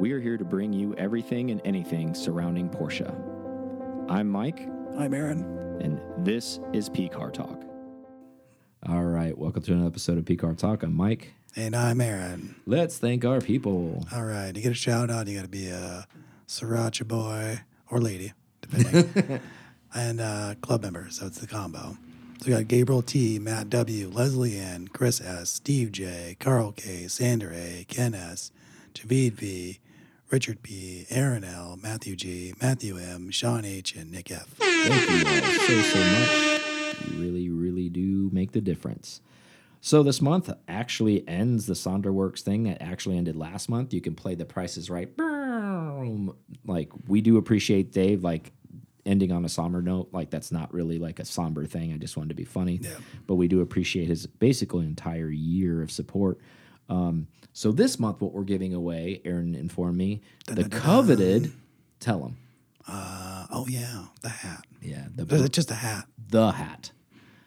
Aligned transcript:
We 0.00 0.12
are 0.12 0.20
here 0.20 0.38
to 0.38 0.44
bring 0.46 0.72
you 0.72 0.94
everything 0.94 1.50
and 1.50 1.60
anything 1.62 2.14
surrounding 2.14 2.70
Porsche. 2.70 3.06
I'm 4.08 4.30
Mike, 4.30 4.66
I'm 4.96 5.12
Aaron. 5.12 5.42
and 5.82 6.00
this 6.24 6.58
is 6.72 6.88
P 6.88 7.06
Car 7.06 7.30
Talk. 7.30 7.62
All 8.88 9.04
right, 9.04 9.36
welcome 9.36 9.62
to 9.62 9.72
another 9.74 9.88
episode 9.88 10.16
of 10.16 10.24
P 10.24 10.36
Car 10.36 10.54
Talk. 10.54 10.82
I'm 10.82 10.94
Mike. 10.94 11.34
And 11.54 11.76
I'm 11.76 12.00
Aaron. 12.00 12.54
Let's 12.64 12.96
thank 12.96 13.26
our 13.26 13.42
people. 13.42 14.06
All 14.10 14.24
right, 14.24 14.56
you 14.56 14.62
get 14.62 14.72
a 14.72 14.74
shout 14.74 15.10
out. 15.10 15.26
You 15.26 15.36
got 15.36 15.42
to 15.44 15.48
be 15.50 15.68
a 15.68 16.06
sriracha 16.48 17.06
boy 17.06 17.60
or 17.90 18.00
lady, 18.00 18.32
depending, 18.62 19.40
and 19.94 20.18
uh, 20.22 20.54
club 20.62 20.80
member. 20.80 21.08
So 21.10 21.26
it's 21.26 21.40
the 21.40 21.46
combo. 21.46 21.98
So 22.40 22.46
we 22.46 22.52
got 22.52 22.68
Gabriel 22.68 23.02
T, 23.02 23.38
Matt 23.38 23.68
W, 23.68 24.08
Leslie 24.08 24.56
N, 24.56 24.88
Chris 24.88 25.20
S, 25.20 25.50
Steve 25.50 25.92
J, 25.92 26.38
Carl 26.40 26.72
K, 26.72 27.06
Sander 27.06 27.52
A, 27.52 27.84
Ken 27.86 28.14
S, 28.14 28.50
Javid 28.94 29.32
V, 29.32 29.78
Richard 30.30 30.62
B., 30.62 31.06
Aaron 31.10 31.42
L, 31.42 31.76
Matthew 31.82 32.14
G, 32.14 32.54
Matthew 32.62 32.98
M, 32.98 33.30
Sean 33.30 33.64
H, 33.64 33.96
and 33.96 34.12
Nick 34.12 34.30
F. 34.30 34.46
Thank 34.58 35.10
you 35.10 35.28
all 35.28 35.82
so, 35.82 35.82
so 35.82 35.98
much. 35.98 37.10
You 37.10 37.20
really, 37.20 37.50
really 37.50 37.88
do 37.88 38.30
make 38.32 38.52
the 38.52 38.60
difference. 38.60 39.20
So 39.80 40.02
this 40.02 40.20
month 40.20 40.50
actually 40.68 41.26
ends 41.26 41.66
the 41.66 41.74
Sonderworks 41.74 42.40
thing 42.40 42.64
that 42.64 42.80
actually 42.80 43.16
ended 43.16 43.34
last 43.34 43.68
month. 43.68 43.92
You 43.92 44.00
can 44.00 44.14
play 44.14 44.34
the 44.34 44.44
prices 44.44 44.88
right. 44.88 45.14
Boom. 45.16 46.36
Like 46.64 46.90
we 47.08 47.22
do 47.22 47.36
appreciate 47.36 47.90
Dave 47.90 48.22
like 48.22 48.52
ending 49.06 49.32
on 49.32 49.44
a 49.44 49.48
somber 49.48 49.82
note. 49.82 50.10
Like 50.12 50.30
that's 50.30 50.52
not 50.52 50.72
really 50.72 50.98
like 50.98 51.18
a 51.18 51.24
somber 51.24 51.66
thing. 51.66 51.92
I 51.92 51.96
just 51.96 52.16
wanted 52.16 52.28
to 52.28 52.34
be 52.34 52.44
funny. 52.44 52.78
Yeah. 52.82 52.90
But 53.26 53.36
we 53.36 53.48
do 53.48 53.62
appreciate 53.62 54.08
his 54.08 54.26
basically 54.26 54.84
entire 54.84 55.30
year 55.30 55.82
of 55.82 55.90
support. 55.90 56.38
Um, 56.90 57.28
so 57.52 57.72
this 57.72 57.98
month, 57.98 58.20
what 58.20 58.32
we're 58.32 58.44
giving 58.44 58.74
away, 58.74 59.20
Aaron 59.24 59.54
informed 59.54 59.96
me, 59.96 60.20
the 60.46 60.68
coveted. 60.68 61.52
Tell 62.00 62.24
him. 62.24 62.36
Uh, 62.88 63.46
oh 63.50 63.66
yeah, 63.68 64.06
the 64.22 64.28
hat. 64.28 64.64
Yeah, 64.82 65.06
the 65.14 65.44
It's 65.44 65.50
just 65.54 65.70
a 65.70 65.74
hat. 65.74 66.06
the 66.28 66.50
hat. 66.52 66.90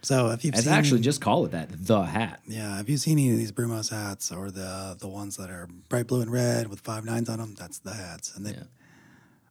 So 0.02 0.32
if 0.32 0.44
you've 0.44 0.54
It's 0.54 0.66
seen, 0.66 0.74
actually 0.74 1.00
just 1.02 1.22
call 1.22 1.46
it 1.46 1.52
that, 1.52 1.70
the 1.72 2.02
hat. 2.04 2.42
Yeah, 2.48 2.80
if 2.82 2.90
you've 2.90 3.00
seen 3.00 3.18
any 3.20 3.32
of 3.32 3.38
these 3.38 3.52
Brumos 3.54 3.90
hats 3.90 4.32
or 4.32 4.52
the 4.52 4.98
the 5.00 5.08
ones 5.08 5.38
that 5.38 5.50
are 5.50 5.68
bright 5.90 6.08
blue 6.08 6.22
and 6.22 6.32
red 6.32 6.68
with 6.68 6.82
five 6.82 7.06
nines 7.06 7.30
on 7.30 7.40
them, 7.40 7.56
that's 7.58 7.80
the 7.80 7.94
hats. 7.94 8.36
And 8.36 8.46
they, 8.46 8.52
Yeah. 8.52 8.64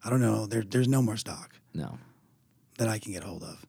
I 0.05 0.11
don't 0.11 0.21
know, 0.21 0.47
there, 0.47 0.63
there's 0.63 0.89
no 0.89 1.01
more 1.01 1.17
stock 1.17 1.55
No, 1.75 1.99
that 2.79 2.89
I 2.89 2.99
can 2.99 3.13
get 3.13 3.23
hold 3.25 3.43
of. 3.45 3.65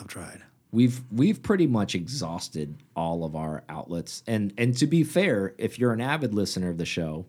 I've 0.00 0.06
tried. 0.08 0.42
We've 0.72 1.00
we've 1.10 1.42
pretty 1.42 1.66
much 1.66 1.94
exhausted 1.94 2.76
all 2.94 3.24
of 3.24 3.34
our 3.36 3.64
outlets, 3.68 4.22
and 4.26 4.52
and 4.58 4.76
to 4.78 4.86
be 4.86 5.04
fair, 5.04 5.54
if 5.58 5.78
you're 5.78 5.92
an 5.92 6.00
avid 6.00 6.34
listener 6.34 6.70
of 6.70 6.78
the 6.78 6.86
show, 6.86 7.26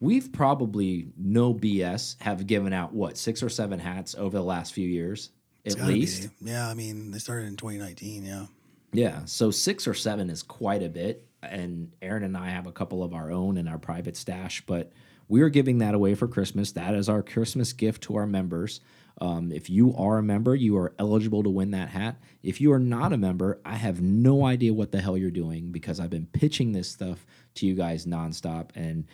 we've 0.00 0.32
probably 0.32 1.08
no 1.16 1.54
BS 1.54 2.20
have 2.22 2.46
given 2.46 2.72
out 2.72 2.92
what 2.92 3.16
six 3.16 3.42
or 3.42 3.48
seven 3.48 3.78
hats 3.78 4.14
over 4.16 4.36
the 4.36 4.44
last 4.44 4.72
few 4.72 4.88
years 4.88 5.30
at 5.64 5.76
gotta 5.76 5.92
be. 5.92 6.00
least. 6.00 6.28
Yeah, 6.40 6.68
I 6.68 6.74
mean, 6.74 7.10
they 7.10 7.18
started 7.18 7.46
in 7.46 7.56
2019. 7.56 8.24
Yeah. 8.24 8.46
Yeah, 8.94 9.24
so 9.24 9.50
six 9.50 9.88
or 9.88 9.94
seven 9.94 10.28
is 10.28 10.42
quite 10.42 10.82
a 10.82 10.88
bit, 10.88 11.26
and 11.42 11.90
Aaron 12.02 12.24
and 12.24 12.36
I 12.36 12.50
have 12.50 12.66
a 12.66 12.72
couple 12.72 13.02
of 13.02 13.14
our 13.14 13.30
own 13.30 13.56
in 13.56 13.66
our 13.66 13.78
private 13.78 14.18
stash, 14.18 14.62
but 14.66 14.92
we 15.28 15.40
are 15.40 15.48
giving 15.48 15.78
that 15.78 15.94
away 15.94 16.14
for 16.14 16.28
Christmas. 16.28 16.72
That 16.72 16.94
is 16.94 17.08
our 17.08 17.22
Christmas 17.22 17.72
gift 17.72 18.02
to 18.02 18.16
our 18.16 18.26
members. 18.26 18.80
Um, 19.22 19.52
if 19.52 19.70
you 19.70 19.94
are 19.96 20.18
a 20.18 20.22
member, 20.22 20.52
you 20.56 20.76
are 20.76 20.92
eligible 20.98 21.44
to 21.44 21.48
win 21.48 21.70
that 21.70 21.90
hat. 21.90 22.16
If 22.42 22.60
you 22.60 22.72
are 22.72 22.80
not 22.80 23.12
a 23.12 23.16
member, 23.16 23.60
I 23.64 23.76
have 23.76 24.02
no 24.02 24.44
idea 24.44 24.74
what 24.74 24.90
the 24.90 25.00
hell 25.00 25.16
you're 25.16 25.30
doing 25.30 25.70
because 25.70 26.00
I've 26.00 26.10
been 26.10 26.26
pitching 26.26 26.72
this 26.72 26.90
stuff 26.90 27.24
to 27.54 27.66
you 27.66 27.76
guys 27.76 28.04
nonstop, 28.04 28.70
and 28.74 29.04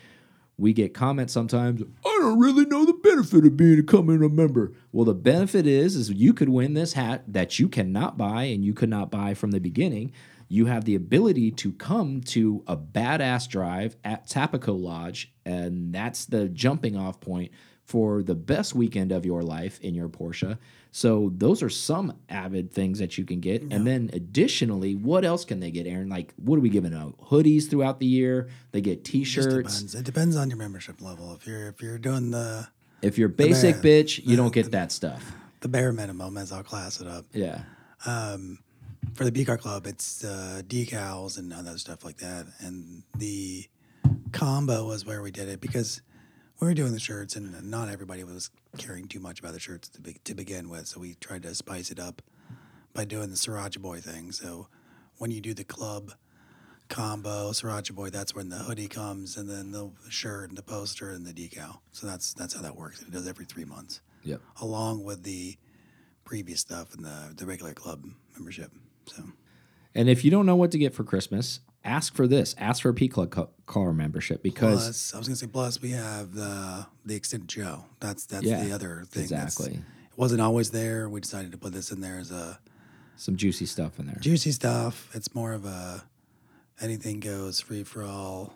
we 0.56 0.73
get 0.73 0.92
comments 0.92 1.33
sometimes 1.33 1.83
i 2.05 2.19
don't 2.20 2.41
really 2.41 2.67
know 2.67 2.84
the 2.84 2.92
benefit 2.92 3.47
of 3.47 3.56
being 3.56 3.77
becoming 3.77 4.25
a 4.25 4.28
member 4.28 4.73
well 4.91 5.05
the 5.05 5.15
benefit 5.15 5.69
is 5.69 5.95
is 5.95 6.11
you 6.11 6.34
could 6.34 6.48
win 6.48 6.75
this 6.75 6.95
hat 6.95 7.22
that 7.28 7.61
you 7.61 7.69
cannot 7.69 8.19
buy 8.19 8.43
and 8.43 8.65
you 8.65 8.75
could 8.75 8.88
not 8.88 9.09
buy 9.09 9.34
from 9.34 9.53
the 9.53 9.61
beginning 9.61 10.12
you 10.49 10.66
have 10.66 10.84
the 10.84 10.97
ability 10.97 11.53
to 11.53 11.71
come 11.72 12.21
to 12.21 12.65
a 12.66 12.77
badass 12.77 13.49
drive 13.49 13.97
at 14.03 14.27
Tapoco 14.27 14.77
lodge 14.77 15.32
and 15.44 15.94
that's 15.94 16.25
the 16.25 16.49
jumping 16.49 16.97
off 16.97 17.21
point 17.21 17.53
for 17.88 18.22
the 18.22 18.34
best 18.34 18.75
weekend 18.75 19.10
of 19.12 19.25
your 19.25 19.43
life 19.43 19.81
in 19.81 19.94
your 19.94 20.09
porsche 20.10 20.59
so 20.91 21.32
those 21.37 21.62
are 21.62 21.71
some 21.71 22.12
avid 22.28 22.71
things 22.72 22.99
that 22.99 23.16
you 23.19 23.25
can 23.25 23.41
get 23.41 23.62
and 23.62 23.87
then 23.87 24.10
additionally 24.12 24.94
what 24.94 25.25
else 25.25 25.44
can 25.44 25.59
they 25.60 25.71
get 25.71 25.87
aaron 25.87 26.09
like 26.09 26.32
what 26.37 26.56
are 26.56 26.60
we 26.60 26.69
giving 26.69 26.93
out 26.94 27.19
hoodies 27.31 27.69
throughout 27.71 27.99
the 27.99 28.06
year 28.06 28.49
they 28.72 28.81
get 28.82 29.04
t-shirts 29.04 29.47
depends. 29.81 29.94
It 29.94 30.04
depends 30.04 30.37
on 30.37 30.50
your 30.50 30.59
membership 30.59 31.00
level. 31.00 31.34
If 31.34 31.47
you're 31.47 31.69
if 31.69 31.81
you're 31.82 31.99
doing 31.99 32.31
the 32.31 32.69
If 33.00 33.16
you're 33.19 33.28
basic 33.47 33.81
bare- 33.82 34.05
bitch, 34.05 34.20
you 34.26 34.37
don't 34.37 34.53
get 34.53 34.70
that 34.72 34.93
stuff. 34.93 35.22
the 35.60 35.69
bare 35.69 35.93
minimum, 35.93 36.37
as 36.37 36.53
I'll 36.53 36.62
class 36.72 37.00
it 37.00 37.06
up. 37.06 37.25
Yeah. 37.32 37.62
Um, 38.06 38.59
For 39.15 39.25
the 39.25 39.32
P 39.32 39.44
Car 39.44 39.56
club, 39.56 39.87
it's 39.87 40.25
uh, 40.25 40.62
decals 40.66 41.38
and 41.38 41.53
other 41.53 41.78
stuff 41.78 42.05
like 42.05 42.19
that. 42.19 42.47
And 42.60 43.03
the 43.16 43.66
combo 44.32 44.87
was 44.87 45.05
where 45.06 45.22
we 45.22 45.31
did 45.31 45.49
it 45.49 45.60
because 45.60 46.03
we 46.60 46.66
were 46.66 46.74
doing 46.74 46.92
the 46.92 47.00
shirts, 47.00 47.36
and 47.36 47.62
not 47.70 47.88
everybody 47.88 48.24
was 48.24 48.50
caring 48.76 49.06
too 49.06 49.20
much 49.20 49.38
about 49.41 49.52
the 49.52 49.60
shirts 49.60 49.88
to, 49.91 50.00
be, 50.00 50.16
to 50.24 50.34
begin 50.34 50.69
with. 50.69 50.88
So 50.88 51.00
we 51.00 51.14
tried 51.14 51.42
to 51.44 51.54
spice 51.54 51.91
it 51.91 52.00
up 52.00 52.22
by 52.94 53.04
doing 53.04 53.30
the 53.30 53.36
Sriracha 53.36 53.78
Boy 53.80 53.98
thing. 54.00 54.32
So 54.32 54.69
when 55.19 55.30
you 55.30 55.41
do 55.41 55.54
the 55.54 55.64
club 55.64 56.12
combo 56.88 57.50
Sriracha 57.50 57.94
Boy, 57.94 58.10
that's 58.10 58.34
when 58.34 58.48
the 58.48 58.56
hoodie 58.56 58.88
comes, 58.88 59.36
and 59.36 59.48
then 59.48 59.70
the 59.70 59.91
shirt 60.08 60.48
and 60.48 60.58
the 60.58 60.62
poster 60.62 61.10
and 61.10 61.24
the 61.24 61.32
decal. 61.32 61.78
So 61.92 62.06
that's 62.06 62.34
that's 62.34 62.54
how 62.54 62.62
that 62.62 62.76
works. 62.76 63.02
It 63.02 63.10
does 63.10 63.28
every 63.28 63.44
three 63.44 63.64
months, 63.64 64.00
Yep. 64.25 64.40
along 64.60 65.04
with 65.04 65.22
the 65.22 65.56
previous 66.25 66.60
stuff 66.60 66.94
and 66.94 67.04
the 67.04 67.34
the 67.36 67.46
regular 67.46 67.72
club 67.75 68.04
membership. 68.34 68.72
So 69.06 69.22
And 69.94 70.08
if 70.08 70.25
you 70.25 70.30
don't 70.30 70.46
know 70.46 70.56
what 70.56 70.72
to 70.72 70.78
get 70.78 70.92
for 70.94 71.04
Christmas, 71.04 71.60
ask 71.84 72.15
for 72.15 72.27
this. 72.27 72.55
Ask 72.59 72.83
for 72.83 72.91
a 72.91 72.94
P 72.94 73.09
Club 73.09 73.31
co- 73.31 73.50
car 73.66 73.93
membership 73.93 74.43
because 74.43 74.84
plus, 74.84 75.15
I 75.15 75.19
was 75.19 75.28
gonna 75.28 75.37
say 75.37 75.47
plus 75.47 75.81
we 75.83 75.91
have 75.93 76.34
the 76.34 76.87
the 77.05 77.15
extended 77.15 77.50
show. 77.50 77.84
That's 78.00 78.25
that's 78.27 78.44
Yeah, 78.44 78.62
the 78.65 78.72
other 78.72 79.05
thing. 79.09 79.27
that's- 79.27 79.55
exactly. 79.55 79.78
it 79.78 80.17
wasn't 80.19 80.41
always 80.41 80.71
there. 80.71 81.09
We 81.09 81.21
decided 81.21 81.53
to 81.53 81.59
put 81.59 81.72
this 81.72 81.91
in 81.91 82.00
there 82.00 82.19
as 82.19 82.31
a 82.31 82.59
some 83.17 83.37
juicy 83.37 83.67
stuff 83.67 83.99
in 83.99 84.06
there. 84.06 84.17
juicy 84.21 84.53
stuff. 84.53 85.11
It's 85.15 85.34
more 85.34 85.53
of 85.53 85.65
a 85.65 86.05
anything 86.81 87.21
goes 87.21 87.61
free 87.61 87.83
for 87.84 88.05
all 88.05 88.55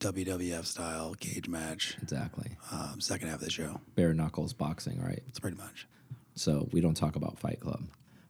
WWF 0.00 0.64
style 0.64 1.14
cage 1.18 1.48
match. 1.48 1.96
Exactly. 2.02 2.56
Um, 2.70 3.00
second 3.00 3.28
half 3.28 3.40
of 3.40 3.44
the 3.44 3.50
show. 3.50 3.80
Bare 3.96 4.14
knuckles 4.14 4.52
boxing, 4.52 5.00
right? 5.02 5.22
It's 5.28 5.38
pretty 5.40 5.56
much. 5.56 5.86
So 6.34 6.68
we 6.72 6.80
don't 6.80 6.94
talk 6.96 7.16
about 7.16 7.38
Fight 7.38 7.58
Club. 7.60 7.84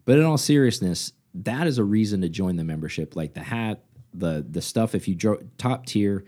But 0.06 0.19
in 0.19 0.25
all 0.25 0.38
seriousness, 0.38 1.12
that 1.34 1.66
is 1.66 1.77
a 1.78 1.84
reason 1.84 2.22
to 2.22 2.28
join 2.31 2.56
the 2.56 2.65
membership. 2.65 3.15
Like 3.15 3.34
the 3.34 3.43
hat, 3.43 3.84
the 4.14 4.44
the 4.48 4.62
stuff. 4.62 4.94
If 4.94 5.08
you 5.08 5.14
dro- 5.14 5.42
top 5.58 5.86
tier, 5.86 6.24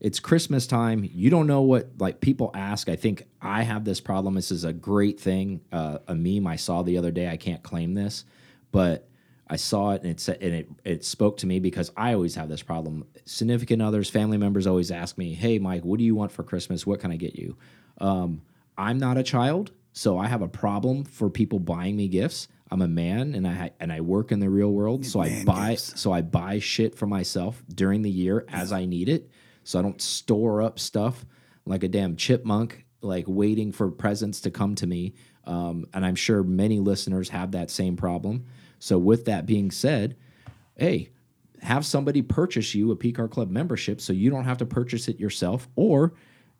it's 0.00 0.20
Christmas 0.20 0.66
time. 0.66 1.08
You 1.10 1.30
don't 1.30 1.46
know 1.46 1.62
what 1.62 1.90
like 1.98 2.20
people 2.20 2.50
ask. 2.54 2.88
I 2.88 2.96
think 2.96 3.24
I 3.40 3.62
have 3.62 3.84
this 3.84 4.00
problem. 4.00 4.34
This 4.34 4.50
is 4.50 4.64
a 4.64 4.72
great 4.72 5.18
thing. 5.18 5.62
Uh, 5.72 5.98
a 6.06 6.14
meme 6.14 6.46
I 6.46 6.56
saw 6.56 6.82
the 6.82 6.98
other 6.98 7.10
day. 7.10 7.28
I 7.28 7.36
can't 7.36 7.62
claim 7.62 7.94
this, 7.94 8.24
but 8.72 9.08
I 9.48 9.56
saw 9.56 9.92
it 9.92 10.02
and 10.02 10.10
it 10.10 10.20
said 10.20 10.38
and 10.40 10.54
it 10.54 10.68
it 10.84 11.04
spoke 11.04 11.38
to 11.38 11.46
me 11.46 11.60
because 11.60 11.90
I 11.96 12.12
always 12.14 12.34
have 12.34 12.48
this 12.48 12.62
problem. 12.62 13.06
Significant 13.24 13.80
others, 13.80 14.10
family 14.10 14.38
members 14.38 14.66
always 14.66 14.90
ask 14.90 15.16
me, 15.16 15.34
"Hey, 15.34 15.58
Mike, 15.58 15.84
what 15.84 15.98
do 15.98 16.04
you 16.04 16.14
want 16.14 16.32
for 16.32 16.42
Christmas? 16.42 16.86
What 16.86 17.00
can 17.00 17.10
I 17.10 17.16
get 17.16 17.36
you?" 17.36 17.56
Um, 17.98 18.42
I'm 18.76 18.98
not 18.98 19.16
a 19.16 19.22
child, 19.22 19.70
so 19.92 20.18
I 20.18 20.26
have 20.26 20.42
a 20.42 20.48
problem 20.48 21.04
for 21.04 21.30
people 21.30 21.58
buying 21.58 21.96
me 21.96 22.08
gifts. 22.08 22.48
I'm 22.70 22.82
a 22.82 22.88
man 22.88 23.34
and 23.34 23.46
I 23.46 23.70
and 23.78 23.92
I 23.92 24.00
work 24.00 24.32
in 24.32 24.40
the 24.40 24.50
real 24.50 24.72
world, 24.72 25.06
so 25.06 25.20
I 25.20 25.44
buy 25.44 25.70
gifts. 25.70 26.00
so 26.00 26.12
I 26.12 26.22
buy 26.22 26.58
shit 26.58 26.94
for 26.96 27.06
myself 27.06 27.62
during 27.72 28.02
the 28.02 28.10
year 28.10 28.44
as 28.48 28.72
I 28.72 28.86
need 28.86 29.08
it. 29.08 29.30
So 29.62 29.78
I 29.78 29.82
don't 29.82 30.00
store 30.00 30.62
up 30.62 30.78
stuff 30.78 31.24
like 31.64 31.82
a 31.82 31.88
damn 31.88 32.16
chipmunk, 32.16 32.84
like 33.02 33.24
waiting 33.28 33.72
for 33.72 33.90
presents 33.90 34.40
to 34.42 34.50
come 34.50 34.74
to 34.76 34.86
me. 34.86 35.14
Um, 35.44 35.86
and 35.94 36.04
I'm 36.04 36.16
sure 36.16 36.42
many 36.42 36.80
listeners 36.80 37.28
have 37.28 37.52
that 37.52 37.70
same 37.70 37.96
problem. 37.96 38.46
So 38.78 38.98
with 38.98 39.24
that 39.26 39.46
being 39.46 39.70
said, 39.70 40.16
hey, 40.76 41.10
have 41.62 41.86
somebody 41.86 42.22
purchase 42.22 42.74
you 42.74 42.90
a 42.90 42.96
PCAR 42.96 43.30
Club 43.30 43.50
membership 43.50 44.00
so 44.00 44.12
you 44.12 44.30
don't 44.30 44.44
have 44.44 44.58
to 44.58 44.66
purchase 44.66 45.08
it 45.08 45.18
yourself 45.18 45.68
or 45.76 46.12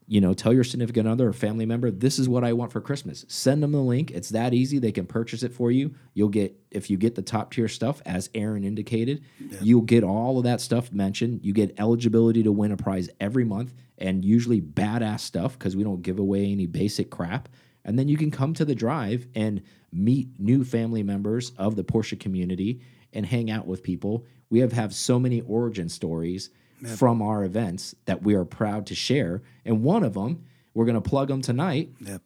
you 0.09 0.21
know, 0.21 0.35
tell 0.35 0.53
your 0.53 0.63
significant 0.63 1.09
other 1.09 1.29
or 1.29 1.33
family 1.33 1.67
member, 1.67 1.91
this 1.91 2.19
is 2.19 2.29
what 2.29 2.45
I 2.45 2.53
want 2.53 2.71
for 2.71 2.81
Christmas. 2.81 3.25
Send 3.29 3.63
them 3.63 3.73
the 3.73 3.81
link. 3.83 4.13
It's 4.13 4.29
that 4.29 4.55
easy. 4.55 4.79
They 4.79 4.93
can 4.93 5.07
purchase 5.07 5.43
it 5.43 5.53
for 5.53 5.73
you. 5.73 5.95
You'll 6.15 6.29
get, 6.29 6.57
if 6.71 6.91
you 6.91 6.97
get 6.97 7.17
the 7.17 7.23
top 7.23 7.53
tier 7.53 7.67
stuff, 7.67 8.01
as 8.07 8.31
Aaron 8.33 8.63
indicated, 8.63 9.25
you'll 9.61 9.83
get 9.83 10.05
all 10.05 10.39
of 10.39 10.45
that 10.45 10.61
stuff 10.61 10.93
mentioned. 10.93 11.41
You 11.43 11.53
get 11.53 11.75
eligibility 11.79 12.45
to 12.45 12.53
win 12.53 12.71
a 12.71 12.77
prize 12.77 13.11
every 13.19 13.45
month 13.45 13.75
and 13.99 14.25
usually 14.25 14.61
badass 14.61 15.21
stuff 15.21 15.59
because 15.59 15.75
we 15.75 15.83
don't 15.83 16.03
give 16.03 16.21
away 16.21 16.53
any 16.53 16.67
basic 16.67 17.11
crap. 17.11 17.49
And 17.85 17.99
then 17.99 18.09
you 18.09 18.17
can 18.17 18.31
come 18.31 18.55
to 18.55 18.65
the 18.65 18.75
drive 18.75 19.27
and 19.35 19.63
meet 19.93 20.39
new 20.39 20.65
family 20.65 21.03
members 21.03 21.51
of 21.59 21.75
the 21.75 21.85
Porsche 21.85 22.19
community 22.19 22.81
and 23.13 23.27
hang 23.27 23.51
out 23.51 23.67
with 23.67 23.83
people. 23.83 24.25
We 24.51 24.61
have 24.61 24.73
have 24.73 24.95
so 24.95 25.19
many 25.19 25.41
origin 25.41 25.89
stories 25.89 26.51
from 26.97 27.23
our 27.23 27.45
events 27.45 27.95
that 28.05 28.23
we 28.23 28.35
are 28.35 28.45
proud 28.45 28.87
to 28.87 28.95
share. 28.95 29.43
And 29.65 29.83
one 29.83 30.03
of 30.05 30.15
them 30.15 30.45
We're 30.75 30.85
gonna 30.85 31.01
plug 31.01 31.29
them 31.29 31.41
tonight. 31.41 31.91
Yep. 32.01 32.21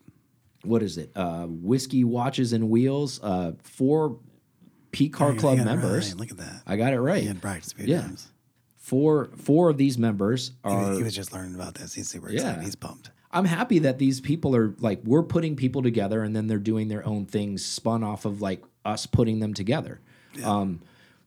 What 0.64 0.82
is 0.82 0.98
it? 0.98 1.12
Uh, 1.14 1.46
Whiskey 1.46 2.02
Watches 2.04 2.52
and 2.52 2.68
Wheels. 2.68 3.20
Uh, 3.22 3.52
four 3.62 4.18
P 4.90 5.08
Car 5.08 5.32
You 5.34 5.38
Club 5.38 5.58
members. 5.58 6.08
right. 6.10 6.18
Look 6.20 6.30
at 6.32 6.36
that. 6.38 6.62
I 6.66 6.76
got 6.76 6.92
it 6.92 7.00
right. 7.00 7.22
He 7.22 7.28
had 7.28 7.40
practice 7.40 7.72
few 7.72 7.86
Yeah. 7.86 8.02
times. 8.02 8.28
Four 8.76 9.30
four 9.36 9.70
of 9.70 9.76
these 9.78 9.96
members 9.98 10.48
He, 10.64 10.70
are. 10.70 10.88
was- 10.88 10.98
he 10.98 11.04
was 11.04 11.14
just 11.14 11.32
learning 11.32 11.54
about 11.54 11.74
this. 11.74 11.94
He's 11.94 12.08
super 12.08 12.28
excited. 12.28 12.58
Yeah. 12.58 12.64
He's 12.64 12.74
pumped. 12.74 13.10
I'm 13.32 13.44
happy 13.44 13.78
that 13.78 13.98
these 13.98 14.20
people 14.20 14.56
are 14.56 14.74
like 14.80 15.00
we're 15.04 15.22
putting 15.22 15.54
people 15.54 15.82
together 15.82 16.22
and 16.24 16.34
then 16.34 16.48
they're 16.48 16.58
doing 16.58 16.88
their 16.88 17.06
own 17.06 17.26
things 17.26 17.64
spun 17.64 18.02
off 18.02 18.24
of 18.24 18.42
like 18.42 18.64
us 18.84 19.06
putting 19.06 19.38
them 19.38 19.54
together. 19.54 20.00
Um, 20.44 20.80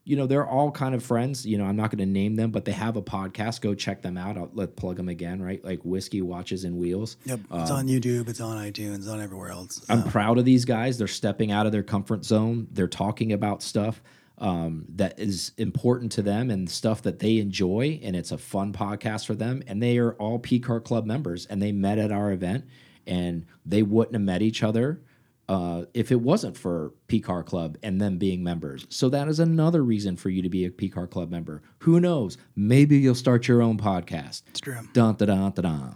you 0.05 0.15
know, 0.17 0.27
they're 0.27 0.45
all 0.45 0.69
kind 0.69 0.93
of 0.93 1.03
friends. 1.03 1.45
You 1.45 1.57
know, 1.57 1.65
I'm 1.65 1.75
not 1.77 1.89
going 1.89 1.99
to 1.99 2.05
name 2.05 2.35
them, 2.35 2.51
but 2.51 2.65
they 2.65 2.73
have 2.73 2.97
a 2.97 3.01
podcast. 3.01 3.61
Go 3.61 3.73
check 3.73 4.01
them 4.01 4.17
out. 4.17 4.37
I'll 4.37 4.49
let 4.53 4.75
plug 4.75 4.97
them 4.97 5.07
again, 5.07 5.41
right? 5.41 5.63
Like 5.63 5.79
Whiskey 5.83 6.21
Watches 6.21 6.65
and 6.65 6.77
Wheels. 6.77 7.15
Yep. 7.25 7.39
It's 7.53 7.71
on 7.71 7.87
YouTube. 7.87 8.27
It's 8.27 8.41
on 8.41 8.57
iTunes. 8.57 9.07
On 9.09 9.21
everywhere 9.21 9.49
else. 9.51 9.83
I'm 9.87 9.99
Uh, 9.99 10.09
proud 10.09 10.37
of 10.37 10.45
these 10.45 10.65
guys. 10.65 10.97
They're 10.97 11.07
stepping 11.07 11.51
out 11.51 11.65
of 11.65 11.71
their 11.71 11.83
comfort 11.83 12.25
zone. 12.25 12.67
They're 12.71 12.87
talking 12.87 13.31
about 13.31 13.63
stuff 13.63 14.01
um, 14.39 14.85
that 14.95 15.19
is 15.19 15.51
important 15.57 16.11
to 16.13 16.21
them 16.21 16.49
and 16.49 16.69
stuff 16.69 17.03
that 17.03 17.19
they 17.19 17.37
enjoy, 17.37 17.99
and 18.03 18.15
it's 18.15 18.31
a 18.31 18.37
fun 18.37 18.73
podcast 18.73 19.25
for 19.25 19.35
them. 19.35 19.63
And 19.67 19.81
they 19.81 19.99
are 19.99 20.13
all 20.13 20.37
P 20.39 20.59
Car 20.59 20.81
Club 20.81 21.05
members, 21.05 21.45
and 21.45 21.61
they 21.61 21.71
met 21.71 21.97
at 21.97 22.11
our 22.11 22.31
event, 22.31 22.65
and 23.07 23.45
they 23.65 23.83
wouldn't 23.83 24.15
have 24.15 24.21
met 24.23 24.41
each 24.41 24.63
other 24.63 25.01
uh, 25.49 25.83
if 25.93 26.11
it 26.11 26.21
wasn't 26.21 26.57
for 26.57 26.93
P 27.07 27.19
Car 27.19 27.43
Club 27.43 27.77
and 27.83 27.99
them 27.99 28.17
being 28.17 28.43
members. 28.43 28.85
So 28.89 29.09
that 29.09 29.27
is 29.27 29.39
another 29.39 29.83
reason 29.83 30.15
for 30.15 30.29
you 30.29 30.41
to 30.41 30.49
be 30.49 30.65
a 30.65 30.69
P 30.71 30.89
Car 30.89 31.07
Club 31.07 31.29
member. 31.29 31.61
Who 31.79 31.99
knows? 31.99 32.37
Maybe 32.55 32.97
you'll 32.97 33.15
start 33.15 33.47
your 33.47 33.61
own 33.61 33.77
podcast. 33.77 34.43
it's 34.47 34.59
true. 34.61 34.77
Dun 34.93 35.15
da 35.15 35.25
da 35.25 35.49
da 35.49 35.61
da. 35.61 35.89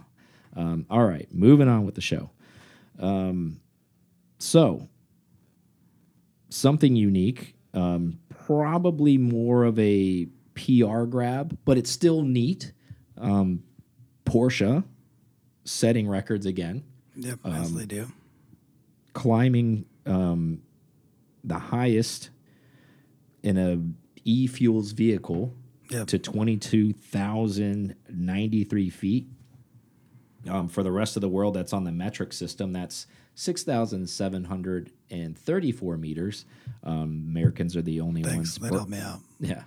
Um, 0.56 0.86
all 0.90 1.04
right, 1.04 1.28
moving 1.32 1.68
on 1.68 1.86
with 1.86 1.94
the 1.94 2.00
show. 2.00 2.30
Um, 2.98 3.60
so 4.38 4.88
something 6.50 6.96
unique, 6.96 7.54
um, 7.74 8.18
probably 8.28 9.18
more 9.18 9.64
of 9.64 9.78
a 9.78 10.26
PR 10.54 11.04
grab, 11.04 11.56
but 11.64 11.78
it's 11.78 11.90
still 11.90 12.22
neat. 12.22 12.72
Um, 13.16 13.62
Porsche 14.24 14.84
setting 15.64 16.08
records 16.08 16.44
again, 16.46 16.84
Yep. 17.16 17.38
Um, 17.44 17.52
as 17.54 17.74
they 17.74 17.86
do. 17.86 18.10
Climbing 19.18 19.84
um, 20.06 20.62
the 21.42 21.58
highest 21.58 22.30
in 23.42 23.58
a 23.58 23.80
e-fuels 24.24 24.92
vehicle 24.92 25.52
Yep. 25.90 26.06
to 26.08 26.18
22,093 26.18 28.90
feet. 28.90 29.26
Um, 30.46 30.68
for 30.68 30.82
the 30.82 30.92
rest 30.92 31.16
of 31.16 31.22
the 31.22 31.28
world, 31.30 31.54
that's 31.54 31.72
on 31.72 31.84
the 31.84 31.92
metric 31.92 32.34
system. 32.34 32.72
That's 32.74 33.06
6,734 33.34 35.96
meters. 35.96 36.44
Um, 36.84 37.24
Americans 37.30 37.74
are 37.76 37.82
the 37.82 38.00
only 38.00 38.22
Thanks. 38.22 38.36
ones. 38.36 38.58
That 38.70 38.74
helped 38.76 38.90
me 38.90 38.98
out. 39.00 39.20
Yeah. 39.40 39.62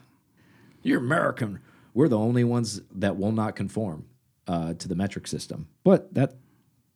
You're 0.83 0.99
American. 0.99 1.59
We're 1.93 2.07
the 2.07 2.17
only 2.19 2.43
ones 2.43 2.81
that 2.95 3.17
will 3.17 3.31
not 3.31 3.55
conform 3.55 4.05
uh, 4.47 4.73
to 4.75 4.87
the 4.87 4.95
metric 4.95 5.25
system. 5.27 5.67
But 5.83 6.13
that 6.13 6.35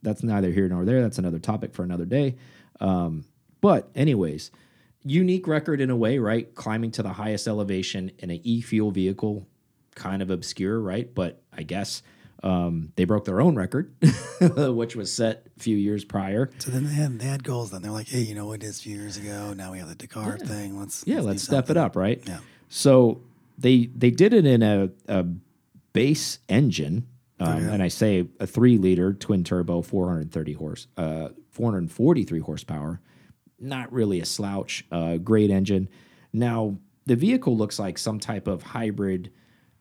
that's 0.02 0.24
neither 0.24 0.52
here 0.52 0.68
nor 0.68 0.86
there. 0.86 1.02
That's 1.02 1.18
another 1.18 1.40
topic 1.40 1.74
for 1.74 1.84
another 1.84 2.06
day. 2.06 2.36
Um, 2.80 3.26
but 3.62 3.90
anyways, 3.96 4.52
unique 5.04 5.48
record 5.48 5.82
in 5.82 5.90
a 5.90 5.96
way, 5.96 6.20
right? 6.20 6.54
Climbing 6.56 6.92
to 6.92 7.04
the 7.04 7.14
highest 7.14 7.48
elevation 7.48 8.12
in 8.20 8.30
an 8.30 8.40
e-fuel 8.44 8.92
vehicle, 8.92 9.48
kind 9.96 10.22
of 10.22 10.30
obscure, 10.30 10.80
right? 10.80 11.14
But 11.14 11.42
I 11.54 11.64
guess 11.64 12.04
um, 12.44 12.92
they 12.96 13.06
broke 13.06 13.26
their 13.26 13.42
own 13.42 13.56
record, 13.56 13.96
which 14.58 14.96
was 14.96 15.12
set 15.12 15.48
a 15.58 15.60
few 15.60 15.76
years 15.78 16.06
prior. 16.06 16.52
So 16.60 16.70
then 16.70 16.84
they 16.86 16.94
had 16.94 17.20
they 17.20 17.26
had 17.26 17.44
goals. 17.44 17.72
Then 17.72 17.82
they're 17.82 17.92
like, 17.92 18.08
hey, 18.08 18.20
you 18.22 18.36
know 18.36 18.46
what? 18.46 18.62
It 18.62 18.66
is 18.66 18.80
a 18.80 18.84
few 18.84 18.98
years 18.98 19.18
ago. 19.18 19.54
Now 19.54 19.72
we 19.72 19.80
have 19.80 19.88
the 19.88 19.96
Dakar 19.96 20.38
thing. 20.38 20.78
Let's 20.80 21.04
Yeah, 21.08 21.18
do 21.18 21.22
let's 21.24 21.44
step 21.44 21.70
it 21.70 21.78
up, 21.78 21.96
right? 21.96 22.22
Yeah. 22.28 22.40
So 22.70 23.22
they 23.58 23.88
they 23.96 24.12
did 24.12 24.34
it 24.34 24.46
in 24.46 24.62
a, 24.62 24.90
a 25.08 25.26
base 25.94 26.40
engine, 26.50 27.08
um, 27.40 27.70
and 27.70 27.84
I 27.84 27.88
say 27.90 28.28
a 28.40 28.48
three 28.48 28.78
liter 28.78 29.14
twin 29.14 29.44
turbo, 29.44 29.82
430 29.82 30.54
horse, 30.54 30.88
uh, 30.98 31.30
443 31.52 32.40
horsepower. 32.40 33.02
Not 33.60 33.92
really 33.92 34.20
a 34.20 34.26
slouch. 34.26 34.86
Uh, 34.92 35.18
great 35.18 35.50
engine. 35.50 35.90
Now 36.34 36.78
the 37.06 37.16
vehicle 37.16 37.56
looks 37.58 37.78
like 37.80 37.98
some 37.98 38.20
type 38.20 38.48
of 38.48 38.64
hybrid 38.64 39.32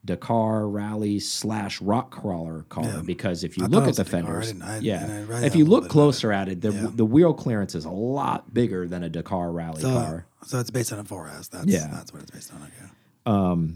Dakar 0.04 0.68
rally 0.68 1.18
slash 1.18 1.80
rock 1.80 2.10
crawler 2.10 2.64
car 2.68 2.84
Yeah. 2.84 3.02
because 3.04 3.42
if 3.42 3.56
you 3.56 3.64
I 3.64 3.68
look 3.68 3.88
at 3.88 3.96
the 3.96 4.04
fenders, 4.04 4.52
I- 4.62 4.78
yeah, 4.78 5.24
if 5.42 5.56
you 5.56 5.64
look 5.64 5.88
closer 5.88 6.30
at 6.30 6.48
it, 6.50 6.60
the 6.60 6.72
Yeah. 6.72 6.90
the 6.94 7.06
wheel 7.06 7.32
clearance 7.32 7.74
is 7.74 7.84
a 7.86 7.90
lot 7.90 8.52
bigger 8.52 8.86
than 8.86 9.02
a 9.02 9.08
Dakar 9.08 9.50
rally 9.50 9.80
So, 9.80 9.90
car. 9.94 10.26
so 10.44 10.60
it's 10.60 10.70
based 10.70 10.92
on 10.92 10.98
a 10.98 11.04
4S. 11.04 11.48
That's 11.48 11.66
Yeah. 11.66 11.88
that's 11.90 12.12
what 12.12 12.20
it's 12.22 12.30
based 12.30 12.52
on. 12.52 12.62
Okay. 12.62 13.72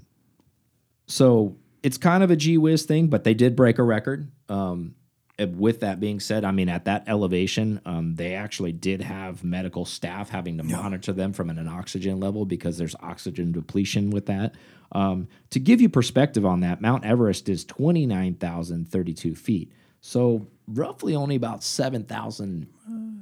So 1.06 1.56
it's 1.82 1.98
kind 1.98 2.22
of 2.22 2.30
a 2.30 2.36
gee 2.36 2.58
whiz 2.58 2.84
thing, 2.84 3.08
but 3.08 3.24
they 3.24 3.34
did 3.34 3.56
break 3.56 3.78
a 3.78 3.82
record. 3.82 4.30
Um, 4.48 4.94
with 5.38 5.80
that 5.80 6.00
being 6.00 6.18
said, 6.18 6.44
I 6.44 6.50
mean, 6.50 6.68
at 6.68 6.86
that 6.86 7.04
elevation, 7.06 7.80
um, 7.84 8.16
they 8.16 8.34
actually 8.34 8.72
did 8.72 9.00
have 9.02 9.44
medical 9.44 9.84
staff 9.84 10.30
having 10.30 10.58
to 10.58 10.64
monitor 10.64 11.12
them 11.12 11.32
from 11.32 11.48
an, 11.48 11.58
an 11.58 11.68
oxygen 11.68 12.18
level 12.18 12.44
because 12.44 12.76
there's 12.76 12.96
oxygen 13.00 13.52
depletion 13.52 14.10
with 14.10 14.26
that. 14.26 14.56
Um, 14.90 15.28
to 15.50 15.60
give 15.60 15.80
you 15.80 15.88
perspective 15.88 16.44
on 16.44 16.60
that, 16.60 16.80
Mount 16.80 17.04
Everest 17.04 17.48
is 17.48 17.64
29,032 17.64 19.36
feet. 19.36 19.72
So 20.00 20.48
roughly 20.66 21.14
only 21.14 21.36
about 21.36 21.62
7,000 21.62 22.66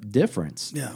difference 0.08 0.72
Yeah. 0.74 0.94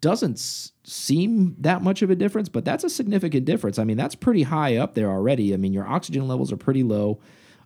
Doesn't 0.00 0.34
s- 0.34 0.72
seem 0.84 1.56
that 1.58 1.82
much 1.82 2.02
of 2.02 2.10
a 2.10 2.14
difference, 2.14 2.48
but 2.48 2.64
that's 2.64 2.84
a 2.84 2.90
significant 2.90 3.44
difference. 3.44 3.78
I 3.78 3.84
mean, 3.84 3.96
that's 3.96 4.14
pretty 4.14 4.42
high 4.44 4.76
up 4.76 4.94
there 4.94 5.10
already. 5.10 5.52
I 5.54 5.56
mean, 5.56 5.72
your 5.72 5.86
oxygen 5.86 6.28
levels 6.28 6.52
are 6.52 6.56
pretty 6.56 6.82
low. 6.82 7.20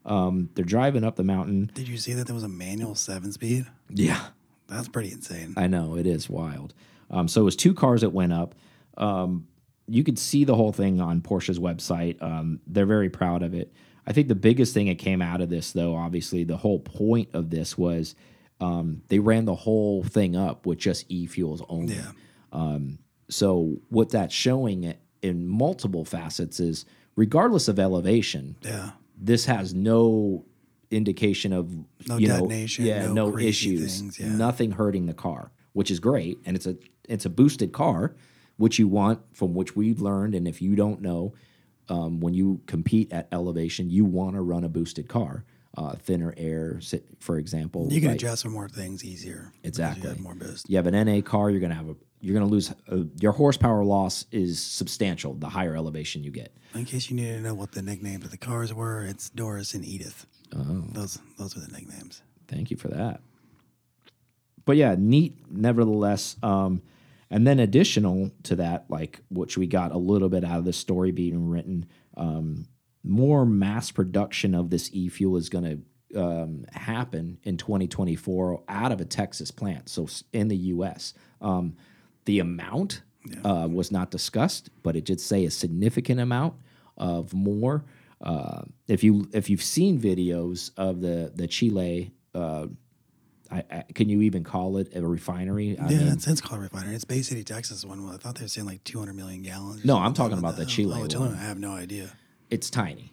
Um, 0.04 0.48
they're 0.54 0.64
driving 0.64 1.04
up 1.04 1.16
the 1.16 1.24
mountain. 1.24 1.70
Did 1.74 1.88
you 1.88 1.96
see 1.96 2.12
that 2.14 2.26
there 2.26 2.34
was 2.34 2.42
a 2.44 2.48
manual 2.48 2.94
seven 2.94 3.30
speed? 3.32 3.66
Yeah, 3.88 4.20
That's 4.68 4.88
pretty 4.88 5.12
insane. 5.12 5.54
I 5.56 5.66
know 5.68 5.96
it 5.96 6.06
is 6.06 6.28
wild. 6.28 6.74
Um, 7.10 7.28
so 7.28 7.40
it 7.42 7.44
was 7.44 7.56
two 7.56 7.74
cars 7.74 8.00
that 8.00 8.10
went 8.10 8.32
up. 8.32 8.54
Um, 8.96 9.46
you 9.86 10.02
could 10.02 10.18
see 10.18 10.44
the 10.44 10.54
whole 10.54 10.72
thing 10.72 11.00
on 11.00 11.20
Porsche's 11.20 11.58
website. 11.58 12.20
Um, 12.22 12.60
they're 12.66 12.86
very 12.86 13.10
proud 13.10 13.42
of 13.42 13.52
it. 13.54 13.72
I 14.06 14.12
think 14.12 14.26
the 14.28 14.34
biggest 14.34 14.74
thing 14.74 14.86
that 14.86 14.98
came 14.98 15.20
out 15.22 15.40
of 15.40 15.50
this, 15.50 15.72
though, 15.72 15.94
obviously, 15.94 16.42
the 16.44 16.56
whole 16.56 16.78
point 16.80 17.28
of 17.34 17.50
this 17.50 17.76
was 17.78 18.14
um, 18.62 19.02
they 19.08 19.18
ran 19.18 19.44
the 19.44 19.54
whole 19.54 20.02
thing 20.04 20.36
up 20.36 20.66
with 20.66 20.78
just 20.78 21.04
e 21.08 21.26
fuels 21.26 21.62
only. 21.68 21.94
Yeah. 21.96 22.78
So 23.30 23.80
what 23.88 24.10
that's 24.10 24.34
showing 24.34 24.94
in 25.22 25.46
multiple 25.46 26.04
facets 26.04 26.60
is, 26.60 26.84
regardless 27.16 27.68
of 27.68 27.78
elevation, 27.78 28.56
Yeah. 28.62 28.90
this 29.16 29.46
has 29.46 29.72
no 29.74 30.44
indication 30.90 31.52
of 31.52 31.70
No 32.06 32.18
you 32.18 32.28
know, 32.28 32.46
yeah, 32.50 33.06
no 33.06 33.30
no, 33.30 33.38
issues, 33.38 34.00
things, 34.00 34.20
yeah. 34.20 34.28
nothing 34.36 34.72
hurting 34.72 35.06
the 35.06 35.14
car, 35.14 35.50
which 35.72 35.90
is 35.90 35.98
great, 36.00 36.38
and 36.44 36.56
it's 36.56 36.66
a 36.66 36.76
it's 37.08 37.24
a 37.24 37.30
boosted 37.30 37.72
car, 37.72 38.14
which 38.58 38.78
you 38.78 38.86
want 38.88 39.20
from 39.32 39.54
which 39.54 39.74
we've 39.74 40.00
learned. 40.02 40.34
And 40.34 40.46
if 40.46 40.60
you 40.60 40.76
don't 40.76 41.00
know, 41.00 41.32
um, 41.88 42.20
when 42.20 42.34
you 42.34 42.60
compete 42.66 43.10
at 43.12 43.28
elevation, 43.32 43.88
you 43.90 44.04
want 44.04 44.34
to 44.36 44.42
run 44.42 44.64
a 44.64 44.68
boosted 44.68 45.08
car, 45.08 45.44
uh, 45.76 45.94
thinner 45.96 46.34
air, 46.36 46.80
for 47.18 47.38
example. 47.38 47.88
You 47.90 48.00
can 48.00 48.10
like- 48.10 48.16
adjust 48.16 48.42
for 48.42 48.50
more 48.50 48.68
things 48.68 49.04
easier. 49.04 49.52
Exactly. 49.64 50.02
You 50.02 50.08
have 50.10 50.20
more 50.20 50.34
boost. 50.34 50.68
you 50.68 50.76
have 50.76 50.86
an 50.86 50.94
NA 51.06 51.20
car, 51.22 51.50
you're 51.50 51.60
gonna 51.60 51.74
have 51.74 51.88
a 51.88 51.96
you're 52.20 52.34
gonna 52.34 52.46
lose 52.46 52.72
uh, 52.90 52.98
your 53.20 53.32
horsepower 53.32 53.84
loss 53.84 54.26
is 54.30 54.62
substantial 54.62 55.34
the 55.34 55.48
higher 55.48 55.74
elevation 55.74 56.22
you 56.22 56.30
get. 56.30 56.54
In 56.74 56.84
case 56.84 57.10
you 57.10 57.16
needed 57.16 57.36
to 57.36 57.40
know 57.42 57.54
what 57.54 57.72
the 57.72 57.82
nicknames 57.82 58.24
of 58.24 58.30
the 58.30 58.36
cars 58.38 58.72
were, 58.72 59.02
it's 59.04 59.28
Doris 59.30 59.74
and 59.74 59.84
Edith. 59.84 60.26
Oh. 60.54 60.84
Those 60.92 61.18
those 61.38 61.56
are 61.56 61.60
the 61.60 61.72
nicknames. 61.72 62.22
Thank 62.48 62.70
you 62.70 62.76
for 62.76 62.88
that. 62.88 63.20
But 64.64 64.76
yeah, 64.76 64.94
neat 64.98 65.36
nevertheless. 65.50 66.36
Um, 66.42 66.82
and 67.30 67.46
then 67.46 67.58
additional 67.60 68.30
to 68.44 68.56
that, 68.56 68.84
like 68.90 69.20
which 69.30 69.56
we 69.56 69.66
got 69.66 69.92
a 69.92 69.98
little 69.98 70.28
bit 70.28 70.44
out 70.44 70.58
of 70.58 70.64
the 70.64 70.72
story 70.72 71.10
being 71.12 71.48
written, 71.48 71.86
um, 72.16 72.66
more 73.04 73.44
mass 73.44 73.90
production 73.90 74.54
of 74.54 74.70
this 74.70 74.90
e 74.92 75.08
fuel 75.08 75.36
is 75.36 75.48
going 75.48 75.64
to 75.64 76.20
um, 76.20 76.64
happen 76.72 77.38
in 77.42 77.56
2024 77.56 78.62
out 78.68 78.92
of 78.92 79.00
a 79.00 79.04
Texas 79.04 79.50
plant, 79.50 79.88
so 79.88 80.06
in 80.32 80.48
the 80.48 80.56
U.S. 80.56 81.14
Um, 81.40 81.76
the 82.24 82.38
amount 82.38 83.02
uh, 83.44 83.68
was 83.70 83.90
not 83.90 84.10
discussed, 84.10 84.70
but 84.82 84.96
it 84.96 85.04
did 85.04 85.20
say 85.20 85.44
a 85.44 85.50
significant 85.50 86.20
amount 86.20 86.54
of 86.96 87.32
more. 87.32 87.84
Uh, 88.20 88.62
if 88.88 89.02
you 89.02 89.28
if 89.32 89.50
you've 89.50 89.62
seen 89.62 90.00
videos 90.00 90.70
of 90.76 91.00
the 91.00 91.32
the 91.34 91.46
Chile, 91.46 92.12
uh, 92.34 92.66
I, 93.50 93.64
I, 93.70 93.84
can 93.94 94.08
you 94.08 94.22
even 94.22 94.44
call 94.44 94.76
it 94.76 94.94
a 94.94 95.06
refinery? 95.06 95.78
I 95.78 95.88
yeah, 95.88 95.98
mean, 95.98 96.08
it's, 96.08 96.26
it's 96.26 96.40
called 96.40 96.60
a 96.60 96.62
refinery. 96.62 96.94
It's 96.94 97.04
Bay 97.04 97.22
City, 97.22 97.42
Texas. 97.42 97.84
One. 97.84 98.04
Well, 98.04 98.14
I 98.14 98.18
thought 98.18 98.36
they 98.36 98.44
were 98.44 98.48
saying 98.48 98.66
like 98.66 98.84
200 98.84 99.14
million 99.14 99.42
gallons. 99.42 99.84
No, 99.84 99.98
I'm 99.98 100.14
talking 100.14 100.38
about 100.38 100.56
the 100.56 100.66
Chile 100.66 101.08
Oh. 101.14 101.24
I 101.24 101.36
have 101.36 101.58
no 101.58 101.72
idea. 101.72 102.12
It's 102.52 102.70
tiny. 102.70 103.12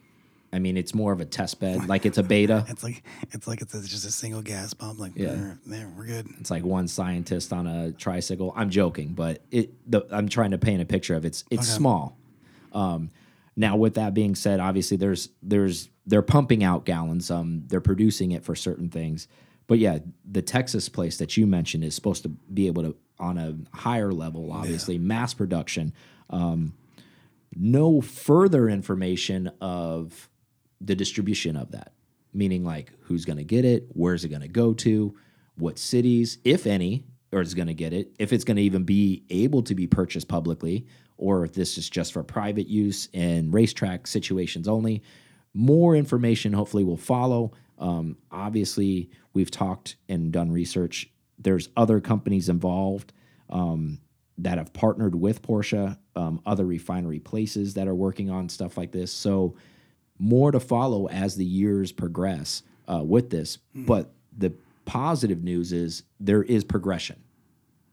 I 0.52 0.58
mean, 0.58 0.78
it's 0.78 0.96
more 0.96 1.12
of 1.14 1.22
a 1.22 1.26
test 1.26 1.60
bed, 1.60 1.88
like 1.88 2.06
it's 2.06 2.18
a 2.18 2.24
beta. 2.24 2.66
It's 2.70 2.84
like 2.84 3.04
it's 3.32 3.48
like 3.48 3.62
it's 3.62 3.72
just 3.88 4.06
a 4.06 4.12
single 4.12 4.42
gas 4.42 4.74
pump. 4.74 5.00
Like 5.00 5.14
Yeah. 5.16 5.54
there, 5.66 5.92
we're 5.96 6.06
good. 6.08 6.28
It's 6.40 6.50
like 6.52 6.64
one 6.64 6.88
scientist 6.88 7.54
on 7.54 7.68
a 7.68 7.92
tricycle. 7.92 8.54
I'm 8.56 8.70
joking, 8.70 9.14
but 9.14 9.42
it. 9.52 9.72
The, 9.90 10.06
I'm 10.12 10.28
trying 10.28 10.52
to 10.52 10.58
paint 10.58 10.82
a 10.82 10.86
picture 10.86 11.16
of 11.16 11.24
it's. 11.26 11.44
It's 11.52 11.70
Okay. 11.70 11.78
small. 11.78 12.18
Um, 12.74 13.12
now, 13.56 13.76
with 13.76 13.96
that 13.96 14.14
being 14.14 14.36
said, 14.36 14.60
obviously 14.60 14.98
there's 14.98 15.30
there's 15.44 15.90
they're 16.08 16.22
pumping 16.24 16.64
out 16.64 16.86
gallons. 16.86 17.30
Um, 17.30 17.64
they're 17.68 17.82
producing 17.82 18.32
it 18.32 18.44
for 18.44 18.56
certain 18.56 18.90
things. 18.90 19.28
But 19.68 19.78
yeah, 19.78 20.00
the 20.30 20.42
Texas 20.42 20.90
place 20.90 21.18
that 21.18 21.38
you 21.38 21.46
mentioned 21.46 21.84
is 21.84 21.94
supposed 21.94 22.24
to 22.24 22.30
be 22.30 22.66
able 22.66 22.82
to 22.84 22.96
on 23.20 23.38
a 23.38 23.56
higher 23.78 24.12
level, 24.12 24.52
obviously 24.52 24.98
mass 24.98 25.34
production. 25.36 25.94
Um, 26.32 26.74
no 27.60 28.00
further 28.00 28.70
information 28.70 29.52
of 29.60 30.30
the 30.80 30.96
distribution 30.96 31.58
of 31.58 31.72
that, 31.72 31.92
meaning 32.34 32.64
like 32.64 32.94
who's 33.02 33.26
going 33.26 33.38
to 33.38 33.44
get 33.44 33.66
it, 33.66 33.88
where's 33.90 34.24
it 34.24 34.30
going 34.30 34.42
to 34.42 34.48
go 34.48 34.74
to, 34.74 35.14
what 35.56 35.78
cities, 35.78 36.38
if 36.46 36.66
any, 36.66 37.06
or 37.34 37.42
is 37.42 37.54
going 37.54 37.68
to 37.68 37.74
get 37.74 37.92
it, 37.94 38.16
if 38.18 38.32
it's 38.32 38.46
going 38.46 38.56
to 38.58 38.64
even 38.64 38.84
be 38.84 39.24
able 39.30 39.62
to 39.64 39.76
be 39.76 39.86
purchased 39.86 40.30
publicly, 40.30 40.88
or 41.18 41.44
if 41.44 41.54
this 41.54 41.78
is 41.78 41.90
just 41.90 42.14
for 42.14 42.24
private 42.24 42.68
use 42.68 43.10
and 43.14 43.54
racetrack 43.54 44.08
situations 44.08 44.68
only. 44.68 45.04
More 45.54 45.96
information 45.96 46.54
hopefully 46.54 46.86
will 46.86 46.98
follow. 46.98 47.52
Um, 47.78 48.18
obviously, 48.32 49.10
we've 49.34 49.52
talked 49.52 49.98
and 50.08 50.32
done 50.32 50.50
research. 50.50 51.10
There's 51.38 51.70
other 51.76 52.00
companies 52.00 52.48
involved 52.48 53.12
um, 53.50 54.00
that 54.38 54.58
have 54.58 54.72
partnered 54.72 55.16
with 55.16 55.42
Porsche, 55.42 55.98
um, 56.20 56.42
other 56.46 56.66
refinery 56.66 57.20
places 57.20 57.74
that 57.76 57.88
are 57.88 57.96
working 57.96 58.30
on 58.30 58.50
stuff 58.50 58.78
like 58.78 58.92
this. 58.92 59.12
So 59.12 59.56
more 60.20 60.52
to 60.52 60.60
follow 60.60 61.08
as 61.08 61.36
the 61.36 61.46
years 61.46 61.92
progress 61.92 62.62
uh, 62.88 63.04
with 63.04 63.30
this. 63.30 63.58
But 63.74 64.12
the 64.38 64.54
positive 64.86 65.44
news 65.44 65.72
is 65.72 66.04
there 66.20 66.44
is 66.44 66.64
progression. 66.64 67.24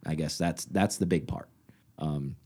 I 0.04 0.14
guess 0.16 0.36
that's 0.38 0.64
that's 0.66 0.96
the 0.96 1.06
big 1.06 1.28
part. 1.28 1.48
Um, 1.98 2.36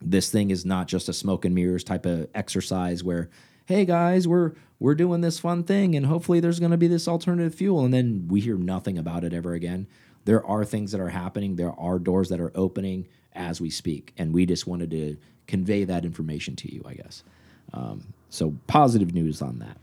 this 0.00 0.30
thing 0.30 0.50
is 0.50 0.66
not 0.66 0.86
just 0.86 1.08
a 1.08 1.12
smoke 1.12 1.44
and 1.44 1.54
mirrors 1.54 1.84
type 1.84 2.04
of 2.04 2.28
exercise 2.34 3.02
where, 3.02 3.30
hey 3.64 3.84
guys, 3.86 4.28
we're 4.28 4.52
we're 4.78 4.94
doing 4.94 5.22
this 5.22 5.38
fun 5.38 5.64
thing 5.64 5.94
and 5.94 6.04
hopefully 6.04 6.40
there's 6.40 6.60
going 6.60 6.70
to 6.70 6.76
be 6.76 6.88
this 6.88 7.08
alternative 7.08 7.54
fuel 7.54 7.84
and 7.84 7.94
then 7.94 8.28
we 8.28 8.40
hear 8.40 8.58
nothing 8.58 8.98
about 8.98 9.24
it 9.24 9.32
ever 9.32 9.54
again. 9.54 9.86
There 10.26 10.44
are 10.44 10.64
things 10.64 10.92
that 10.92 11.00
are 11.00 11.08
happening. 11.08 11.56
There 11.56 11.72
are 11.72 11.98
doors 11.98 12.28
that 12.28 12.40
are 12.40 12.52
opening 12.54 13.08
as 13.32 13.60
we 13.60 13.70
speak, 13.70 14.12
and 14.18 14.34
we 14.34 14.44
just 14.44 14.66
wanted 14.66 14.90
to 14.90 15.16
convey 15.46 15.84
that 15.84 16.04
information 16.04 16.54
to 16.56 16.72
you. 16.72 16.82
I 16.84 16.94
guess. 16.94 17.24
Um, 17.72 18.12
so 18.28 18.54
positive 18.66 19.14
news 19.14 19.40
on 19.40 19.60
that. 19.60 19.78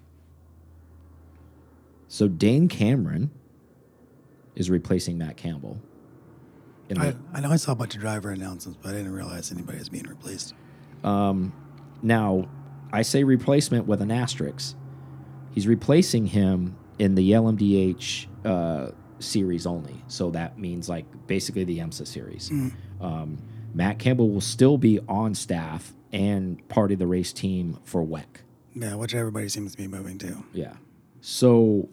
So 2.08 2.28
Dane 2.28 2.68
Cameron 2.68 3.32
is 4.56 4.70
replacing 4.70 5.18
Matt 5.18 5.38
Campbell. 5.38 5.80
I, 7.00 7.16
I 7.34 7.42
know 7.42 7.52
I 7.52 7.56
saw 7.56 7.72
a 7.72 7.76
bunch 7.76 7.96
of 7.96 8.02
driver 8.02 8.30
announcements, 8.30 8.78
but 8.82 8.90
I 8.90 8.98
didn't 8.98 9.14
realize 9.14 9.52
anybody 9.52 9.80
was 9.80 9.90
being 9.90 10.06
replaced. 10.08 10.54
Now, 12.04 12.48
I 12.92 13.02
say 13.02 13.24
replacement 13.24 13.88
with 13.88 14.02
an 14.02 14.12
asterisk. 14.12 14.76
He's 15.54 15.68
replacing 15.68 16.28
him 16.28 16.76
in 17.00 17.16
the 17.16 17.32
LMDH 17.32 18.28
uh, 18.46 18.92
series 19.20 19.66
only. 19.66 20.04
So 20.08 20.32
that 20.32 20.58
means 20.58 20.90
like 20.90 21.06
basically 21.28 21.64
the 21.64 21.80
IMSA 21.80 22.08
series. 22.08 22.52
Um, 23.02 23.38
Matt 23.74 24.00
Campbell 24.00 24.30
will 24.30 24.42
still 24.42 24.78
be 24.78 25.00
on 25.08 25.34
staff 25.36 25.94
and 26.12 26.68
part 26.70 26.92
of 26.92 27.00
the 27.00 27.08
race 27.08 27.34
team 27.34 27.80
for 27.84 28.06
WEC. 28.06 28.26
Yeah, 28.76 28.96
which 28.96 29.14
everybody 29.16 29.50
seems 29.50 29.72
to 29.72 29.78
be 29.78 29.88
moving 29.88 30.18
to. 30.20 30.44
Yeah. 30.54 30.74
So 31.22 31.90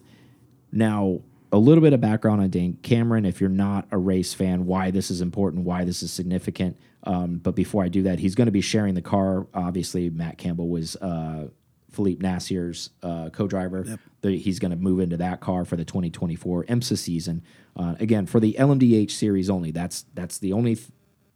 now 0.72 1.20
a 1.52 1.58
little 1.58 1.82
bit 1.82 1.92
of 1.92 2.00
background 2.00 2.40
on 2.40 2.50
Dane 2.50 2.78
Cameron. 2.82 3.24
If 3.24 3.40
you're 3.40 3.50
not 3.50 3.86
a 3.90 3.98
race 3.98 4.34
fan, 4.34 4.66
why 4.66 4.90
this 4.90 5.10
is 5.10 5.20
important, 5.20 5.64
why 5.64 5.84
this 5.84 6.02
is 6.02 6.12
significant. 6.12 6.76
Um, 7.04 7.38
but 7.38 7.54
before 7.54 7.82
I 7.82 7.88
do 7.88 8.02
that, 8.02 8.18
he's 8.18 8.34
going 8.34 8.46
to 8.46 8.52
be 8.52 8.60
sharing 8.60 8.94
the 8.94 9.02
car. 9.02 9.46
Obviously, 9.54 10.10
Matt 10.10 10.38
Campbell 10.38 10.68
was 10.68 10.96
uh, 10.96 11.48
Felipe 11.90 12.20
Nasr's 12.20 12.90
uh, 13.02 13.30
co-driver. 13.30 13.84
The- 14.22 14.36
he's 14.38 14.58
going 14.58 14.70
to 14.70 14.76
move 14.76 15.00
into 15.00 15.16
that 15.18 15.40
car 15.40 15.64
for 15.64 15.76
the 15.76 15.84
2024 15.84 16.64
IMSA 16.64 16.98
season. 16.98 17.42
Uh, 17.76 17.94
again, 18.00 18.26
for 18.26 18.38
the 18.40 18.54
LMDH 18.58 19.10
series 19.10 19.48
only. 19.48 19.70
That's 19.70 20.04
that's 20.14 20.38
the 20.38 20.52
only 20.52 20.74
th- 20.76 20.88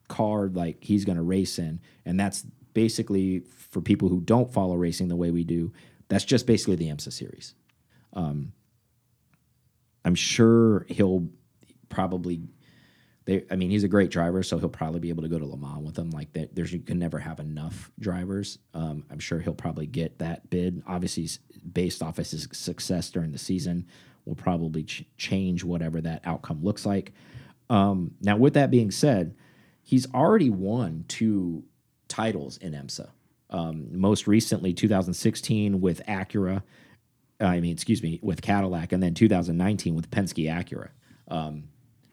car 0.09 0.49
like 0.49 0.83
he's 0.85 1.05
going 1.05 1.17
to 1.17 1.23
race 1.23 1.59
in, 1.59 1.81
and 2.05 2.21
that's 2.21 2.45
basically 2.75 3.41
for 3.41 3.81
people 3.81 4.09
who 4.09 4.21
don't 4.21 4.53
follow 4.53 4.75
racing 4.75 5.09
the 5.09 5.17
way 5.17 5.31
we 5.31 5.45
do. 5.45 5.73
That's 6.09 6.25
just 6.25 6.47
basically 6.47 6.77
the 6.77 6.89
IMSA 6.89 7.13
series. 7.13 7.55
I'm 10.05 10.15
sure 10.15 10.85
he'll 10.89 11.29
probably. 11.89 12.43
They, 13.26 13.45
I 13.50 13.57
mean, 13.57 13.71
he's 13.71 13.85
a 13.85 13.88
great 13.88 14.11
driver, 14.11 14.43
so 14.43 14.59
he'll 14.59 14.69
probably 14.69 15.00
be 15.00 15.09
able 15.09 15.23
to 15.23 15.28
go 15.28 15.38
to 15.38 15.47
Le 15.47 15.57
Mans 15.57 15.83
with 15.83 15.95
them. 15.95 16.11
Like 16.11 16.33
that, 16.35 16.54
there's 16.54 16.73
you 16.73 16.81
can 16.81 16.99
never 16.99 17.19
have 17.19 17.40
enough 17.40 17.90
drivers. 17.99 18.59
Um, 18.75 19.04
I'm 19.11 19.19
sure 19.19 19.40
he'll 19.40 19.54
probably 19.54 19.87
get 19.87 20.19
that 20.19 20.50
bid. 20.50 20.83
Obviously, 20.87 21.28
based 21.73 22.02
off 22.02 22.19
of 22.19 22.28
his 22.28 22.47
success 22.52 23.11
during 23.11 23.33
the 23.33 23.38
season, 23.38 23.87
will 24.26 24.35
probably 24.35 24.83
ch 24.85 25.04
change 25.16 25.64
whatever 25.64 26.00
that 26.02 26.21
outcome 26.25 26.62
looks 26.62 26.85
like. 26.85 27.12
Um, 27.71 28.12
now, 28.21 28.37
with 28.37 28.54
that 28.54 28.71
being 28.71 28.90
said, 28.90 29.35
he's 29.83 30.12
already 30.12 30.50
won 30.50 31.04
two 31.09 31.64
titles 32.09 32.59
in 32.59 32.73
IMSA. 32.73 33.09
Um, 33.50 33.99
most 33.99 34.26
recently, 34.26 34.73
2016 34.73 35.81
with 35.81 36.04
Acura. 36.07 36.62
I 37.40 37.61
mean, 37.61 37.73
excuse 37.73 38.02
me, 38.02 38.21
with 38.23 38.43
Cadillac, 38.43 38.93
and 38.93 39.02
then 39.02 39.14
2019 39.14 39.95
with 39.95 40.11
Penske 40.11 40.47
Acura. 40.47 40.90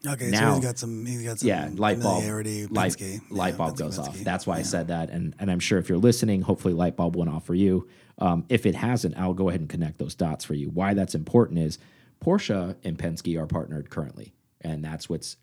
Okay, 0.06 0.30
Now- 0.30 0.50
so 0.50 0.54
he's 0.56 0.64
got 0.64 0.78
some. 0.78 1.06
He's 1.06 1.22
got 1.22 1.38
some. 1.38 1.48
Yeah, 1.48 1.70
light 1.74 2.00
bulb, 2.00 2.24
light, 2.24 2.92
Penske. 2.92 3.20
light 3.30 3.56
bulb 3.56 3.74
Penske, 3.74 3.78
goes 3.78 3.98
off. 3.98 4.18
That's 4.20 4.46
why 4.46 4.56
I 4.58 4.62
said 4.62 4.88
that, 4.88 5.10
and 5.10 5.34
and 5.38 5.50
I'm 5.50 5.60
sure 5.60 5.78
if 5.78 5.88
you're 5.88 5.98
listening, 5.98 6.42
hopefully 6.42 6.74
light 6.74 6.96
bulb 6.96 7.14
went 7.16 7.30
off 7.30 7.46
for 7.46 7.54
you. 7.54 7.86
Um, 8.18 8.44
if 8.48 8.66
it 8.66 8.74
hasn't, 8.74 9.16
I'll 9.16 9.34
go 9.34 9.48
ahead 9.48 9.60
and 9.60 9.68
connect 9.70 9.98
those 9.98 10.14
dots 10.14 10.44
for 10.44 10.54
you. 10.54 10.70
Why 10.70 10.94
that's 10.94 11.14
important 11.14 11.60
is 11.60 11.78
Porsche 12.24 12.76
and 12.82 12.98
Penske 12.98 13.40
are 13.40 13.46
partnered 13.46 13.90
currently, 13.90 14.34
and 14.60 14.84
that's 14.84 15.08
what's 15.08 15.36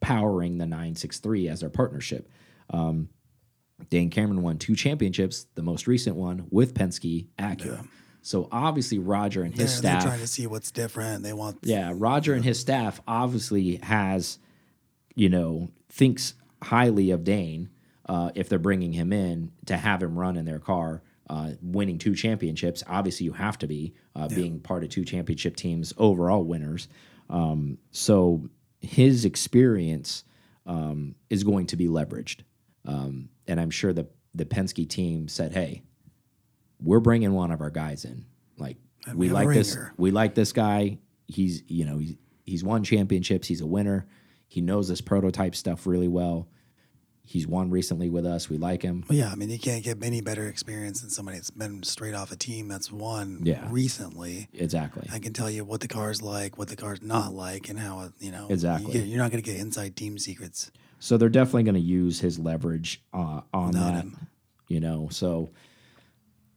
powering 0.00 0.58
the 0.58 0.66
963 0.66 1.48
as 1.48 1.60
their 1.60 1.70
partnership. 1.70 2.28
Um, 2.70 3.08
Dane 3.90 4.10
Cameron 4.10 4.42
won 4.42 4.58
two 4.58 4.76
championships, 4.76 5.46
the 5.54 5.62
most 5.62 5.86
recent 5.86 6.16
one 6.16 6.46
with 6.50 6.74
Penske 6.74 7.26
Acura. 7.38 7.86
So 8.24 8.48
obviously 8.50 8.98
Roger 8.98 9.42
and 9.42 9.54
his 9.54 9.82
They're, 9.82 9.92
they're 9.92 10.00
trying 10.00 10.20
to 10.20 10.26
see 10.26 10.46
what's 10.46 10.70
different. 10.70 11.22
They 11.22 11.34
want. 11.34 11.58
yeah, 11.62 11.92
Roger 11.94 12.32
and 12.32 12.42
his 12.42 12.58
staff 12.58 13.02
obviously 13.06 13.76
has, 13.82 14.38
you 15.14 15.28
know, 15.28 15.68
thinks 15.90 16.32
highly 16.62 17.10
of 17.10 17.22
Dane 17.22 17.68
uh, 18.08 18.30
if 18.34 18.48
they're 18.48 18.58
bringing 18.58 18.94
him 18.94 19.12
in 19.12 19.52
to 19.66 19.76
have 19.76 20.02
him 20.02 20.18
run 20.18 20.38
in 20.38 20.46
their 20.46 20.58
car, 20.58 21.02
uh, 21.28 21.50
winning 21.60 21.98
two 21.98 22.14
championships. 22.14 22.82
Obviously, 22.88 23.24
you 23.26 23.32
have 23.32 23.58
to 23.58 23.66
be 23.66 23.92
uh, 24.16 24.28
being 24.28 24.58
part 24.58 24.84
of 24.84 24.88
two 24.88 25.04
championship 25.04 25.54
teams, 25.54 25.92
overall 25.98 26.44
winners. 26.44 26.88
Um, 27.28 27.76
so 27.90 28.48
his 28.80 29.26
experience 29.26 30.24
um, 30.64 31.14
is 31.28 31.44
going 31.44 31.66
to 31.66 31.76
be 31.76 31.88
leveraged, 31.88 32.40
um, 32.86 33.28
and 33.46 33.60
I'm 33.60 33.70
sure 33.70 33.92
the 33.92 34.06
the 34.34 34.46
Penske 34.46 34.88
team 34.88 35.28
said, 35.28 35.52
"Hey, 35.52 35.82
we're 36.80 37.00
bringing 37.00 37.32
one 37.32 37.50
of 37.50 37.60
our 37.60 37.70
guys 37.70 38.04
in. 38.04 38.24
Like 38.56 38.76
we 39.08 39.14
we 39.14 39.28
like 39.30 39.48
this. 39.48 39.74
ringer." 39.74 39.94
We 39.96 40.10
like 40.10 40.34
this 40.34 40.52
guy. 40.52 40.98
He's 41.26 41.62
you 41.66 41.84
know 41.84 41.98
he's 41.98 42.16
he's 42.44 42.64
won 42.64 42.84
championships. 42.84 43.48
He's 43.48 43.60
a 43.60 43.66
winner. 43.66 44.06
He 44.46 44.60
knows 44.60 44.88
this 44.88 45.00
prototype 45.00 45.54
stuff 45.56 45.86
really 45.86 46.08
well. 46.08 46.48
He's 47.26 47.46
won 47.46 47.70
recently 47.70 48.10
with 48.10 48.26
us. 48.26 48.50
We 48.50 48.58
like 48.58 48.82
him. 48.82 49.02
Well, 49.08 49.16
yeah, 49.16 49.30
I 49.32 49.34
mean, 49.34 49.48
you 49.48 49.58
can't 49.58 49.82
get 49.82 49.96
any 50.04 50.20
better 50.20 50.46
experience 50.46 51.00
than 51.00 51.08
somebody 51.08 51.38
that's 51.38 51.48
been 51.50 51.82
straight 51.82 52.12
off 52.14 52.30
a 52.30 52.36
team 52.36 52.68
that's 52.68 52.92
won 52.92 53.40
Yeah. 53.44 53.66
recently. 53.70 54.48
Exactly. 54.52 55.08
I 55.10 55.20
can 55.20 55.32
tell 55.32 55.48
you 55.50 55.64
what 55.64 55.80
the 55.80 55.88
car's 55.88 56.20
like, 56.20 56.58
what 56.58 56.68
the 56.68 56.76
car's 56.76 57.00
not 57.00 57.32
like, 57.32 57.70
and 57.70 57.78
how 57.78 58.10
you 58.20 58.30
know. 58.30 58.46
Exactly. 58.50 58.98
You, 59.00 59.14
are 59.14 59.18
not 59.18 59.30
going 59.30 59.42
to 59.42 59.50
get 59.50 59.58
inside 59.58 59.96
team 59.96 60.18
secrets. 60.18 60.70
So 60.98 61.16
they're 61.16 61.30
definitely 61.30 61.62
going 61.62 61.76
to 61.76 61.80
use 61.80 62.20
his 62.20 62.38
leverage 62.38 63.02
uh, 63.14 63.40
on 63.54 63.70
that. 63.72 63.94
him. 63.94 64.26
You 64.68 64.80
know, 64.80 65.08
so 65.10 65.48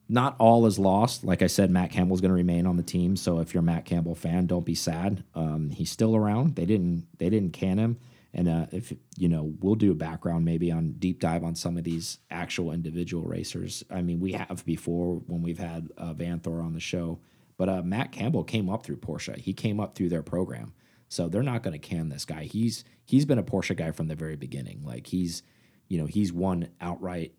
not 0.09 0.35
all 0.39 0.65
is 0.65 0.79
lost. 0.79 1.23
Like 1.23 1.41
I 1.41 1.47
said, 1.47 1.69
Matt 1.69 1.91
Campbell's 1.91 2.21
going 2.21 2.29
to 2.29 2.35
remain 2.35 2.65
on 2.65 2.77
the 2.77 2.83
team. 2.83 3.15
So 3.15 3.39
if 3.39 3.53
you're 3.53 3.61
a 3.61 3.65
Matt 3.65 3.85
Campbell 3.85 4.15
fan, 4.15 4.45
don't 4.45 4.65
be 4.65 4.75
sad. 4.75 5.23
Um, 5.35 5.69
he's 5.69 5.91
still 5.91 6.15
around. 6.15 6.55
They 6.55 6.65
didn't 6.65 7.07
they 7.17 7.29
didn't 7.29 7.53
can 7.53 7.77
him. 7.77 7.97
And 8.33 8.47
uh, 8.47 8.67
if 8.71 8.93
you 9.17 9.27
know, 9.27 9.53
we'll 9.59 9.75
do 9.75 9.91
a 9.91 9.95
background 9.95 10.45
maybe 10.45 10.71
on 10.71 10.93
deep 10.99 11.19
dive 11.19 11.43
on 11.43 11.55
some 11.55 11.77
of 11.77 11.83
these 11.83 12.19
actual 12.29 12.71
individual 12.71 13.23
racers. 13.23 13.83
I 13.89 14.01
mean, 14.01 14.19
we 14.19 14.33
have 14.33 14.63
before 14.65 15.15
when 15.27 15.41
we've 15.41 15.57
had 15.57 15.89
uh, 15.97 16.13
Vanthoor 16.13 16.63
on 16.63 16.73
the 16.73 16.79
show. 16.79 17.19
But 17.57 17.69
uh, 17.69 17.81
Matt 17.81 18.11
Campbell 18.11 18.43
came 18.43 18.69
up 18.69 18.83
through 18.83 18.97
Porsche. 18.97 19.37
He 19.37 19.53
came 19.53 19.79
up 19.79 19.95
through 19.95 20.09
their 20.09 20.21
program. 20.21 20.73
So 21.09 21.27
they're 21.27 21.41
not 21.41 21.63
going 21.63 21.79
to 21.79 21.79
can 21.79 22.09
this 22.09 22.25
guy. 22.25 22.43
He's 22.43 22.83
he's 23.05 23.25
been 23.25 23.39
a 23.39 23.43
Porsche 23.43 23.75
guy 23.75 23.91
from 23.91 24.07
the 24.07 24.15
very 24.15 24.35
beginning. 24.35 24.83
Like 24.85 25.07
he's, 25.07 25.41
you 25.87 25.97
know, 25.97 26.05
he's 26.05 26.31
won 26.31 26.69
outright 26.79 27.33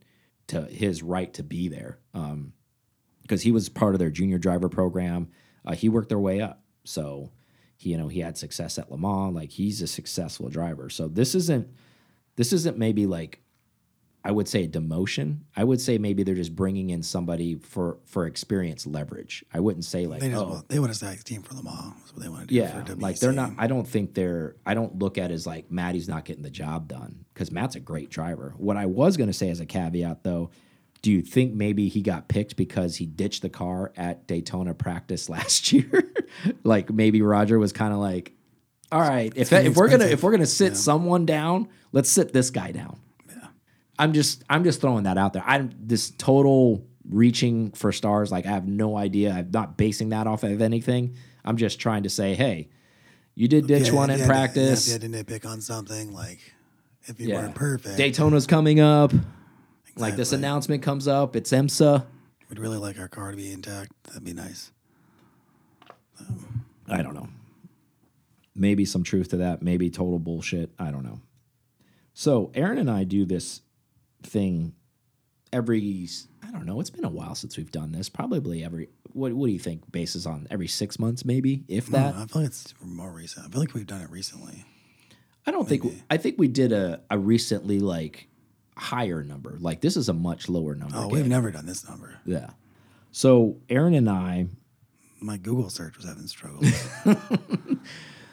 to 0.49 0.63
his 0.63 1.03
right 1.03 1.33
to 1.35 1.43
be 1.43 1.69
there. 1.69 1.99
Um, 2.15 2.55
because 3.29 3.43
he 3.43 3.53
was 3.53 3.69
part 3.69 3.95
of 3.95 3.99
their 3.99 4.11
junior 4.11 4.39
driver 4.39 4.69
program. 4.71 5.29
Uh, 5.65 5.75
he 5.75 5.89
worked 5.89 6.09
their 6.09 6.19
way 6.19 6.41
up, 6.41 6.63
so 6.85 7.31
he, 7.77 7.91
you 7.91 7.99
know 7.99 8.09
he 8.09 8.21
had 8.21 8.39
success 8.39 8.79
at 8.79 8.91
Le 8.91 8.97
Mans. 8.99 9.35
Like 9.35 9.51
he's 9.51 9.83
a 9.83 9.87
successful 9.87 10.49
driver. 10.49 10.89
So 10.89 11.07
this 11.09 11.35
isn't 11.35 11.69
this 12.37 12.53
isn't 12.53 12.79
maybe 12.79 13.07
like 13.07 13.41
I 14.25 14.33
would 14.33 14.49
say 14.49 14.65
a 14.65 14.69
demotion. 14.69 15.41
I 15.57 15.63
would 15.65 15.81
say 15.81 15.97
maybe 15.97 16.23
they're 16.23 16.35
just 16.35 16.57
bringing 16.57 16.91
in 16.91 17.03
somebody 17.03 17.57
for 17.57 17.99
for 18.07 18.27
experience 18.27 18.87
leverage. 18.87 19.45
I 19.53 19.61
wouldn't 19.61 19.85
say 19.85 20.07
like 20.07 20.21
They 20.21 20.31
just 20.31 20.43
oh 20.43 20.49
want, 20.49 20.69
they 20.69 20.79
want 20.79 20.91
to 20.91 20.97
stack 20.97 21.19
the 21.19 21.25
team 21.25 21.43
for 21.43 21.55
Le 21.55 21.63
Mans. 21.63 21.95
That's 21.99 22.15
what 22.15 22.23
they 22.23 22.29
want 22.29 22.43
to 22.43 22.47
do. 22.49 22.55
yeah, 22.55 22.83
like 22.97 23.21
they're 23.21 23.33
not. 23.33 23.53
I 23.59 23.67
don't 23.67 23.87
think 23.87 24.15
they're. 24.15 24.57
I 24.65 24.73
don't 24.75 24.99
look 24.99 25.19
at 25.19 25.31
it 25.31 25.35
as 25.35 25.47
like 25.47 25.71
Matty's 25.71 26.09
not 26.09 26.25
getting 26.25 26.43
the 26.43 26.51
job 26.51 26.89
done 26.89 27.27
because 27.35 27.53
Matt's 27.53 27.77
a 27.77 27.81
great 27.81 28.11
driver. 28.11 28.55
What 28.57 28.77
I 28.79 28.87
was 28.87 29.17
going 29.19 29.29
to 29.29 29.35
say 29.35 29.51
as 29.51 29.61
a 29.61 29.67
caveat 29.67 30.25
though, 30.25 30.51
do 31.03 31.13
you 31.13 31.23
think 31.23 31.55
maybe 31.55 31.89
he 31.89 32.03
got 32.03 32.29
picked 32.29 32.57
because 32.57 32.97
he 32.97 33.07
ditched 33.07 33.43
the 33.43 33.49
car 33.49 33.93
at 33.97 34.27
Daytona 34.27 34.75
practice 34.75 35.29
last 35.29 35.73
year? 35.73 36.13
like 36.65 36.91
maybe 36.93 37.23
Roger 37.23 37.59
was 37.59 37.73
kind 37.73 37.93
of 37.93 37.99
like, 38.01 38.33
all 38.91 39.01
right, 39.01 39.33
if 39.37 39.53
if 39.53 39.77
we're 39.77 39.89
gonna 39.89 40.07
if 40.07 40.23
we're 40.23 40.31
gonna 40.33 40.47
sit 40.47 40.77
someone 40.77 41.27
down, 41.27 41.69
let's 41.93 42.11
sit 42.11 42.33
this 42.33 42.51
guy 42.51 42.73
down. 42.73 42.99
Yeah. 43.29 43.49
I'm 43.99 44.13
just 44.13 44.43
I'm 44.51 44.65
just 44.65 44.81
throwing 44.81 45.05
that 45.05 45.19
out 45.19 45.33
there. 45.35 45.45
I'm 45.47 45.71
this 45.79 46.11
total 46.11 46.85
reaching 47.09 47.71
for 47.73 47.93
stars. 47.93 48.31
Like 48.33 48.47
I 48.47 48.51
have 48.51 48.67
no 48.67 48.97
idea. 48.97 49.33
I'm 49.33 49.51
not 49.51 49.77
basing 49.77 50.09
that 50.11 50.27
off 50.27 50.43
of 50.43 50.61
anything. 50.63 51.17
I'm 51.45 51.57
just 51.57 51.79
trying 51.81 52.03
to 52.05 52.11
say, 52.11 52.35
hey, 52.35 52.69
you 53.35 53.47
did 53.49 53.67
ditch 53.67 53.89
Yeah, 53.89 53.95
one 53.95 54.11
in 54.11 54.19
had 54.19 54.25
to- 54.25 54.29
practice. 54.31 54.89
Yeah, 54.89 54.97
if 54.97 55.03
you 55.05 55.11
had 55.15 55.27
to 55.29 55.35
nitpick 55.39 55.47
on 55.51 55.61
something, 55.61 56.13
like 56.13 56.41
if 57.05 57.21
you 57.21 57.29
Yeah. 57.29 57.37
weren't 57.43 57.55
perfect, 57.55 57.97
Daytona's 57.99 58.47
coming 58.47 58.81
up. 58.81 59.13
Like 59.99 60.17
this 60.17 60.33
announcement 60.33 60.83
comes 60.83 61.09
up. 61.09 61.35
It's 61.37 61.51
IMSA. 61.51 62.05
we'd 62.49 62.59
really 62.59 62.79
like 62.79 62.99
our 62.99 63.09
car 63.09 63.31
to 63.31 63.37
be 63.37 63.53
intact. 63.53 63.93
That'd 64.05 64.25
be 64.25 64.33
nice. 64.33 64.71
Um, 66.21 66.65
I 66.89 67.03
don't 67.03 67.15
know. 67.15 67.29
Maybe 68.55 68.85
some 68.85 69.03
truth 69.05 69.29
to 69.31 69.37
that. 69.39 69.63
Maybe 69.63 69.91
total 69.91 70.19
bullshit. 70.19 70.71
I 70.79 70.91
don't 70.91 71.05
know. 71.05 71.21
So 72.15 72.51
Aaron 72.55 72.79
and 72.79 72.91
I 72.91 73.05
do 73.05 73.25
this 73.25 73.63
thing 74.23 74.75
every. 75.53 76.09
I 76.43 76.51
don't 76.51 76.65
know. 76.67 76.81
It's 76.81 76.91
been 76.91 77.05
a 77.05 77.11
while 77.11 77.35
since 77.35 77.57
we've 77.57 77.71
done 77.71 77.93
this. 77.93 78.09
Probably 78.09 78.65
every. 78.65 78.89
What 79.13 79.33
What 79.33 79.47
do 79.47 79.53
you 79.53 79.59
think? 79.59 79.91
Bases 79.93 80.27
on 80.27 80.47
every 80.51 80.69
six 80.69 80.99
months, 80.99 81.25
maybe 81.25 81.65
if 81.69 81.87
that. 81.89 82.17
No, 82.17 82.23
I 82.23 82.27
feel 82.27 82.43
like 82.43 82.51
it's 82.51 82.75
more 82.83 83.13
recent. 83.13 83.47
I 83.47 83.51
feel 83.51 83.61
like 83.61 83.75
we've 83.75 83.87
done 83.87 84.01
it 84.01 84.11
recently. 84.11 84.65
I 85.47 85.51
don't 85.51 85.69
think. 85.69 85.85
I 86.11 86.17
think 86.17 86.37
we 86.39 86.49
did 86.49 86.73
a 86.73 87.01
a 87.11 87.19
recently 87.19 87.79
like 87.81 88.29
higher 88.79 89.23
number. 89.23 89.57
Like 89.61 89.81
this 89.81 89.97
is 89.97 90.09
a 90.09 90.15
much 90.15 90.49
lower 90.49 90.75
number. 90.75 90.97
Oh, 90.97 91.03
game. 91.03 91.11
we've 91.11 91.29
never 91.29 91.51
done 91.51 91.67
this 91.67 91.89
number. 91.89 92.19
Yeah. 92.25 92.51
So 93.13 93.57
Aaron 93.69 93.95
and 93.95 94.09
I. 94.09 94.47
My 95.21 95.37
Google 95.37 95.69
search 95.69 95.97
was 95.97 96.07
having 96.07 96.29
struggles. 96.29 96.71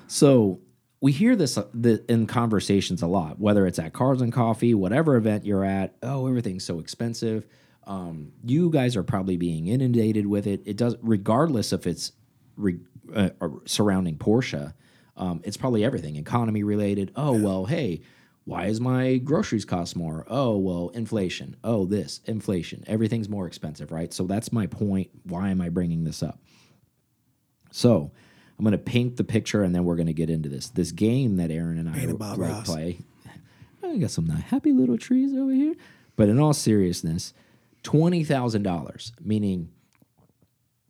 So 0.08 0.60
we 1.02 1.12
hear 1.12 1.36
this 1.36 1.58
uh, 1.58 1.66
the, 1.74 2.04
in 2.10 2.28
conversations 2.28 3.02
a 3.02 3.08
lot, 3.08 3.40
whether 3.40 3.66
it's 3.68 3.80
at 3.80 3.94
Cars 3.94 4.22
and 4.22 4.32
Coffee, 4.32 4.74
whatever 4.74 5.16
event 5.16 5.46
you're 5.46 5.66
at. 5.66 5.96
Oh, 6.04 6.28
everything's 6.28 6.64
so 6.64 6.80
expensive. 6.80 7.46
Um, 7.86 8.32
you 8.44 8.70
guys 8.70 8.96
are 8.96 9.04
probably 9.04 9.38
being 9.38 9.68
inundated 9.68 10.25
with 10.25 10.48
it. 10.48 10.62
It 10.66 10.78
does, 10.78 10.96
regardless 11.02 11.72
if 11.72 11.86
it's 11.86 12.12
re, 12.56 12.80
uh, 13.14 13.30
surrounding 13.66 14.18
Porsche. 14.18 14.74
Um, 15.18 15.42
it's 15.44 15.58
probably 15.58 15.84
everything 15.84 16.16
economy 16.18 16.64
related. 16.64 17.12
Oh 17.16 17.32
well, 17.34 17.66
hey, 17.66 18.02
why 18.46 18.66
is 18.68 18.80
my 18.80 19.18
groceries 19.18 19.66
cost 19.66 19.96
more? 19.96 20.25
Oh 20.30 20.58
well, 20.58 20.90
inflation. 20.90 21.56
Oh 21.64 21.86
this 21.86 22.22
inflation. 22.25 22.84
Everything's 22.88 23.28
more 23.28 23.48
expensive, 23.48 23.92
right? 23.92 24.14
So 24.14 24.25
that's 24.25 24.54
my 24.54 24.68
point. 24.68 25.10
Why 25.24 25.50
am 25.50 25.62
I 25.62 25.70
bringing 25.70 26.04
this 26.04 26.22
up? 26.24 26.40
So 27.72 28.12
I'm 28.58 28.64
going 28.64 28.72
to 28.72 28.78
paint 28.78 29.18
the 29.18 29.24
picture 29.24 29.64
and 29.64 29.75
then 29.75 29.84
we're 29.84 29.96
going 29.96 30.08
to 30.08 30.14
get 30.14 30.30
into 30.30 30.48
this. 30.48 30.70
This 30.70 30.92
game 30.92 31.38
that 31.38 31.52
Aaron 31.52 31.78
and 31.78 31.90
I 31.90 32.06
Bob 32.14 32.38
like 32.38 32.52
Ross. 32.52 32.66
play. 32.66 33.00
I 33.84 33.98
got 33.98 34.12
some 34.12 34.27
happy 34.27 34.72
little 34.72 34.98
trees 34.98 35.34
over 35.34 35.51
here. 35.51 35.75
But 36.16 36.29
in 36.29 36.40
all 36.40 36.53
seriousness, 36.53 37.34
$20,000, 37.84 39.12
meaning 39.22 39.70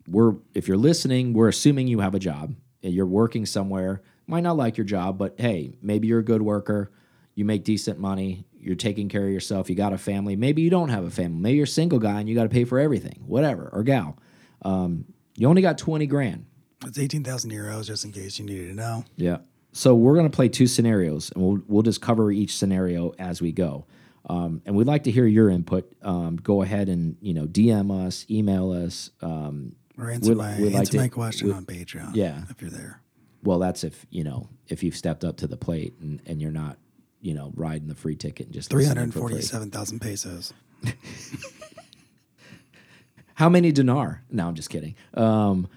we're 0.08 0.36
if 0.54 0.68
you're 0.68 0.78
listening, 0.78 1.34
we're 1.34 1.48
assuming 1.48 1.88
you 1.88 2.00
have 2.00 2.14
a 2.16 2.20
job. 2.20 2.56
and 2.84 2.94
You're 2.94 3.06
working 3.06 3.46
somewhere. 3.46 4.02
Might 4.28 4.42
not 4.44 4.58
like 4.58 4.78
your 4.78 4.86
job, 4.86 5.18
but 5.18 5.36
hey, 5.40 5.78
maybe 5.82 6.08
you're 6.08 6.20
a 6.20 6.24
good 6.24 6.42
worker. 6.42 6.92
You 7.36 7.46
make 7.46 7.64
decent 7.64 8.00
money. 8.00 8.46
You're 8.60 8.76
taking 8.76 9.10
care 9.10 9.26
of 9.26 9.32
yourself. 9.32 9.70
You 9.70 9.76
got 9.76 9.94
a 9.94 9.98
family. 9.98 10.36
Maybe 10.36 10.62
you 10.62 10.70
don't 10.70 10.90
have 10.90 11.04
a 11.04 11.10
family. 11.12 11.40
Maybe 11.40 11.58
you're 11.58 11.66
a 11.66 11.68
single 11.68 12.00
guy 12.00 12.20
and 12.20 12.28
you 12.30 12.34
got 12.36 12.44
to 12.44 12.50
pay 12.50 12.64
for 12.64 12.80
everything, 12.80 13.24
whatever, 13.28 13.70
or 13.72 13.84
gal. 13.84 14.18
Um, 14.64 15.06
you 15.36 15.48
only 15.48 15.62
got 15.62 15.78
20 15.78 16.08
grand. 16.08 16.46
it's 16.86 16.98
eighteen 16.98 17.24
thousand 17.24 17.52
euros, 17.52 17.86
just 17.88 18.06
in 18.06 18.12
case 18.12 18.40
you 18.40 18.46
needed 18.46 18.70
to 18.70 18.74
know. 18.74 19.04
Yeah. 19.18 19.38
So 19.74 19.94
we're 19.94 20.14
going 20.16 20.30
to 20.30 20.36
play 20.36 20.48
two 20.48 20.68
scenarios, 20.68 21.32
and 21.36 21.44
we'll 21.44 21.62
we'll 21.68 21.84
just 21.84 22.02
cover 22.02 22.32
each 22.32 22.56
scenario 22.58 23.12
as 23.20 23.42
we 23.42 23.52
go. 23.52 23.86
Um, 24.28 24.62
and 24.66 24.76
we'd 24.76 24.88
like 24.88 25.04
to 25.04 25.12
hear 25.12 25.26
your 25.28 25.50
input. 25.50 25.92
Um, 26.02 26.38
go 26.38 26.62
ahead 26.64 26.88
and 26.90 27.18
you 27.22 27.34
know 27.34 27.46
DM 27.46 27.92
us, 28.08 28.26
email 28.32 28.72
us. 28.72 29.12
Um, 29.22 29.76
Or 29.98 30.10
answer 30.10 30.30
We'd- 30.30 30.38
my 30.40 30.58
we'd 30.60 30.66
like 30.72 30.76
answer 30.80 30.92
to- 30.94 30.98
my 31.00 31.08
question 31.10 31.52
on 31.52 31.66
Patreon. 31.66 32.16
Yeah. 32.16 32.44
if 32.50 32.62
you're 32.62 32.72
there. 32.72 33.02
well, 33.44 33.60
that's 33.60 33.84
if 33.84 34.06
you 34.10 34.24
know 34.24 34.48
if 34.70 34.82
you've 34.84 34.96
stepped 34.96 35.24
up 35.26 35.38
to 35.38 35.48
the 35.48 35.58
plate 35.58 35.94
and, 36.02 36.22
and 36.26 36.42
you're 36.42 36.52
not 36.52 36.78
you 37.26 37.34
know 37.34 37.52
riding 37.56 37.88
the 37.88 37.96
free 37.96 38.16
ticket 38.16 38.46
and 38.46 38.54
just 38.54 38.70
Three 38.70 38.86
hundred 38.86 39.14
forty-seven 39.14 39.72
thousand 39.72 40.00
pesos. 40.00 40.54
How 43.34 43.50
many 43.50 43.72
dinar? 43.72 44.24
No, 44.30 44.48
I'm 44.48 44.56
just 44.56 44.70
kidding. 44.70 44.96
Um, 45.14 45.68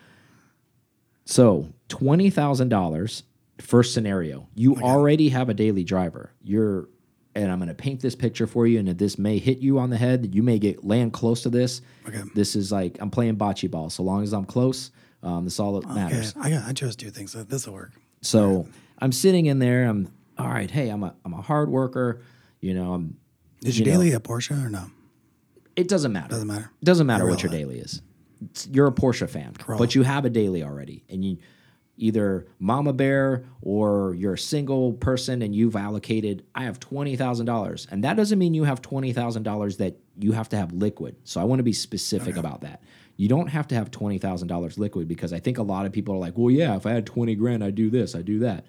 so 1.24 1.72
twenty 1.88 2.30
thousand 2.30 2.68
dollars. 2.68 3.24
First 3.60 3.92
scenario, 3.92 4.46
you 4.54 4.76
already 4.76 5.30
have 5.30 5.48
a 5.48 5.54
daily 5.54 5.82
driver. 5.82 6.32
You're, 6.44 6.88
and 7.34 7.50
I'm 7.50 7.58
going 7.58 7.66
to 7.66 7.74
paint 7.74 8.00
this 8.00 8.14
picture 8.14 8.46
for 8.46 8.68
you, 8.68 8.78
and 8.78 8.86
this 8.96 9.18
may 9.18 9.38
hit 9.38 9.58
you 9.58 9.80
on 9.80 9.90
the 9.90 9.96
head. 9.96 10.32
You 10.32 10.44
may 10.44 10.60
get 10.60 10.84
land 10.84 11.12
close 11.12 11.42
to 11.42 11.48
this. 11.50 11.82
Okay. 12.06 12.22
This 12.36 12.54
is 12.54 12.70
like 12.70 12.98
I'm 13.00 13.10
playing 13.10 13.36
bocce 13.36 13.68
ball. 13.68 13.90
So 13.90 14.04
long 14.04 14.22
as 14.22 14.32
I'm 14.32 14.44
close, 14.44 14.92
um, 15.24 15.44
that's 15.44 15.58
all 15.58 15.80
that 15.80 15.86
Okay, 15.86 15.94
matters. 15.94 16.34
I. 16.36 16.56
I 16.68 16.72
chose 16.72 16.94
two 16.94 17.10
things. 17.10 17.32
So 17.32 17.42
this 17.42 17.66
will 17.66 17.74
work. 17.74 17.92
So 18.22 18.68
I'm 19.00 19.10
sitting 19.10 19.46
in 19.46 19.58
there. 19.58 19.88
I'm 19.88 20.08
all 20.38 20.48
right. 20.48 20.70
Hey, 20.70 20.88
I'm 20.88 21.02
a 21.02 21.14
I'm 21.24 21.34
a 21.34 21.42
hard 21.42 21.68
worker. 21.70 22.20
You 22.60 22.74
know, 22.74 22.92
I'm. 22.94 23.16
Is 23.64 23.78
you 23.78 23.84
your 23.84 23.94
know, 23.94 24.00
daily 24.00 24.14
a 24.14 24.20
Porsche 24.20 24.64
or 24.64 24.68
no? 24.68 24.84
It 25.76 25.88
doesn't 25.88 26.12
matter. 26.12 26.28
Doesn't 26.30 26.46
matter. 26.46 26.70
Doesn't 26.82 27.06
matter 27.06 27.26
what 27.26 27.42
your 27.42 27.52
daily 27.52 27.78
is. 27.78 28.02
It's- 28.42 28.68
you're 28.70 28.86
a 28.86 28.92
Porsche 28.92 29.28
fan, 29.28 29.52
but 29.78 29.94
you 29.96 30.02
have 30.04 30.24
a 30.24 30.30
daily 30.30 30.62
already, 30.62 31.04
and 31.08 31.24
you 31.24 31.38
either 31.96 32.46
mama 32.60 32.92
bear 32.92 33.44
or 33.62 34.14
you're 34.14 34.34
a 34.34 34.38
single 34.38 34.92
person 34.92 35.42
and 35.42 35.52
you've 35.54 35.74
allocated. 35.74 36.44
I 36.54 36.62
have 36.64 36.78
twenty 36.78 37.16
thousand 37.16 37.46
dollars, 37.46 37.88
and 37.90 38.04
that 38.04 38.16
doesn't 38.16 38.38
mean 38.38 38.54
you 38.54 38.62
have 38.64 38.80
twenty 38.80 39.12
thousand 39.12 39.42
dollars 39.42 39.78
that 39.78 39.96
you 40.20 40.32
have 40.32 40.48
to 40.50 40.56
have 40.56 40.72
liquid. 40.72 41.16
So 41.24 41.40
I 41.40 41.44
want 41.44 41.58
to 41.58 41.64
be 41.64 41.72
specific 41.72 42.36
about 42.36 42.60
that. 42.60 42.82
You 43.16 43.26
don't 43.28 43.48
have 43.48 43.66
to 43.68 43.74
have 43.74 43.90
twenty 43.90 44.18
thousand 44.18 44.46
dollars 44.46 44.78
liquid 44.78 45.08
because 45.08 45.32
I 45.32 45.40
think 45.40 45.58
a 45.58 45.62
lot 45.64 45.84
of 45.86 45.92
people 45.92 46.14
are 46.14 46.18
like, 46.18 46.38
well, 46.38 46.52
yeah, 46.52 46.76
if 46.76 46.86
I 46.86 46.92
had 46.92 47.06
twenty 47.06 47.34
grand, 47.34 47.64
i'd 47.64 47.74
do 47.74 47.90
this, 47.90 48.14
I 48.14 48.22
do 48.22 48.38
that. 48.40 48.64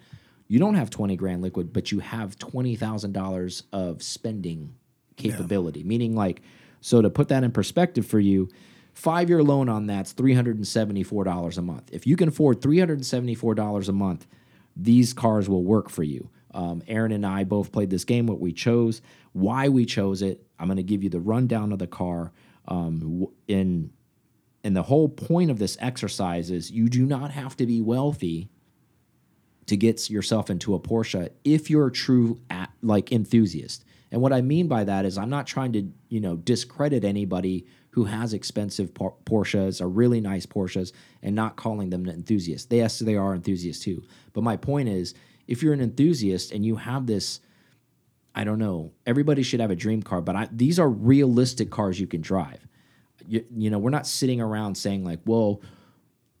You 0.50 0.58
don't 0.58 0.74
have 0.74 0.90
twenty 0.90 1.14
grand 1.14 1.42
liquid, 1.42 1.72
but 1.72 1.92
you 1.92 2.00
have 2.00 2.36
twenty 2.36 2.74
thousand 2.74 3.12
dollars 3.12 3.62
of 3.72 4.02
spending 4.02 4.74
capability. 5.16 5.84
Meaning, 5.84 6.16
like, 6.16 6.42
so 6.80 7.00
to 7.00 7.08
put 7.08 7.28
that 7.28 7.44
in 7.44 7.52
perspective 7.52 8.04
for 8.04 8.18
you, 8.18 8.48
five 8.92 9.28
year 9.28 9.44
loan 9.44 9.68
on 9.68 9.86
that's 9.86 10.10
three 10.10 10.34
hundred 10.34 10.56
and 10.56 10.66
seventy 10.66 11.04
four 11.04 11.22
dollars 11.22 11.56
a 11.56 11.62
month. 11.62 11.90
If 11.92 12.04
you 12.04 12.16
can 12.16 12.28
afford 12.28 12.60
three 12.60 12.80
hundred 12.80 12.94
and 12.94 13.06
seventy 13.06 13.36
four 13.36 13.54
dollars 13.54 13.88
a 13.88 13.92
month, 13.92 14.26
these 14.74 15.12
cars 15.12 15.48
will 15.48 15.62
work 15.62 15.88
for 15.88 16.02
you. 16.02 16.30
Um, 16.52 16.82
Aaron 16.88 17.12
and 17.12 17.24
I 17.24 17.44
both 17.44 17.70
played 17.70 17.90
this 17.90 18.04
game. 18.04 18.26
What 18.26 18.40
we 18.40 18.52
chose, 18.52 19.02
why 19.32 19.68
we 19.68 19.86
chose 19.86 20.20
it. 20.20 20.44
I'm 20.58 20.66
going 20.66 20.78
to 20.78 20.82
give 20.82 21.04
you 21.04 21.10
the 21.10 21.20
rundown 21.20 21.70
of 21.70 21.78
the 21.78 21.86
car. 21.86 22.32
Um, 22.66 23.28
in 23.46 23.92
and 24.64 24.76
the 24.76 24.82
whole 24.82 25.08
point 25.08 25.52
of 25.52 25.60
this 25.60 25.76
exercise 25.80 26.50
is 26.50 26.72
you 26.72 26.88
do 26.88 27.06
not 27.06 27.30
have 27.30 27.56
to 27.58 27.66
be 27.66 27.80
wealthy 27.80 28.50
to 29.70 29.76
get 29.76 30.10
yourself 30.10 30.50
into 30.50 30.74
a 30.74 30.80
Porsche 30.80 31.30
if 31.44 31.70
you're 31.70 31.86
a 31.86 31.92
true 31.92 32.40
at, 32.50 32.70
like 32.82 33.12
enthusiast. 33.12 33.84
And 34.10 34.20
what 34.20 34.32
I 34.32 34.40
mean 34.40 34.66
by 34.66 34.82
that 34.82 35.04
is 35.04 35.16
I'm 35.16 35.30
not 35.30 35.46
trying 35.46 35.72
to, 35.74 35.88
you 36.08 36.20
know, 36.20 36.34
discredit 36.34 37.04
anybody 37.04 37.68
who 37.90 38.02
has 38.02 38.34
expensive 38.34 38.92
Por- 38.92 39.14
Porsches 39.24 39.80
or 39.80 39.88
really 39.88 40.20
nice 40.20 40.44
Porsches 40.44 40.90
and 41.22 41.36
not 41.36 41.54
calling 41.54 41.90
them 41.90 42.08
enthusiasts. 42.08 42.66
They, 42.66 42.78
yes, 42.78 42.98
they 42.98 43.14
are 43.14 43.32
enthusiasts 43.32 43.84
too. 43.84 44.02
But 44.32 44.42
my 44.42 44.56
point 44.56 44.88
is 44.88 45.14
if 45.46 45.62
you're 45.62 45.72
an 45.72 45.80
enthusiast 45.80 46.50
and 46.50 46.66
you 46.66 46.74
have 46.74 47.06
this 47.06 47.38
I 48.32 48.42
don't 48.44 48.58
know. 48.58 48.92
Everybody 49.06 49.42
should 49.42 49.60
have 49.60 49.72
a 49.72 49.76
dream 49.76 50.02
car, 50.02 50.20
but 50.20 50.36
I, 50.36 50.48
these 50.52 50.78
are 50.78 50.88
realistic 50.88 51.70
cars 51.70 51.98
you 51.98 52.06
can 52.06 52.20
drive. 52.20 52.64
You, 53.26 53.44
you 53.56 53.70
know, 53.70 53.78
we're 53.78 53.90
not 53.90 54.06
sitting 54.06 54.40
around 54.40 54.76
saying 54.76 55.04
like, 55.04 55.18
"Well, 55.26 55.62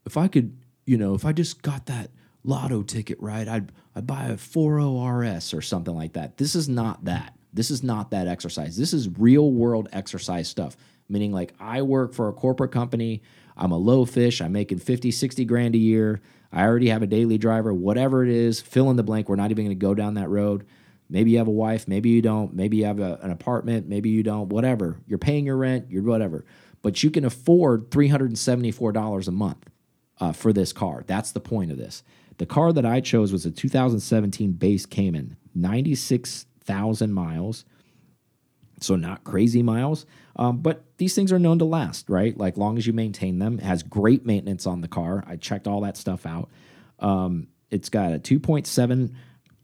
if 0.06 0.16
I 0.16 0.28
could, 0.28 0.56
you 0.86 0.96
know, 0.96 1.14
if 1.14 1.24
I 1.24 1.32
just 1.32 1.62
got 1.62 1.86
that 1.86 2.12
lotto 2.44 2.82
ticket 2.82 3.18
right, 3.20 3.46
I'd 3.46 3.72
I'd 3.94 4.06
buy 4.06 4.26
a 4.26 4.36
40 4.36 4.84
RS 5.06 5.54
or 5.54 5.62
something 5.62 5.94
like 5.94 6.14
that." 6.14 6.36
This 6.36 6.54
is 6.54 6.68
not 6.68 7.04
that. 7.04 7.34
This 7.52 7.70
is 7.70 7.82
not 7.82 8.10
that 8.12 8.28
exercise. 8.28 8.76
This 8.76 8.92
is 8.92 9.08
real 9.18 9.50
world 9.50 9.88
exercise 9.92 10.48
stuff. 10.48 10.76
meaning 11.08 11.32
like 11.32 11.52
I 11.58 11.82
work 11.82 12.14
for 12.14 12.28
a 12.28 12.32
corporate 12.32 12.70
company, 12.70 13.22
I'm 13.56 13.72
a 13.72 13.76
low 13.76 14.04
fish, 14.04 14.40
I'm 14.40 14.52
making 14.52 14.78
50, 14.78 15.10
60 15.10 15.44
grand 15.44 15.74
a 15.74 15.78
year, 15.78 16.20
I 16.52 16.62
already 16.64 16.88
have 16.88 17.02
a 17.02 17.06
daily 17.06 17.38
driver, 17.38 17.72
whatever 17.72 18.24
it 18.24 18.30
is, 18.30 18.60
fill 18.60 18.90
in 18.90 18.96
the 18.96 19.02
blank. 19.02 19.28
We're 19.28 19.36
not 19.36 19.50
even 19.50 19.64
going 19.64 19.76
to 19.76 19.86
go 19.86 19.94
down 19.94 20.14
that 20.14 20.28
road. 20.28 20.66
Maybe 21.08 21.32
you 21.32 21.38
have 21.38 21.48
a 21.48 21.52
wife, 21.52 21.88
maybe 21.88 22.10
you 22.10 22.22
don't, 22.22 22.54
maybe 22.54 22.78
you 22.78 22.84
have 22.84 23.00
a, 23.00 23.18
an 23.22 23.30
apartment, 23.30 23.88
maybe 23.88 24.10
you 24.10 24.22
don't, 24.22 24.48
whatever. 24.48 24.98
You're 25.06 25.18
paying 25.18 25.46
your 25.46 25.56
rent, 25.56 25.86
you're 25.90 26.04
whatever. 26.04 26.44
But 26.82 27.02
you 27.02 27.10
can 27.10 27.24
afford 27.24 27.90
$374 27.90 29.28
a 29.28 29.30
month 29.32 29.68
uh, 30.20 30.32
for 30.32 30.52
this 30.52 30.72
car. 30.72 31.02
That's 31.06 31.32
the 31.32 31.40
point 31.40 31.72
of 31.72 31.78
this. 31.78 32.02
The 32.40 32.46
car 32.46 32.72
that 32.72 32.86
I 32.86 33.02
chose 33.02 33.30
was 33.32 33.44
a 33.44 33.50
2017 33.50 34.52
base 34.52 34.86
Cayman, 34.86 35.36
96,000 35.54 37.12
miles. 37.12 37.66
So, 38.80 38.96
not 38.96 39.24
crazy 39.24 39.62
miles, 39.62 40.06
um, 40.36 40.62
but 40.62 40.86
these 40.96 41.14
things 41.14 41.32
are 41.32 41.38
known 41.38 41.58
to 41.58 41.66
last, 41.66 42.08
right? 42.08 42.34
Like, 42.34 42.56
long 42.56 42.78
as 42.78 42.86
you 42.86 42.94
maintain 42.94 43.40
them, 43.40 43.58
it 43.58 43.64
has 43.64 43.82
great 43.82 44.24
maintenance 44.24 44.66
on 44.66 44.80
the 44.80 44.88
car. 44.88 45.22
I 45.26 45.36
checked 45.36 45.68
all 45.68 45.82
that 45.82 45.98
stuff 45.98 46.24
out. 46.24 46.48
Um, 46.98 47.48
it's 47.70 47.90
got 47.90 48.14
a 48.14 48.18
2.7 48.18 49.12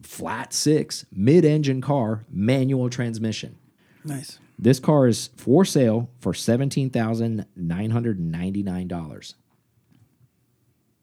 flat 0.03 0.53
six 0.53 1.03
mid 1.11 1.45
engine 1.45 1.81
car, 1.81 2.25
manual 2.29 2.91
transmission. 2.91 3.57
Nice. 4.03 4.37
This 4.59 4.79
car 4.79 5.07
is 5.07 5.31
for 5.35 5.65
sale 5.65 6.11
for 6.19 6.33
$17,999. 6.33 9.33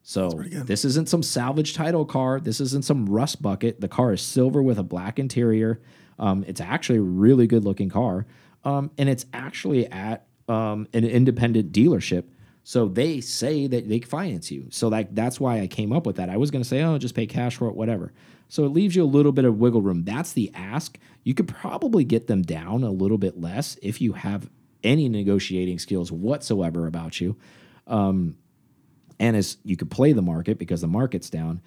So 0.07 0.29
this 0.53 0.85
isn't 0.85 1.09
some 1.09 1.23
salvage 1.23 1.73
title 1.73 2.05
car. 2.05 2.39
This 2.39 2.61
isn't 2.61 2.85
some 2.85 3.07
rust 3.07 3.41
bucket. 3.41 3.81
The 3.81 3.89
car 3.89 4.13
is 4.13 4.21
silver 4.21 4.63
with 4.63 4.79
a 4.79 4.83
black 4.83 5.19
interior. 5.19 5.81
Um, 6.19 6.45
it's 6.47 6.61
actually 6.61 6.99
a 6.99 7.03
really 7.03 7.47
good 7.47 7.65
looking 7.65 7.89
car, 7.89 8.27
um, 8.65 8.91
and 8.99 9.09
it's 9.09 9.25
actually 9.33 9.87
at 9.91 10.27
um, 10.47 10.87
an 10.93 11.05
independent 11.05 11.73
dealership. 11.73 12.25
So 12.65 12.87
they 12.87 13.23
say 13.23 13.67
that 13.67 13.89
they 13.89 13.99
can 13.99 14.09
finance 14.09 14.51
you. 14.51 14.67
So 14.71 14.89
like 14.89 15.15
that's 15.15 15.41
why 15.41 15.61
I 15.61 15.67
came 15.67 15.91
up 15.93 16.05
with 16.05 16.17
that. 16.17 16.29
I 16.29 16.37
was 16.37 16.51
going 16.51 16.63
to 16.63 16.69
say, 16.69 16.83
oh, 16.83 16.99
just 16.99 17.15
pay 17.15 17.27
cash 17.27 17.57
for 17.57 17.69
it, 17.69 17.75
whatever. 17.75 18.13
So 18.49 18.67
it 18.67 18.69
leaves 18.69 18.95
you 18.95 19.05
a 19.05 19.07
little 19.07 19.33
bit 19.33 19.47
of 19.47 19.59
wiggle 19.59 19.83
room. 19.83 20.05
That's 20.05 20.35
the 20.35 20.51
ask. 20.55 20.99
You 21.25 21.33
could 21.33 21.49
probably 21.49 22.05
get 22.05 22.27
them 22.27 22.43
down 22.43 22.85
a 22.85 22.91
little 22.91 23.19
bit 23.19 23.41
less 23.41 23.79
if 23.83 24.03
you 24.03 24.13
have 24.13 24.51
any 24.83 25.09
negotiating 25.09 25.79
skills 25.79 26.13
whatsoever 26.13 26.87
about 26.87 27.23
you. 27.23 27.37
Um, 27.87 28.37
and 29.19 29.37
as 29.37 29.57
you 29.65 29.77
could 29.77 29.91
play 29.91 30.13
the 30.13 30.23
market 30.23 30.59
because 30.59 30.81
the 30.81 30.89
market's 30.89 31.31
down. 31.31 31.61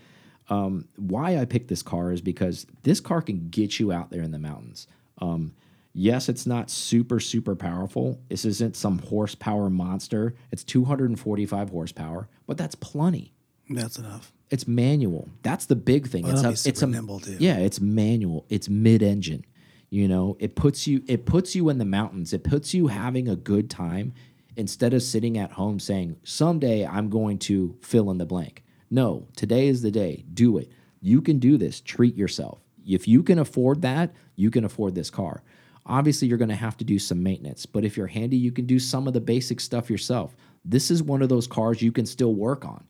Um, 0.50 0.88
why 0.96 1.38
I 1.38 1.46
picked 1.46 1.68
this 1.68 1.82
car 1.84 2.12
is 2.12 2.22
because 2.22 2.66
this 2.84 3.00
car 3.00 3.22
can 3.22 3.50
get 3.50 3.80
you 3.80 3.92
out 3.92 4.12
there 4.12 4.22
in 4.22 4.32
the 4.32 4.40
mountains. 4.40 4.88
Um, 5.20 5.54
yes, 5.94 6.30
it's 6.30 6.46
not 6.46 6.70
super, 6.70 7.20
super 7.20 7.56
powerful. 7.56 8.20
This 8.30 8.46
isn't 8.46 8.78
some 8.78 9.00
horsepower 9.00 9.70
monster. 9.70 10.36
It's 10.52 10.64
245 10.64 11.70
horsepower, 11.70 12.30
but 12.46 12.58
that's 12.58 12.76
plenty. 12.76 13.34
That's 13.70 13.98
enough. 13.98 14.32
It's 14.50 14.68
manual. 14.68 15.28
That's 15.44 15.66
the 15.66 15.76
big 15.76 16.08
thing. 16.08 16.24
Well, 16.24 16.34
it's 16.34 16.42
a, 16.42 16.48
be 16.48 16.54
it's 16.54 16.80
super 16.80 16.86
a 16.86 16.88
nimble, 16.88 17.20
too. 17.20 17.36
Yeah, 17.40 17.58
it's 17.58 17.82
manual. 17.82 18.46
It's 18.48 18.70
mid-engine. 18.70 19.44
You 19.90 20.08
know, 20.08 20.36
it 20.40 20.56
puts 20.56 20.86
you 20.86 21.02
it 21.08 21.26
puts 21.26 21.56
you 21.56 21.70
in 21.70 21.78
the 21.78 21.86
mountains. 21.86 22.34
It 22.34 22.44
puts 22.44 22.74
you 22.74 22.88
having 22.88 23.30
a 23.30 23.38
good 23.38 23.70
time 23.70 24.14
instead 24.58 24.94
of 24.94 25.02
sitting 25.02 25.38
at 25.38 25.54
home 25.54 25.80
saying, 25.80 26.18
"Someday 26.24 26.86
I'm 26.86 27.10
going 27.10 27.38
to 27.40 27.78
fill 27.82 28.12
in 28.12 28.18
the 28.18 28.26
blank." 28.26 28.64
No, 28.90 29.28
today 29.36 29.68
is 29.68 29.82
the 29.82 29.92
day. 29.92 30.26
Do 30.34 30.58
it. 30.58 30.72
You 31.02 31.22
can 31.22 31.40
do 31.40 31.58
this. 31.58 31.80
Treat 31.80 32.16
yourself. 32.16 32.60
If 32.86 33.08
you 33.08 33.24
can 33.24 33.40
afford 33.40 33.82
that, 33.82 34.14
you 34.36 34.50
can 34.50 34.64
afford 34.64 34.96
this 34.96 35.10
car. 35.10 35.44
Obviously, 35.86 36.28
you're 36.28 36.38
going 36.38 36.50
to 36.50 36.56
have 36.56 36.78
to 36.78 36.84
do 36.84 37.00
some 37.00 37.24
maintenance, 37.24 37.66
but 37.66 37.86
if 37.86 37.96
you're 37.96 38.08
handy, 38.08 38.38
you 38.38 38.52
can 38.52 38.66
do 38.66 38.80
some 38.80 39.08
of 39.08 39.14
the 39.14 39.22
basic 39.22 39.60
stuff 39.60 39.90
yourself. 39.90 40.36
This 40.66 40.92
is 40.92 41.02
one 41.02 41.22
of 41.22 41.30
those 41.30 41.48
cars 41.48 41.82
you 41.82 41.94
can 41.94 42.06
still 42.06 42.36
work 42.36 42.66
on. 42.66 42.84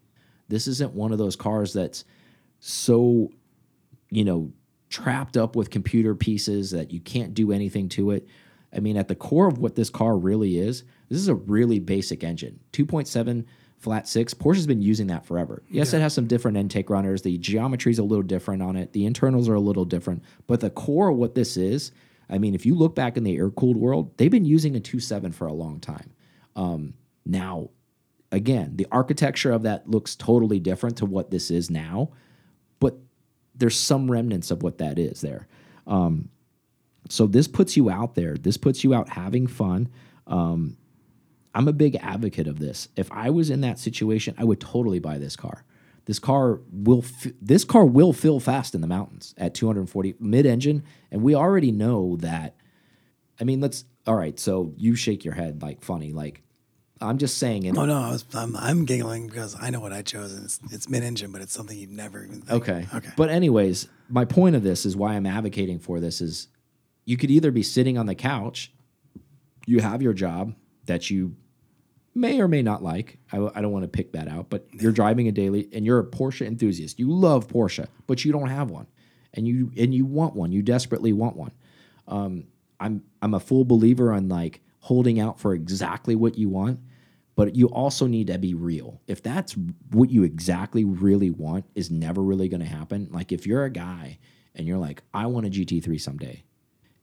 This 0.47 0.67
isn't 0.67 0.93
one 0.93 1.11
of 1.11 1.17
those 1.17 1.35
cars 1.35 1.73
that's 1.73 2.05
so, 2.59 3.29
you 4.09 4.23
know, 4.23 4.51
trapped 4.89 5.37
up 5.37 5.55
with 5.55 5.69
computer 5.69 6.15
pieces 6.15 6.71
that 6.71 6.91
you 6.91 6.99
can't 6.99 7.33
do 7.33 7.51
anything 7.51 7.89
to 7.89 8.11
it. 8.11 8.27
I 8.73 8.79
mean, 8.79 8.97
at 8.97 9.07
the 9.07 9.15
core 9.15 9.47
of 9.47 9.57
what 9.57 9.75
this 9.75 9.89
car 9.89 10.17
really 10.17 10.57
is, 10.57 10.83
this 11.09 11.19
is 11.19 11.27
a 11.27 11.35
really 11.35 11.79
basic 11.79 12.23
engine. 12.23 12.59
2.7 12.73 13.45
flat 13.77 14.07
six. 14.07 14.33
Porsche's 14.33 14.67
been 14.67 14.81
using 14.81 15.07
that 15.07 15.25
forever. 15.25 15.63
Yes, 15.69 15.93
it 15.93 16.01
has 16.01 16.13
some 16.13 16.27
different 16.27 16.57
intake 16.57 16.89
runners. 16.89 17.21
The 17.21 17.37
geometry 17.37 17.91
is 17.91 17.99
a 17.99 18.03
little 18.03 18.23
different 18.23 18.61
on 18.61 18.75
it. 18.75 18.93
The 18.93 19.05
internals 19.05 19.47
are 19.47 19.53
a 19.53 19.59
little 19.59 19.85
different. 19.85 20.23
But 20.47 20.61
the 20.61 20.69
core 20.69 21.09
of 21.09 21.17
what 21.17 21.35
this 21.35 21.57
is, 21.57 21.91
I 22.29 22.37
mean, 22.37 22.55
if 22.55 22.65
you 22.65 22.75
look 22.75 22.95
back 22.95 23.17
in 23.17 23.23
the 23.23 23.37
air 23.37 23.49
cooled 23.51 23.77
world, 23.77 24.17
they've 24.17 24.31
been 24.31 24.45
using 24.45 24.75
a 24.75 24.79
2.7 24.79 25.33
for 25.33 25.47
a 25.47 25.53
long 25.53 25.79
time. 25.79 26.11
Um, 26.55 26.95
now, 27.25 27.69
again, 28.31 28.75
the 28.75 28.87
architecture 28.91 29.51
of 29.51 29.63
that 29.63 29.89
looks 29.89 30.15
totally 30.15 30.59
different 30.59 30.97
to 30.97 31.05
what 31.05 31.29
this 31.31 31.51
is 31.51 31.69
now, 31.69 32.09
but 32.79 32.97
there's 33.55 33.77
some 33.79 34.09
remnants 34.09 34.51
of 34.51 34.63
what 34.63 34.79
that 34.79 34.97
is 34.97 35.21
there. 35.21 35.47
Um, 35.85 36.29
so 37.09 37.27
this 37.27 37.47
puts 37.47 37.77
you 37.77 37.89
out 37.89 38.15
there. 38.15 38.35
This 38.35 38.57
puts 38.57 38.83
you 38.83 38.93
out 38.93 39.09
having 39.09 39.47
fun. 39.47 39.89
Um, 40.25 40.77
I'm 41.53 41.67
a 41.67 41.73
big 41.73 41.95
advocate 41.95 42.47
of 42.47 42.59
this. 42.59 42.87
If 42.95 43.11
I 43.11 43.29
was 43.29 43.49
in 43.49 43.61
that 43.61 43.79
situation, 43.79 44.35
I 44.37 44.43
would 44.43 44.59
totally 44.59 44.99
buy 44.99 45.17
this 45.17 45.35
car. 45.35 45.63
This 46.05 46.19
car 46.19 46.61
will 46.71 47.03
f- 47.03 47.33
this 47.41 47.65
car 47.65 47.85
will 47.85 48.13
fill 48.13 48.39
fast 48.39 48.73
in 48.75 48.81
the 48.81 48.87
mountains 48.87 49.33
at 49.37 49.53
240 49.53 50.15
mid-engine, 50.19 50.83
and 51.11 51.21
we 51.21 51.35
already 51.35 51.71
know 51.71 52.15
that. 52.17 52.55
I 53.39 53.43
mean, 53.43 53.59
let's 53.59 53.85
all 54.05 54.15
right. 54.15 54.39
So 54.39 54.73
you 54.77 54.95
shake 54.95 55.25
your 55.25 55.33
head 55.33 55.61
like 55.61 55.83
funny, 55.83 56.13
like 56.13 56.43
I'm 57.01 57.17
just 57.17 57.37
saying. 57.37 57.63
In, 57.63 57.77
Oh 57.77 57.85
no, 57.85 57.97
I 57.97 58.11
was, 58.11 58.25
I'm, 58.33 58.55
I'm 58.55 58.85
giggling 58.85 59.27
because 59.27 59.55
I 59.59 59.69
know 59.69 59.79
what 59.79 59.93
I 59.93 60.01
chose, 60.01 60.33
and 60.33 60.45
it's, 60.45 60.59
it's 60.71 60.89
mid-engine, 60.89 61.31
but 61.31 61.41
it's 61.41 61.53
something 61.53 61.77
you'd 61.77 61.91
never 61.91 62.23
even 62.23 62.41
think. 62.41 62.51
Okay. 62.69 62.87
Okay. 62.93 63.09
But 63.17 63.29
anyways, 63.29 63.87
my 64.09 64.25
point 64.25 64.55
of 64.55 64.63
this 64.63 64.85
is 64.85 64.95
why 64.95 65.15
I'm 65.15 65.25
advocating 65.25 65.79
for 65.79 65.99
this 65.99 66.21
is 66.21 66.47
you 67.07 67.15
could 67.15 67.31
either 67.31 67.51
be 67.51 67.63
sitting 67.63 67.97
on 67.97 68.05
the 68.05 68.13
couch, 68.13 68.73
you 69.65 69.79
have 69.79 70.01
your 70.01 70.11
job 70.11 70.53
that 70.85 71.09
you 71.09 71.37
may 72.13 72.41
or 72.41 72.49
may 72.49 72.61
not 72.61 72.83
like. 72.83 73.17
I, 73.31 73.49
I 73.55 73.61
don't 73.61 73.71
want 73.71 73.83
to 73.83 73.87
pick 73.87 74.11
that 74.11 74.27
out, 74.27 74.49
but 74.49 74.67
you're 74.73 74.91
driving 74.91 75.29
a 75.29 75.31
daily 75.31 75.69
and 75.71 75.85
you're 75.85 75.99
a 75.99 76.05
Porsche 76.05 76.45
enthusiast. 76.45 76.99
You 76.99 77.09
love 77.09 77.47
Porsche, 77.47 77.87
but 78.07 78.25
you 78.25 78.33
don't 78.33 78.49
have 78.49 78.69
one. 78.69 78.87
And 79.33 79.47
you 79.47 79.71
and 79.77 79.95
you 79.95 80.05
want 80.05 80.35
one. 80.35 80.51
You 80.51 80.61
desperately 80.61 81.13
want 81.13 81.37
one. 81.37 81.51
Um, 82.09 82.47
I'm 82.79 83.03
I'm 83.21 83.33
a 83.33 83.39
full 83.39 83.63
believer 83.63 84.11
on 84.11 84.27
like 84.27 84.61
holding 84.79 85.19
out 85.19 85.39
for 85.39 85.53
exactly 85.53 86.15
what 86.15 86.37
you 86.37 86.49
want, 86.49 86.79
but 87.35 87.55
you 87.55 87.67
also 87.67 88.05
need 88.05 88.27
to 88.27 88.37
be 88.37 88.53
real. 88.53 88.99
If 89.07 89.23
that's 89.23 89.55
what 89.91 90.09
you 90.09 90.23
exactly 90.23 90.83
really 90.83 91.29
want, 91.29 91.65
is 91.73 91.89
never 91.89 92.21
really 92.21 92.49
going 92.49 92.61
to 92.61 92.67
happen. 92.67 93.07
Like 93.11 93.31
if 93.31 93.47
you're 93.47 93.63
a 93.63 93.69
guy 93.69 94.19
and 94.55 94.67
you're 94.67 94.77
like, 94.77 95.03
I 95.13 95.27
want 95.27 95.45
a 95.45 95.49
GT3 95.49 96.01
someday, 96.01 96.43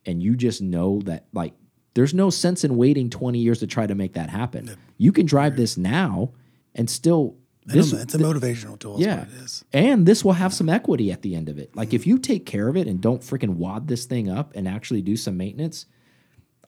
and 0.06 0.22
you 0.22 0.36
just 0.36 0.60
know 0.62 1.00
that 1.02 1.26
like 1.32 1.54
there's 1.94 2.14
no 2.14 2.30
sense 2.30 2.64
in 2.64 2.76
waiting 2.76 3.08
20 3.08 3.38
years 3.38 3.60
to 3.60 3.66
try 3.66 3.86
to 3.86 3.94
make 3.94 4.14
that 4.14 4.30
happen. 4.30 4.76
You 4.98 5.12
can 5.12 5.26
drive 5.26 5.56
this 5.56 5.76
now 5.76 6.32
and 6.74 6.90
still 6.90 7.36
this 7.66 7.92
it's 7.92 8.14
a 8.14 8.18
motivational 8.18 8.78
tool. 8.78 9.00
yeah. 9.00 9.20
what 9.20 9.28
it 9.28 9.34
is. 9.44 9.64
And 9.72 10.04
this 10.04 10.22
will 10.24 10.34
have 10.34 10.52
some 10.52 10.68
equity 10.68 11.10
at 11.10 11.22
the 11.22 11.34
end 11.34 11.48
of 11.48 11.58
it. 11.58 11.74
Like 11.74 11.94
if 11.94 12.02
mm-hmm. 12.02 12.10
you 12.10 12.18
take 12.18 12.44
care 12.44 12.68
of 12.68 12.76
it 12.76 12.86
and 12.86 13.00
don't 13.00 13.22
freaking 13.22 13.54
wad 13.54 13.88
this 13.88 14.04
thing 14.04 14.28
up 14.28 14.52
and 14.54 14.68
actually 14.68 15.00
do 15.00 15.16
some 15.16 15.36
maintenance, 15.36 15.86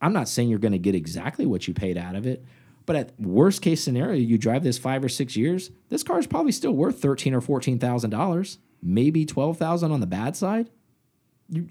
I'm 0.01 0.13
not 0.13 0.29
saying 0.29 0.49
you're 0.49 0.59
going 0.59 0.73
to 0.73 0.79
get 0.79 0.95
exactly 0.95 1.45
what 1.45 1.69
you 1.69 1.75
paid 1.75 1.99
out 1.99 2.17
of 2.17 2.27
it, 2.27 2.45
but 2.87 2.97
at 2.97 3.21
worst 3.21 3.63
case 3.63 3.83
scenario, 3.83 4.15
you 4.15 4.39
drive 4.39 4.63
this 4.63 4.79
five 4.79 5.05
or 5.05 5.09
six 5.09 5.37
years, 5.37 5.71
this 5.89 6.03
car 6.03 6.19
is 6.19 6.27
probably 6.27 6.53
still 6.53 6.73
worth 6.73 7.01
thirteen 7.01 7.35
or 7.35 7.41
fourteen 7.41 7.79
thousand 7.79 8.11
dollars, 8.11 8.59
maybe 8.81 9.27
twelve 9.27 9.59
thousand 9.59 9.91
on 9.91 10.01
the 10.01 10.07
bad 10.07 10.37
side. 10.37 10.71
You 11.49 11.69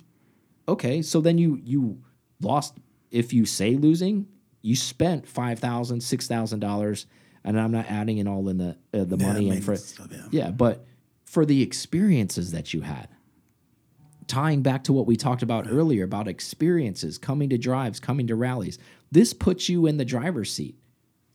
okay? 0.67 1.01
So 1.01 1.21
then 1.21 1.37
you 1.37 1.59
you 1.63 2.01
lost. 2.41 2.75
If 3.11 3.31
you 3.33 3.45
say 3.45 3.75
losing, 3.75 4.27
you 4.61 4.75
spent 4.75 5.27
five 5.27 5.59
thousand, 5.59 6.01
six 6.01 6.27
thousand 6.27 6.59
dollars, 6.59 7.05
and 7.43 7.59
I'm 7.59 7.71
not 7.71 7.85
adding 7.87 8.17
in 8.17 8.27
all 8.27 8.49
in 8.49 8.57
the 8.57 8.77
uh, 8.93 9.03
the 9.05 9.17
Yeah, 9.17 9.27
money 9.27 9.49
and 9.49 9.63
for 9.63 9.75
stuff, 9.75 10.07
yeah. 10.11 10.27
yeah, 10.31 10.51
but 10.51 10.85
for 11.23 11.45
the 11.45 11.61
experiences 11.61 12.51
that 12.51 12.73
you 12.73 12.81
had, 12.81 13.07
tying 14.27 14.61
back 14.61 14.83
to 14.85 14.93
what 14.93 15.05
we 15.05 15.15
talked 15.15 15.43
about 15.43 15.67
earlier 15.69 16.03
about 16.03 16.27
experiences, 16.27 17.17
coming 17.17 17.49
to 17.49 17.57
drives, 17.57 17.99
coming 17.99 18.27
to 18.27 18.35
rallies, 18.35 18.79
this 19.11 19.33
puts 19.33 19.69
you 19.69 19.85
in 19.85 19.97
the 19.97 20.05
driver's 20.05 20.51
seat 20.51 20.77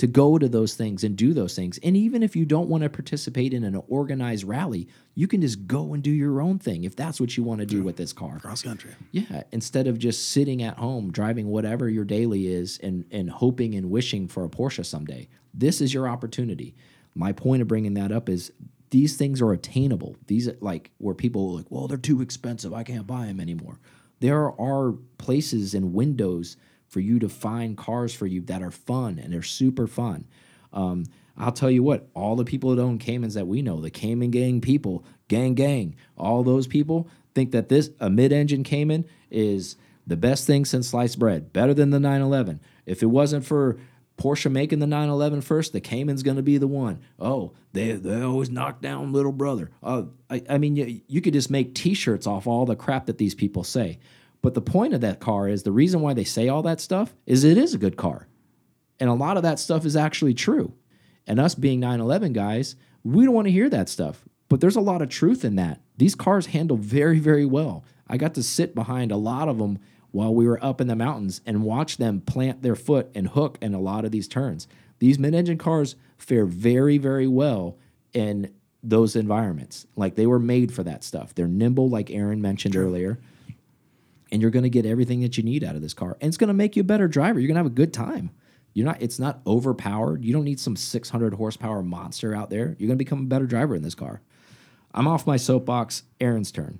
to 0.00 0.06
go 0.06 0.38
to 0.38 0.48
those 0.48 0.72
things 0.76 1.04
and 1.04 1.14
do 1.14 1.34
those 1.34 1.54
things. 1.54 1.78
And 1.82 1.94
even 1.94 2.22
if 2.22 2.34
you 2.34 2.46
don't 2.46 2.70
want 2.70 2.84
to 2.84 2.88
participate 2.88 3.52
in 3.52 3.64
an 3.64 3.82
organized 3.86 4.44
rally, 4.44 4.88
you 5.14 5.28
can 5.28 5.42
just 5.42 5.66
go 5.66 5.92
and 5.92 6.02
do 6.02 6.10
your 6.10 6.40
own 6.40 6.58
thing 6.58 6.84
if 6.84 6.96
that's 6.96 7.20
what 7.20 7.36
you 7.36 7.42
want 7.42 7.60
to 7.60 7.66
do 7.66 7.82
with 7.82 7.96
this 7.96 8.14
car. 8.14 8.38
Cross 8.38 8.62
country. 8.62 8.92
Yeah, 9.12 9.42
instead 9.52 9.86
of 9.86 9.98
just 9.98 10.30
sitting 10.30 10.62
at 10.62 10.78
home 10.78 11.12
driving 11.12 11.48
whatever 11.48 11.86
your 11.86 12.06
daily 12.06 12.46
is 12.46 12.78
and 12.82 13.04
and 13.10 13.28
hoping 13.28 13.74
and 13.74 13.90
wishing 13.90 14.26
for 14.26 14.42
a 14.42 14.48
Porsche 14.48 14.86
someday. 14.86 15.28
This 15.52 15.82
is 15.82 15.92
your 15.92 16.08
opportunity. 16.08 16.74
My 17.14 17.32
point 17.32 17.60
of 17.60 17.68
bringing 17.68 17.92
that 17.94 18.10
up 18.10 18.30
is 18.30 18.52
these 18.88 19.18
things 19.18 19.42
are 19.42 19.52
attainable. 19.52 20.16
These 20.28 20.48
are 20.48 20.56
like 20.62 20.92
where 20.96 21.14
people 21.14 21.50
are 21.50 21.56
like, 21.56 21.70
"Well, 21.70 21.88
they're 21.88 21.98
too 21.98 22.22
expensive. 22.22 22.72
I 22.72 22.84
can't 22.84 23.06
buy 23.06 23.26
them 23.26 23.38
anymore." 23.38 23.78
There 24.20 24.58
are 24.58 24.92
places 25.18 25.74
and 25.74 25.92
windows 25.92 26.56
for 26.90 27.00
you 27.00 27.18
to 27.20 27.28
find 27.28 27.76
cars 27.76 28.12
for 28.12 28.26
you 28.26 28.42
that 28.42 28.62
are 28.62 28.70
fun 28.70 29.18
and 29.18 29.32
they're 29.32 29.42
super 29.42 29.86
fun. 29.86 30.26
Um, 30.72 31.06
I'll 31.38 31.52
tell 31.52 31.70
you 31.70 31.82
what, 31.82 32.08
all 32.14 32.36
the 32.36 32.44
people 32.44 32.74
that 32.74 32.82
own 32.82 32.98
Caymans 32.98 33.34
that 33.34 33.46
we 33.46 33.62
know, 33.62 33.80
the 33.80 33.90
Cayman 33.90 34.30
gang 34.30 34.60
people, 34.60 35.04
gang 35.28 35.54
gang, 35.54 35.96
all 36.18 36.42
those 36.42 36.66
people 36.66 37.08
think 37.34 37.52
that 37.52 37.68
this 37.68 37.90
a 38.00 38.10
mid-engine 38.10 38.64
Cayman 38.64 39.06
is 39.30 39.76
the 40.06 40.16
best 40.16 40.46
thing 40.46 40.64
since 40.64 40.88
sliced 40.88 41.18
bread, 41.18 41.52
better 41.52 41.72
than 41.72 41.90
the 41.90 42.00
911. 42.00 42.60
If 42.84 43.02
it 43.02 43.06
wasn't 43.06 43.46
for 43.46 43.78
Porsche 44.18 44.50
making 44.50 44.80
the 44.80 44.86
911 44.86 45.40
first, 45.40 45.72
the 45.72 45.80
Cayman's 45.80 46.22
going 46.22 46.36
to 46.36 46.42
be 46.42 46.58
the 46.58 46.66
one. 46.66 47.00
Oh, 47.18 47.52
they 47.72 47.92
they 47.92 48.20
always 48.20 48.50
knock 48.50 48.82
down 48.82 49.12
little 49.12 49.32
brother. 49.32 49.70
Uh, 49.82 50.04
I, 50.28 50.42
I 50.50 50.58
mean, 50.58 50.76
you, 50.76 51.00
you 51.06 51.20
could 51.20 51.32
just 51.32 51.50
make 51.50 51.74
T-shirts 51.74 52.26
off 52.26 52.46
all 52.46 52.66
the 52.66 52.76
crap 52.76 53.06
that 53.06 53.18
these 53.18 53.34
people 53.34 53.64
say. 53.64 53.98
But 54.42 54.54
the 54.54 54.62
point 54.62 54.94
of 54.94 55.00
that 55.02 55.20
car 55.20 55.48
is 55.48 55.62
the 55.62 55.72
reason 55.72 56.00
why 56.00 56.14
they 56.14 56.24
say 56.24 56.48
all 56.48 56.62
that 56.62 56.80
stuff 56.80 57.14
is 57.26 57.44
it 57.44 57.58
is 57.58 57.74
a 57.74 57.78
good 57.78 57.96
car, 57.96 58.26
and 58.98 59.10
a 59.10 59.14
lot 59.14 59.36
of 59.36 59.42
that 59.42 59.58
stuff 59.58 59.84
is 59.84 59.96
actually 59.96 60.34
true. 60.34 60.74
And 61.26 61.38
us 61.38 61.54
being 61.54 61.80
911 61.80 62.32
guys, 62.32 62.76
we 63.04 63.24
don't 63.24 63.34
want 63.34 63.46
to 63.46 63.52
hear 63.52 63.68
that 63.68 63.88
stuff. 63.88 64.24
But 64.48 64.60
there's 64.60 64.76
a 64.76 64.80
lot 64.80 65.02
of 65.02 65.08
truth 65.08 65.44
in 65.44 65.56
that. 65.56 65.80
These 65.96 66.14
cars 66.14 66.46
handle 66.46 66.76
very, 66.76 67.18
very 67.18 67.44
well. 67.44 67.84
I 68.08 68.16
got 68.16 68.34
to 68.34 68.42
sit 68.42 68.74
behind 68.74 69.12
a 69.12 69.16
lot 69.16 69.48
of 69.48 69.58
them 69.58 69.78
while 70.10 70.34
we 70.34 70.46
were 70.46 70.62
up 70.64 70.80
in 70.80 70.88
the 70.88 70.96
mountains 70.96 71.40
and 71.46 71.62
watch 71.62 71.98
them 71.98 72.20
plant 72.20 72.62
their 72.62 72.74
foot 72.74 73.10
and 73.14 73.28
hook 73.28 73.58
in 73.62 73.74
a 73.74 73.80
lot 73.80 74.04
of 74.04 74.10
these 74.10 74.26
turns. 74.26 74.66
These 74.98 75.18
mid 75.18 75.34
engine 75.34 75.58
cars 75.58 75.94
fare 76.18 76.46
very, 76.46 76.98
very 76.98 77.28
well 77.28 77.78
in 78.12 78.52
those 78.82 79.14
environments. 79.14 79.86
Like 79.94 80.16
they 80.16 80.26
were 80.26 80.38
made 80.38 80.72
for 80.72 80.82
that 80.82 81.04
stuff. 81.04 81.34
They're 81.34 81.46
nimble, 81.46 81.88
like 81.88 82.10
Aaron 82.10 82.42
mentioned 82.42 82.76
earlier. 82.76 83.20
And 84.32 84.40
you're 84.40 84.50
going 84.50 84.62
to 84.62 84.70
get 84.70 84.86
everything 84.86 85.20
that 85.22 85.36
you 85.36 85.42
need 85.42 85.64
out 85.64 85.74
of 85.74 85.82
this 85.82 85.94
car. 85.94 86.16
And 86.20 86.28
it's 86.28 86.36
going 86.36 86.48
to 86.48 86.54
make 86.54 86.76
you 86.76 86.82
a 86.82 86.84
better 86.84 87.08
driver. 87.08 87.40
You're 87.40 87.48
going 87.48 87.56
to 87.56 87.60
have 87.60 87.66
a 87.66 87.70
good 87.70 87.92
time. 87.92 88.30
You're 88.72 88.86
not. 88.86 89.02
It's 89.02 89.18
not 89.18 89.40
overpowered. 89.46 90.24
You 90.24 90.32
don't 90.32 90.44
need 90.44 90.60
some 90.60 90.76
600 90.76 91.34
horsepower 91.34 91.82
monster 91.82 92.34
out 92.34 92.50
there. 92.50 92.76
You're 92.78 92.86
going 92.86 92.90
to 92.90 93.04
become 93.04 93.22
a 93.22 93.26
better 93.26 93.46
driver 93.46 93.74
in 93.74 93.82
this 93.82 93.96
car. 93.96 94.20
I'm 94.94 95.08
off 95.08 95.26
my 95.26 95.36
soapbox. 95.36 96.04
Aaron's 96.20 96.52
turn. 96.52 96.78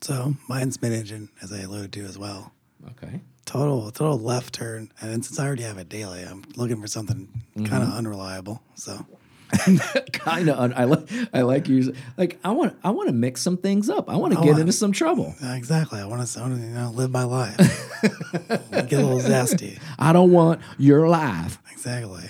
So 0.00 0.34
mine's 0.48 0.82
mid 0.82 0.92
engine, 0.92 1.28
as 1.40 1.52
I 1.52 1.60
alluded 1.60 1.92
to 1.92 2.04
as 2.04 2.18
well. 2.18 2.52
Okay. 2.90 3.20
Total 3.44 3.90
total 3.90 4.18
left 4.18 4.54
turn, 4.54 4.92
and 5.00 5.24
since 5.24 5.38
I 5.38 5.46
already 5.46 5.62
have 5.62 5.78
it 5.78 5.88
daily, 5.88 6.22
I'm 6.22 6.44
looking 6.56 6.80
for 6.80 6.86
something 6.86 7.28
mm-hmm. 7.56 7.64
kind 7.66 7.82
of 7.82 7.92
unreliable. 7.92 8.62
So 8.74 9.04
kind 10.12 10.48
of. 10.48 10.72
I 10.72 10.84
like. 10.84 11.08
I 11.32 11.42
like 11.42 11.68
you. 11.68 11.94
Like 12.16 12.38
I 12.42 12.52
want. 12.52 12.76
I 12.82 12.90
want 12.90 13.08
to 13.08 13.12
mix 13.12 13.42
some 13.42 13.56
things 13.56 13.90
up. 13.90 14.08
I 14.08 14.16
want 14.16 14.34
to 14.34 14.40
get 14.42 14.58
into 14.58 14.72
some 14.72 14.92
trouble. 14.92 15.34
uh, 15.42 15.48
exactly, 15.52 16.00
I 16.00 16.06
want 16.06 16.26
to, 16.26 16.38
I 16.38 16.42
want 16.42 16.56
to 16.56 16.62
you 16.62 16.72
know 16.72 16.90
live 16.94 17.10
my 17.10 17.24
life, 17.24 17.56
get 18.02 18.92
a 18.92 19.02
little 19.02 19.20
zesty. 19.20 19.78
I 19.98 20.12
don't 20.12 20.30
want 20.32 20.60
your 20.78 21.08
life. 21.08 21.58
Exactly. 21.70 22.24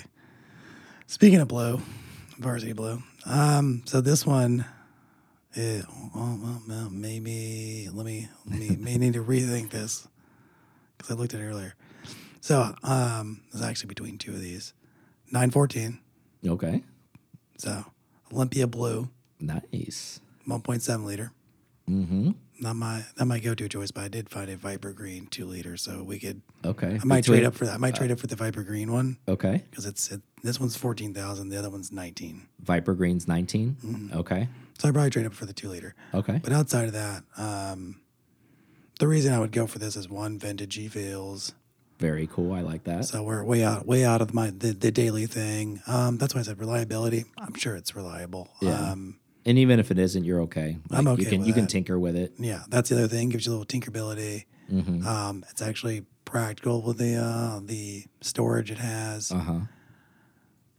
Speaking 1.07 1.39
of 1.39 1.47
blue, 1.47 1.79
varsity 2.39 2.73
blue. 2.73 3.01
Um, 3.25 3.83
so 3.85 4.01
this 4.01 4.25
one, 4.25 4.65
well, 5.55 5.83
well, 6.13 6.61
well, 6.67 6.89
maybe 6.89 7.87
let 7.93 8.05
me 8.05 8.27
let 8.49 8.59
me 8.59 8.75
may 8.77 8.97
need 8.97 9.13
to 9.13 9.23
rethink 9.23 9.69
this 9.69 10.07
because 10.97 11.15
I 11.15 11.19
looked 11.19 11.33
at 11.33 11.39
it 11.39 11.45
earlier. 11.45 11.75
So 12.41 12.75
um, 12.83 13.41
it's 13.53 13.63
actually 13.63 13.87
between 13.87 14.17
two 14.17 14.31
of 14.31 14.41
these, 14.41 14.73
nine 15.31 15.51
fourteen. 15.51 15.99
Okay. 16.45 16.83
So 17.63 17.85
Olympia 18.33 18.67
blue, 18.67 19.09
Nice. 19.39 20.19
one 20.45 20.61
point 20.61 20.81
seven 20.81 21.05
liter. 21.05 21.31
Mm-hmm. 21.89 22.31
Not 22.59 22.75
my 22.75 23.05
not 23.17 23.27
my 23.27 23.39
go 23.39 23.55
to 23.55 23.69
choice, 23.69 23.91
but 23.91 24.03
I 24.03 24.07
did 24.09 24.29
find 24.29 24.49
a 24.49 24.57
Viper 24.57 24.91
Green 24.91 25.27
two 25.27 25.45
liter, 25.45 25.77
so 25.77 26.03
we 26.03 26.19
could. 26.19 26.41
Okay. 26.65 26.99
I 27.01 27.05
might 27.05 27.23
trade 27.23 27.43
up 27.45 27.55
for 27.55 27.65
that. 27.65 27.73
I 27.75 27.77
might 27.77 27.95
trade 27.95 28.11
up 28.11 28.19
for 28.19 28.27
the 28.27 28.35
Viper 28.35 28.63
Green 28.63 28.91
one 28.91 29.17
Okay. 29.29 29.63
because 29.69 29.85
it's 29.85 30.11
it, 30.11 30.21
this 30.43 30.59
one's 30.59 30.75
fourteen 30.75 31.13
thousand, 31.13 31.49
the 31.49 31.57
other 31.57 31.69
one's 31.69 31.91
nineteen. 31.91 32.47
Viper 32.59 32.93
Green's 32.93 33.27
19. 33.27 33.77
Mm-hmm. 33.83 34.17
Okay. 34.17 34.47
So 34.77 34.89
I 34.89 34.91
probably 34.91 35.09
trade 35.09 35.25
up 35.25 35.33
for 35.33 35.45
the 35.45 35.53
two 35.53 35.69
liter. 35.69 35.95
Okay. 36.13 36.39
But 36.43 36.51
outside 36.53 36.85
of 36.87 36.93
that, 36.93 37.23
um, 37.37 38.01
the 38.99 39.07
reason 39.07 39.33
I 39.33 39.39
would 39.39 39.51
go 39.53 39.67
for 39.67 39.79
this 39.79 39.95
is 39.95 40.09
one 40.09 40.37
vintage 40.37 40.89
feels. 40.89 41.53
Very 41.99 42.27
cool. 42.27 42.53
I 42.53 42.61
like 42.61 42.83
that. 42.85 43.05
So 43.05 43.23
we're 43.23 43.43
way 43.43 43.63
out, 43.63 43.85
way 43.85 44.03
out 44.03 44.21
of 44.21 44.33
my 44.33 44.49
the, 44.49 44.73
the 44.73 44.91
daily 44.91 45.25
thing. 45.25 45.81
Um, 45.87 46.17
that's 46.17 46.33
why 46.35 46.41
I 46.41 46.43
said 46.43 46.59
reliability. 46.59 47.25
I'm 47.37 47.53
sure 47.55 47.75
it's 47.75 47.95
reliable. 47.95 48.49
Yeah. 48.61 48.91
Um, 48.91 49.19
and 49.45 49.57
even 49.57 49.79
if 49.79 49.91
it 49.91 49.99
isn't, 49.99 50.23
you're 50.23 50.41
okay. 50.41 50.77
I'm 50.91 51.07
okay 51.07 51.23
You 51.23 51.29
can 51.29 51.45
you 51.45 51.53
can 51.53 51.67
tinker 51.67 51.99
with 51.99 52.15
it. 52.15 52.33
yeah, 52.37 52.63
that's 52.69 52.89
the 52.89 52.95
other 52.97 53.07
thing. 53.07 53.29
Gives 53.29 53.45
you 53.45 53.51
a 53.51 53.55
little 53.55 53.65
tinkerability. 53.65 54.45
Mm-hmm. 54.71 55.05
Um, 55.07 55.45
it's 55.49 55.61
actually 55.61 56.05
practical 56.25 56.81
with 56.81 56.97
the 56.97 57.15
uh, 57.15 57.59
the 57.63 58.05
storage 58.21 58.71
it 58.71 58.79
has. 58.79 59.31
Uh 59.31 59.37
huh. 59.39 59.59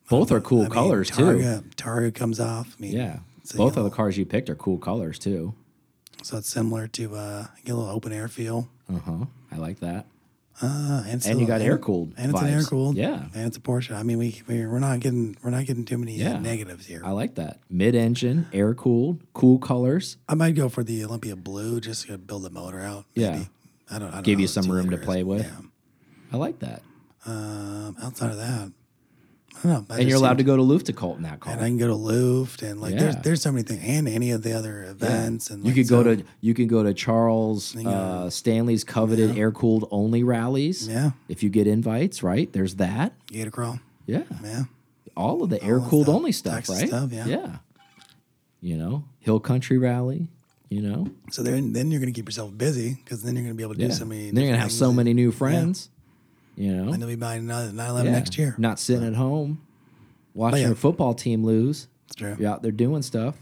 Both 0.09 0.33
are 0.33 0.40
cool 0.40 0.61
I 0.61 0.64
mean, 0.64 0.70
colors 0.72 1.11
too. 1.11 1.22
Targa, 1.22 1.74
Targa 1.77 2.14
comes 2.14 2.38
off. 2.40 2.77
I 2.79 2.83
mean, 2.83 2.92
Yeah. 2.92 3.18
Both 3.57 3.77
of 3.77 3.85
the 3.85 3.90
cars 3.90 4.16
you 4.16 4.24
picked 4.24 4.48
are 4.48 4.55
cool 4.55 4.79
colors 4.79 5.18
too. 5.18 5.55
So 6.22 6.38
it's 6.38 6.48
similar 6.48 6.87
to 6.88 7.14
uh, 7.16 7.46
get 7.64 7.72
a 7.72 7.77
little 7.77 7.90
open 7.94 8.12
air 8.12 8.29
feel. 8.29 8.68
Uh 8.92 8.98
huh. 8.98 9.24
I 9.53 9.57
like 9.57 9.81
that. 9.81 10.07
Uh, 10.62 11.03
and, 11.09 11.25
And 11.27 11.40
you 11.40 11.47
got 11.47 11.61
air 11.61 11.79
cooled. 11.79 12.12
and 12.17 12.31
it's 12.31 12.40
an 12.40 12.47
air 12.49 12.62
cooled. 12.62 12.97
Yeah. 12.97 13.25
and 13.35 13.47
it's 13.47 13.57
a 13.57 13.61
Porsche. 13.61 13.95
I 13.95 14.03
mean, 14.05 14.19
we 14.19 14.40
we- 14.47 14.64
we're 14.67 14.79
not 14.79 15.01
getting 15.01 15.37
we're 15.43 15.51
not 15.51 15.67
getting 15.67 15.85
too 15.85 15.99
many 15.99 16.23
uh, 16.23 16.31
Yeah. 16.31 16.38
negatives 16.38 16.87
here. 16.87 17.03
I 17.05 17.11
like 17.11 17.35
that. 17.35 17.59
Mid 17.69 17.95
engine, 17.97 18.47
air 18.53 18.73
cooled, 18.75 19.23
cool 19.33 19.59
colors. 19.59 20.17
I 20.29 20.35
might 20.35 20.55
go 20.55 20.69
for 20.69 20.85
the 20.85 21.05
Olympia 21.05 21.35
Blue 21.35 21.81
just 21.81 22.07
to 22.07 22.19
build 22.19 22.45
the 22.45 22.51
motor 22.51 22.81
out. 22.81 23.05
Yeah. 23.14 23.45
I 23.90 23.99
don't. 23.99 24.09
I 24.11 24.14
don't 24.14 24.23
Give 24.23 24.38
you 24.38 24.47
some 24.47 24.71
room 24.71 24.90
to 24.90 24.97
play 24.97 25.25
with. 25.25 25.43
Yeah. 25.45 25.57
I 26.33 26.37
like 26.37 26.61
that. 26.61 26.83
Um, 27.27 27.97
outside 28.03 28.31
of 28.31 28.37
that, 28.37 28.71
know. 29.64 29.87
And 29.90 30.09
you're 30.09 30.17
allowed 30.19 30.38
to 30.38 30.45
go 30.45 30.57
to 30.57 30.62
Luftgekühlt 30.62 31.17
in 31.17 31.23
that 31.23 31.40
car. 31.40 31.53
And 31.53 31.62
I 31.62 31.69
can 31.69 31.79
go 31.79 31.87
to 31.87 31.95
Luft 31.95 32.62
and 32.62 32.81
like 32.81 32.97
there's 32.99 33.14
Yeah. 33.14 33.21
there's 33.23 33.43
so 33.43 33.53
many 33.53 33.62
things 33.64 33.83
and 33.85 34.09
any 34.09 34.31
of 34.31 34.43
the 34.43 34.53
other 34.53 34.85
events 34.85 35.51
and 35.51 35.62
you 35.62 35.69
like, 35.69 35.75
could 35.77 35.88
go 35.88 36.03
so- 36.03 36.17
to 36.17 36.25
you 36.40 36.55
can 36.55 36.67
go 36.67 36.83
to 36.83 36.93
Charles 36.95 37.73
go- 37.73 37.88
uh, 37.88 38.31
Stanley's 38.31 38.85
coveted 38.85 39.37
air 39.38 39.53
cooled 39.53 39.87
only 39.90 40.23
rallies. 40.23 40.88
yeah 40.88 41.11
If 41.29 41.43
you 41.43 41.51
get 41.51 41.67
invites, 41.67 42.23
right? 42.23 42.53
There's 42.53 42.75
that. 42.77 43.12
Gator 43.27 43.51
Crawl 43.51 43.79
Yeah. 44.07 44.25
yeah 44.43 44.64
All 45.17 45.43
of 45.43 45.51
the 45.51 45.62
air 45.62 45.79
cooled 45.81 46.09
only 46.09 46.33
stuff, 46.33 46.69
right? 46.69 46.88
stuff, 46.88 47.12
yeah. 47.12 47.27
Yeah. 47.27 47.57
You 48.61 48.77
know, 48.79 49.05
Hill 49.21 49.40
Country 49.40 49.79
Rally. 49.79 50.29
You 50.71 50.81
know, 50.83 51.07
so 51.31 51.43
then 51.45 51.73
then 51.73 51.90
you're 51.93 52.01
gonna 52.01 52.11
keep 52.11 52.27
yourself 52.27 52.57
busy 52.57 52.95
because 53.05 53.23
then 53.23 53.37
you're 53.37 53.45
gonna 53.45 53.55
be 53.55 53.62
able 53.62 53.75
to 53.75 53.81
yeah. 53.81 53.88
do 53.88 53.95
so 53.95 54.05
many 54.07 54.31
Then 54.33 54.43
you're 54.43 54.51
gonna 54.53 54.62
have 54.62 54.73
so 54.73 54.93
many 54.93 55.14
new 55.14 55.31
friends. 55.31 55.88
You 56.57 56.73
know, 56.77 56.93
and 56.93 57.01
they'll 57.03 57.09
be 57.09 57.17
buying 57.17 57.40
another 57.40 57.67
911 57.73 58.07
Yeah. 58.12 58.19
next 58.19 58.38
year 58.38 58.55
Not 58.59 58.79
sitting 58.79 59.07
at 59.07 59.14
home 59.14 59.61
watching 60.35 60.61
yeah. 60.61 60.67
your 60.69 60.77
football 60.77 61.14
team 61.14 61.45
lose. 61.45 61.88
it's 62.07 62.14
true 62.14 62.37
You're 62.38 62.51
out 62.51 62.62
there 62.62 62.71
doing 62.73 63.03
stuff. 63.03 63.37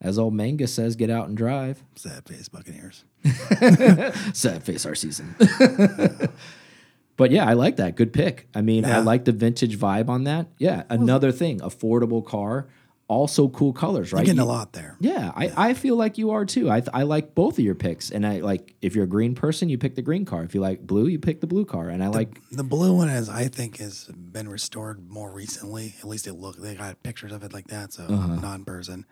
As 0.00 0.18
old 0.18 0.34
Manga 0.34 0.66
says, 0.66 0.96
get 0.96 1.10
out 1.10 1.28
and 1.28 1.36
drive. 1.36 1.82
sad 1.94 2.26
face 2.26 2.48
Buccaneers 2.48 3.04
Sad 4.34 4.62
face 4.64 4.84
our 4.84 4.94
season. 4.96 5.34
but 7.16 7.30
yeah, 7.30 7.46
I 7.48 7.52
like 7.52 7.76
that. 7.76 7.94
Good 7.96 8.12
pick. 8.12 8.48
I 8.54 8.62
mean, 8.62 8.84
I 8.84 8.98
like 9.00 9.24
the 9.24 9.32
vintage 9.32 9.78
vibe 9.78 10.08
on 10.08 10.24
that. 10.24 10.48
Yeah. 10.58 10.82
Another 10.90 11.30
thing, 11.32 11.60
affordable 11.60 12.24
car, 12.24 12.66
also 13.12 13.48
cool 13.48 13.72
colors, 13.72 14.12
right? 14.12 14.20
you're 14.20 14.24
getting 14.34 14.38
You- 14.38 14.44
a 14.50 14.54
lot 14.58 14.72
there 14.72 14.96
Yeah, 15.00 15.30
I, 15.36 15.70
I 15.70 15.74
feel 15.74 15.96
like 15.96 16.18
you 16.18 16.30
are 16.30 16.44
too. 16.44 16.70
I, 16.70 16.82
I 16.92 17.02
like 17.04 17.34
both 17.34 17.58
of 17.58 17.64
your 17.64 17.74
picks. 17.74 18.10
And 18.10 18.26
I 18.26 18.40
like, 18.40 18.74
if 18.82 18.94
you're 18.94 19.04
a 19.04 19.08
green 19.16 19.34
person, 19.34 19.68
you 19.68 19.78
pick 19.78 19.94
the 19.94 20.02
green 20.02 20.24
car. 20.24 20.42
If 20.44 20.54
you 20.54 20.60
like 20.60 20.80
blue, 20.86 21.06
you 21.06 21.18
pick 21.18 21.40
the 21.40 21.46
blue 21.46 21.64
car. 21.64 21.88
And 21.90 22.02
I 22.02 22.08
like, 22.08 22.40
the 22.50 22.64
blue 22.64 22.94
one 22.96 23.08
is 23.08 23.28
I 23.28 23.48
think 23.48 23.76
has 23.78 24.06
been 24.06 24.48
restored 24.48 25.08
more 25.08 25.30
recently 25.30 25.94
at 26.00 26.08
least 26.08 26.26
it 26.26 26.34
look 26.34 26.56
they 26.56 26.74
got 26.74 27.02
pictures 27.02 27.32
of 27.32 27.42
it 27.44 27.52
like 27.52 27.68
that 27.68 27.92
so 27.92 28.04
Uh-huh. 28.04 28.36
non-person 28.40 29.04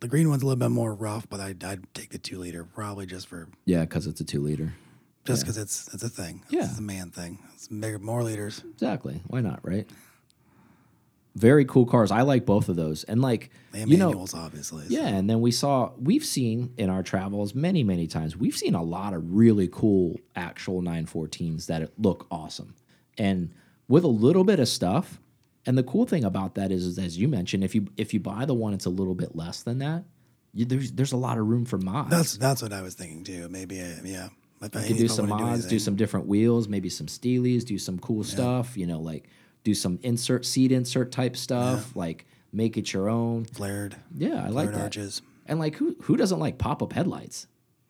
the 0.00 0.08
green 0.08 0.28
one's 0.28 0.42
a 0.42 0.46
little 0.46 0.58
bit 0.58 0.70
more 0.70 0.94
rough 0.94 1.28
but 1.28 1.40
I'd, 1.40 1.62
I'd 1.64 1.92
take 1.94 2.10
the 2.10 2.18
two 2.18 2.38
liter 2.38 2.64
probably 2.64 3.06
just 3.06 3.26
for 3.28 3.48
yeah, 3.64 3.80
because 3.82 4.06
it's 4.06 4.20
a 4.20 4.24
two 4.24 4.40
liter. 4.40 4.72
just 5.24 5.42
because 5.42 5.58
it's 5.58 5.92
it's 5.94 6.02
a 6.02 6.08
thing 6.08 6.42
Yeah. 6.50 6.64
it's 6.64 6.78
a 6.78 6.82
man 6.82 7.10
thing 7.10 7.38
it's 7.54 7.68
bigger 7.68 7.98
more 7.98 8.22
liters 8.22 8.62
Exactly. 8.72 9.20
Why 9.28 9.40
not, 9.40 9.60
right? 9.62 9.88
Very 11.34 11.64
cool 11.64 11.86
cars. 11.86 12.10
I 12.10 12.22
like 12.22 12.44
both 12.44 12.68
of 12.68 12.76
those. 12.76 13.04
And 13.04 13.22
like, 13.22 13.50
and 13.72 13.90
you 13.90 13.96
know, 13.96 14.08
manuals 14.08 14.34
obviously 14.34 14.84
so- 14.88 14.90
Yeah, 14.94 15.06
and 15.08 15.28
then 15.30 15.40
we 15.40 15.50
saw 15.50 15.92
we've 15.98 16.24
seen 16.24 16.74
in 16.76 16.90
our 16.90 17.02
travels 17.02 17.54
many 17.54 17.82
many 17.82 18.06
times 18.06 18.36
we've 18.36 18.56
seen 18.56 18.74
a 18.74 18.82
lot 18.82 19.14
of 19.14 19.32
really 19.34 19.68
cool 19.72 20.20
actual 20.36 20.82
914s 20.82 21.66
that 21.66 21.90
look 21.98 22.26
awesome. 22.30 22.74
And 23.18 23.50
with 23.88 24.04
a 24.04 24.08
little 24.08 24.44
bit 24.44 24.60
of 24.60 24.68
stuff, 24.68 25.20
and 25.64 25.78
the 25.78 25.82
cool 25.82 26.06
thing 26.06 26.24
about 26.24 26.54
that 26.56 26.70
is, 26.70 26.84
is 26.84 26.98
as 26.98 27.16
you 27.18 27.28
mentioned 27.28 27.64
if 27.64 27.74
you 27.74 27.86
if 27.96 28.12
you 28.12 28.20
buy 28.20 28.44
the 28.44 28.54
one 28.54 28.74
it's 28.74 28.86
a 28.86 28.90
little 28.90 29.14
bit 29.14 29.34
less 29.34 29.62
than 29.62 29.78
that, 29.78 30.04
you, 30.52 30.64
there's 30.66 30.92
there's 30.92 31.12
a 31.12 31.16
lot 31.16 31.38
of 31.38 31.46
room 31.46 31.64
for 31.64 31.78
mods. 31.78 32.10
that's 32.10 32.36
that's 32.36 32.62
what 32.62 32.72
I 32.72 32.82
was 32.82 32.94
thinking 32.94 33.24
too 33.24 33.48
maybe 33.48 33.80
uh, 33.80 33.86
yeah 34.04 34.28
if 34.60 34.76
I, 34.76 34.80
you 34.80 34.86
can 34.86 34.94
if 34.96 35.00
do 35.02 35.08
some 35.08 35.28
mods, 35.28 35.42
do 35.42 35.46
anything. 35.46 35.78
some 35.80 35.96
different 35.96 36.26
wheels, 36.26 36.68
maybe 36.68 36.88
some 36.88 37.06
steelies, 37.08 37.64
do 37.64 37.78
some 37.78 37.98
cool 37.98 38.22
stuff, 38.22 38.76
you 38.76 38.86
know, 38.86 39.00
like 39.00 39.28
do 39.64 39.74
some 39.74 39.98
insert 40.02 40.44
seat 40.44 40.72
insert 40.72 41.12
type 41.12 41.36
stuff, 41.36 41.94
like 41.96 42.26
make 42.52 42.76
it 42.76 42.92
your 42.92 43.08
own. 43.08 43.44
flared 43.44 43.96
Yeah, 44.16 44.44
I 44.44 44.48
like 44.48 44.68
flared 44.70 44.74
that. 44.74 44.82
arches 44.82 45.22
And 45.46 45.58
like 45.58 45.76
who 45.76 45.96
who 46.02 46.16
doesn't 46.16 46.38
like 46.38 46.58
pop 46.58 46.82
up 46.82 46.92
headlights? 46.92 47.46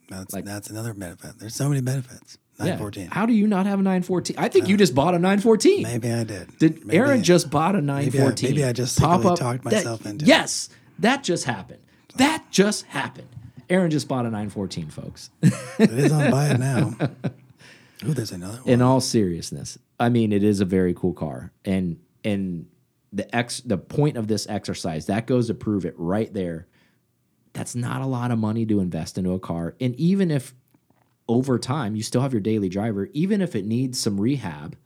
that's 0.09 0.35
Like- 0.35 0.45
that's 0.45 0.69
another 0.69 0.93
benefit 0.95 1.39
there's 1.39 1.55
so 1.55 1.69
many 1.69 1.81
benefits 1.81 2.37
Yeah. 2.59 2.65
914. 2.77 3.09
How 3.11 3.25
do 3.27 3.33
you 3.33 3.47
not 3.47 3.65
have 3.67 3.81
a 3.81 3.83
914? 3.83 4.37
I 4.39 4.49
think 4.49 4.69
you 4.69 4.75
uh, 4.75 4.79
just 4.79 4.95
bought 4.95 5.15
a 5.15 5.19
914. 5.19 5.83
Maybe 5.85 6.11
I 6.13 6.25
did. 6.25 6.59
Did 6.59 6.85
Maybe 6.85 6.99
Aaron 6.99 7.21
I- 7.21 7.23
just 7.23 7.51
bought 7.51 7.75
a 7.75 7.81
maybe 7.81 8.19
I- 8.19 8.23
914? 8.29 8.51
maybe 8.51 8.65
I 8.65 8.73
just 8.73 8.99
Pop 9.01 9.25
up 9.25 9.39
talked 9.39 9.65
that- 9.65 9.73
myself 9.73 10.05
into 10.07 10.25
it. 10.25 10.29
Yes, 10.29 10.69
that 10.99 11.25
just 11.25 11.45
happened. 11.45 11.81
That 12.17 12.45
just 12.51 12.85
happened. 12.87 13.29
Aaron 13.71 13.91
just 13.91 14.07
bought 14.07 14.27
a 14.27 14.31
914, 14.31 14.91
folks. 14.91 15.31
It 15.41 15.91
is 15.91 16.13
on 16.13 16.31
buy 16.31 16.51
it 16.51 16.59
now. 16.61 16.95
Ooh, 18.05 18.15
there's 18.15 18.33
another 18.33 18.59
one. 18.59 18.69
In 18.69 18.83
all 18.83 19.01
seriousness, 19.01 19.79
I 19.99 20.09
mean, 20.09 20.33
it 20.33 20.43
is 20.43 20.61
a 20.61 20.65
very 20.65 20.95
cool 20.95 21.13
car, 21.13 21.53
and 21.65 21.99
and 22.25 22.67
the 23.13 23.35
ex 23.35 23.61
the 23.61 23.79
point 23.79 24.17
of 24.17 24.29
this 24.29 24.47
exercise 24.49 25.07
that 25.07 25.27
goes 25.27 25.47
to 25.49 25.55
prove 25.55 25.85
it 25.85 25.95
right 25.97 26.33
there. 26.33 26.67
That's 27.53 27.75
not 27.75 28.01
a 28.01 28.07
lot 28.07 28.31
of 28.31 28.39
money 28.39 28.65
to 28.67 28.81
invest 28.81 29.19
into 29.19 29.33
a 29.33 29.39
car, 29.39 29.75
and 29.81 29.95
even 29.97 30.31
if 30.31 30.55
over 31.29 31.59
time 31.59 31.95
you 31.95 32.03
still 32.03 32.23
have 32.23 32.33
your 32.33 32.41
daily 32.41 32.69
driver, 32.69 33.09
even 33.13 33.41
if 33.41 33.55
it 33.55 33.65
needs 33.65 33.99
some 33.99 34.21
rehab 34.21 34.77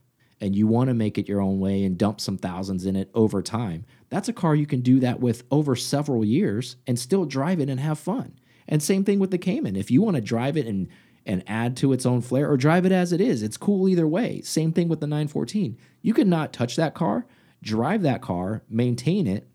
and 0.40 0.54
you 0.54 0.66
want 0.66 0.88
to 0.88 0.94
make 0.94 1.16
it 1.16 1.28
your 1.28 1.40
own 1.40 1.58
way 1.58 1.82
and 1.84 1.96
dump 1.96 2.20
some 2.20 2.36
thousands 2.36 2.84
in 2.84 2.94
it 2.94 3.10
over 3.14 3.42
time, 3.42 3.84
that's 4.10 4.28
a 4.28 4.32
car 4.32 4.54
you 4.54 4.66
can 4.66 4.80
do 4.80 5.00
that 5.00 5.18
with 5.18 5.44
over 5.50 5.74
several 5.74 6.24
years 6.24 6.76
and 6.86 6.98
still 6.98 7.24
drive 7.24 7.58
it 7.58 7.70
and 7.70 7.80
have 7.80 7.98
fun. 7.98 8.38
And 8.68 8.82
same 8.82 9.04
thing 9.04 9.18
with 9.18 9.30
the 9.30 9.38
Cayman. 9.38 9.76
If 9.76 9.90
you 9.90 10.02
want 10.02 10.16
to 10.16 10.20
drive 10.20 10.56
it 10.56 10.66
and 10.66 10.88
and 11.26 11.42
add 11.46 11.76
to 11.78 11.92
its 11.92 12.06
own 12.06 12.22
flair 12.22 12.48
or 12.50 12.56
drive 12.56 12.86
it 12.86 12.92
as 12.92 13.12
it 13.12 13.20
is, 13.20 13.42
it's 13.42 13.56
cool 13.56 13.88
either 13.88 14.06
way. 14.06 14.40
Same 14.42 14.72
thing 14.72 14.88
with 14.88 15.00
the 15.00 15.06
914. 15.06 15.76
You 16.00 16.14
could 16.14 16.28
not 16.28 16.52
touch 16.52 16.76
that 16.76 16.94
car, 16.94 17.26
drive 17.62 18.02
that 18.02 18.22
car, 18.22 18.62
maintain 18.68 19.26
it, 19.26 19.48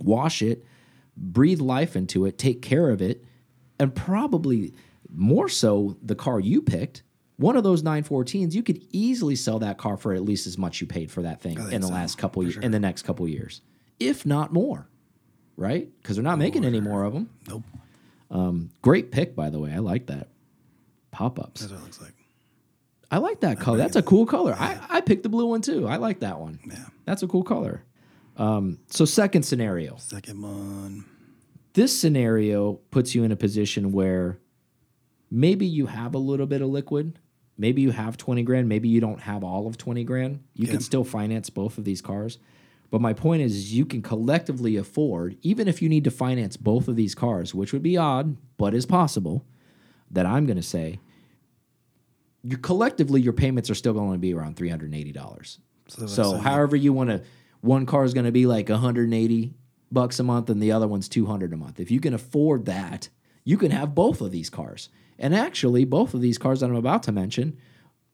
wash 0.00 0.42
it, 0.42 0.64
breathe 1.16 1.60
life 1.60 1.96
into 1.96 2.26
it, 2.26 2.36
take 2.36 2.62
care 2.62 2.90
of 2.90 3.00
it, 3.00 3.24
and 3.78 3.94
probably 3.94 4.74
more 5.08 5.48
so 5.48 5.96
the 6.02 6.14
car 6.14 6.40
you 6.40 6.60
picked. 6.60 7.02
One 7.36 7.56
of 7.56 7.62
those 7.62 7.84
914s, 7.84 8.52
you 8.52 8.64
could 8.64 8.82
easily 8.90 9.36
sell 9.36 9.60
that 9.60 9.78
car 9.78 9.96
for 9.96 10.12
at 10.12 10.22
least 10.22 10.48
as 10.48 10.58
much 10.58 10.80
you 10.80 10.88
paid 10.88 11.10
for 11.10 11.22
that 11.22 11.40
thing 11.40 11.56
in 11.70 11.80
the 11.80 11.86
so, 11.86 11.92
last 11.92 12.18
couple 12.18 12.42
years, 12.42 12.54
sure. 12.54 12.62
in 12.64 12.72
the 12.72 12.80
next 12.80 13.02
couple 13.02 13.28
years, 13.28 13.60
if 14.00 14.26
not 14.26 14.52
more, 14.52 14.88
right? 15.56 15.88
Because 16.02 16.16
they're 16.16 16.24
not 16.24 16.38
making 16.38 16.64
any 16.64 16.80
more 16.80 17.04
of 17.04 17.12
them. 17.12 17.30
Nope. 17.46 17.62
Um, 18.30 18.70
great 18.82 19.12
pick, 19.12 19.36
by 19.36 19.50
the 19.50 19.60
way. 19.60 19.72
I 19.72 19.78
like 19.78 20.06
that. 20.06 20.28
Pop 21.10 21.38
ups. 21.40 21.60
That's 21.62 21.72
what 21.72 21.80
it 21.80 21.84
looks 21.84 22.00
like. 22.00 22.14
I 23.10 23.18
like 23.18 23.40
that 23.40 23.58
color. 23.58 23.78
That's 23.78 23.96
a 23.96 24.02
cool 24.02 24.26
color. 24.26 24.54
I, 24.58 24.78
I 24.90 25.00
picked 25.00 25.22
the 25.22 25.28
blue 25.30 25.46
one 25.46 25.62
too. 25.62 25.86
I 25.88 25.96
like 25.96 26.20
that 26.20 26.38
one. 26.38 26.58
Yeah. 26.68 26.76
That's 27.06 27.22
a 27.22 27.26
cool 27.28 27.42
color. 27.42 27.82
Um, 28.36 28.78
so, 28.88 29.04
second 29.04 29.44
scenario. 29.44 29.96
Second 29.96 30.42
one. 30.42 31.04
This 31.72 31.98
scenario 31.98 32.74
puts 32.90 33.14
you 33.14 33.24
in 33.24 33.32
a 33.32 33.36
position 33.36 33.92
where 33.92 34.38
maybe 35.30 35.66
you 35.66 35.86
have 35.86 36.14
a 36.14 36.18
little 36.18 36.46
bit 36.46 36.60
of 36.60 36.68
liquid. 36.68 37.18
Maybe 37.56 37.82
you 37.82 37.90
have 37.90 38.16
20 38.16 38.42
grand. 38.42 38.68
Maybe 38.68 38.88
you 38.88 39.00
don't 39.00 39.20
have 39.20 39.42
all 39.42 39.66
of 39.66 39.76
20 39.78 40.04
grand. 40.04 40.40
You 40.54 40.66
Yeah. 40.66 40.72
can 40.72 40.80
still 40.80 41.02
finance 41.04 41.50
both 41.50 41.78
of 41.78 41.84
these 41.84 42.00
cars. 42.02 42.38
But 42.90 43.00
my 43.00 43.12
point 43.12 43.42
is, 43.42 43.72
you 43.74 43.84
can 43.84 44.00
collectively 44.02 44.76
afford, 44.76 45.36
even 45.42 45.66
if 45.68 45.82
you 45.82 45.88
need 45.88 46.04
to 46.04 46.10
finance 46.10 46.56
both 46.56 46.88
of 46.88 46.96
these 46.96 47.14
cars, 47.14 47.54
which 47.54 47.72
would 47.72 47.82
be 47.82 47.96
odd, 47.96 48.36
but 48.56 48.72
is 48.74 48.86
possible, 48.86 49.44
that 50.10 50.26
I'm 50.26 50.46
going 50.46 50.56
to 50.56 50.62
say, 50.62 51.00
you 52.42 52.56
collectively, 52.56 53.20
your 53.20 53.32
payments 53.32 53.70
are 53.70 53.74
still 53.74 53.92
going 53.92 54.12
to 54.12 54.18
be 54.18 54.32
around 54.32 54.56
$380. 54.56 55.58
So, 55.88 56.06
So 56.06 56.36
however 56.36 56.76
you 56.76 56.92
want 56.92 57.10
to, 57.10 57.22
one 57.60 57.86
car 57.86 58.04
is 58.04 58.14
going 58.14 58.26
to 58.26 58.32
be 58.32 58.46
like 58.46 58.68
180 58.68 59.54
bucks 59.90 60.20
a 60.20 60.22
month, 60.22 60.50
and 60.50 60.62
the 60.62 60.72
other 60.72 60.86
one's 60.86 61.08
200 61.08 61.52
a 61.52 61.56
month. 61.56 61.80
If 61.80 61.90
you 61.90 62.00
can 62.00 62.14
afford 62.14 62.66
that, 62.66 63.08
you 63.44 63.56
can 63.56 63.70
have 63.70 63.94
both 63.94 64.20
of 64.20 64.30
these 64.30 64.50
cars. 64.50 64.88
And 65.18 65.34
actually, 65.34 65.84
both 65.84 66.14
of 66.14 66.20
these 66.20 66.38
cars 66.38 66.60
that 66.60 66.66
I'm 66.66 66.76
about 66.76 67.02
to 67.04 67.12
mention 67.12 67.56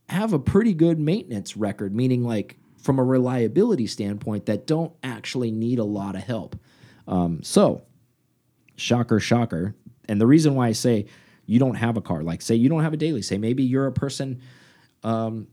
have 0.08 0.32
a 0.32 0.38
pretty 0.38 0.72
good 0.72 0.98
maintenance 0.98 1.56
record, 1.56 1.94
meaning 1.94 2.22
like 2.22 2.58
from 2.78 2.98
a 2.98 3.04
reliability 3.04 3.86
standpoint 3.86 4.46
that 4.46 4.66
don't 4.66 4.92
actually 5.02 5.50
need 5.50 5.78
a 5.78 5.84
lot 5.84 6.14
of 6.14 6.22
help. 6.22 6.56
Um, 7.08 7.42
so, 7.42 7.82
shocker, 8.76 9.20
shocker. 9.20 9.74
And 10.06 10.20
the 10.20 10.26
reason 10.26 10.54
why 10.54 10.68
I 10.68 10.72
say 10.72 11.06
you 11.46 11.58
don't 11.58 11.74
have 11.76 11.96
a 11.96 12.00
car, 12.00 12.22
like 12.22 12.42
say 12.42 12.54
you 12.54 12.68
don't 12.68 12.82
have 12.82 12.92
a 12.92 12.96
daily, 12.96 13.22
say 13.22 13.38
maybe 13.38 13.62
you're 13.62 13.86
a 13.86 13.92
person 13.92 14.40
um, 15.02 15.46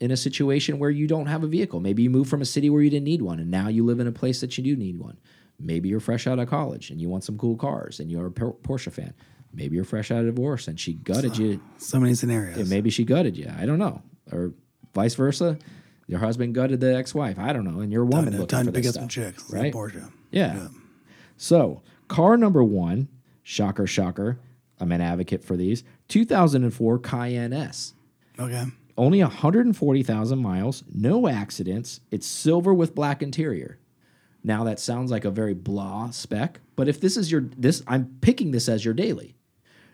in 0.00 0.10
a 0.10 0.16
situation 0.16 0.78
where 0.78 0.90
you 0.90 1.06
don't 1.06 1.26
have 1.26 1.42
a 1.42 1.46
vehicle. 1.46 1.80
Maybe 1.80 2.02
you 2.02 2.10
moved 2.10 2.28
from 2.30 2.42
a 2.42 2.44
city 2.46 2.68
where 2.70 2.82
you 2.82 2.90
didn't 2.90 3.04
need 3.04 3.22
one, 3.22 3.38
and 3.40 3.50
now 3.50 3.68
you 3.68 3.84
live 3.84 4.00
in 4.00 4.06
a 4.06 4.12
place 4.12 4.40
that 4.40 4.56
you 4.58 4.64
do 4.64 4.76
need 4.76 4.98
one. 4.98 5.18
Maybe 5.58 5.88
you're 5.88 6.00
fresh 6.00 6.26
out 6.26 6.38
of 6.38 6.48
college 6.48 6.90
and 6.90 7.00
you 7.00 7.08
want 7.08 7.24
some 7.24 7.38
cool 7.38 7.56
cars, 7.56 8.00
and 8.00 8.10
you're 8.10 8.26
a 8.26 8.30
Porsche 8.30 8.92
fan. 8.92 9.14
Maybe 9.54 9.76
you're 9.76 9.84
fresh 9.84 10.10
out 10.10 10.20
of 10.20 10.26
divorce 10.26 10.66
and 10.66 10.80
she 10.80 10.94
gutted 10.94 11.36
you. 11.36 11.60
so 11.78 12.00
many 12.00 12.14
scenarios. 12.14 12.56
Yeah, 12.58 12.64
maybe 12.64 12.90
she 12.90 13.04
gutted 13.04 13.36
you. 13.36 13.50
I 13.58 13.66
don't 13.66 13.78
know, 13.78 14.02
or 14.32 14.54
vice 14.94 15.14
versa. 15.14 15.58
Your 16.08 16.18
husband 16.18 16.54
gutted 16.54 16.80
the 16.80 16.94
ex-wife. 16.96 17.38
I 17.38 17.52
don't 17.52 17.64
know, 17.64 17.80
and 17.80 17.92
you're 17.92 18.02
a 18.02 18.06
woman 18.06 18.24
time, 18.24 18.32
to- 18.32 18.38
looking 18.40 18.48
time 18.48 18.66
for 18.66 18.72
to 18.72 18.78
pick 18.78 18.88
up 18.88 18.94
some 18.94 19.08
chicks. 19.08 19.50
right? 19.52 19.72
Porsche. 19.72 20.10
Yeah. 20.30 20.68
So, 21.36 21.82
car 22.08 22.36
number 22.36 22.62
one, 22.64 23.08
shocker, 23.42 23.86
shocker. 23.86 24.38
I'm 24.82 24.92
an 24.92 25.00
advocate 25.00 25.44
for 25.44 25.56
these. 25.56 25.84
2004 26.08 26.98
Cayenne 26.98 27.52
S. 27.52 27.94
Okay. 28.38 28.64
Only 28.98 29.22
140,000 29.22 30.38
miles, 30.38 30.84
no 30.92 31.28
accidents. 31.28 32.00
It's 32.10 32.26
silver 32.26 32.74
with 32.74 32.94
black 32.94 33.22
interior. 33.22 33.78
Now 34.44 34.64
that 34.64 34.80
sounds 34.80 35.10
like 35.10 35.24
a 35.24 35.30
very 35.30 35.54
blah 35.54 36.10
spec, 36.10 36.60
but 36.74 36.88
if 36.88 37.00
this 37.00 37.16
is 37.16 37.30
your 37.30 37.42
this 37.56 37.82
I'm 37.86 38.16
picking 38.20 38.50
this 38.50 38.68
as 38.68 38.84
your 38.84 38.92
daily. 38.92 39.36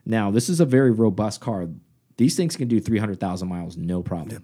Now, 0.09 0.31
this 0.31 0.49
is 0.49 0.59
a 0.59 0.65
very 0.65 0.91
robust 0.91 1.43
car. 1.43 1.69
These 2.17 2.35
things 2.35 2.57
can 2.57 2.67
do 2.67 2.81
300,000 2.81 3.47
miles 3.47 3.77
no 3.77 4.03
problem. 4.03 4.43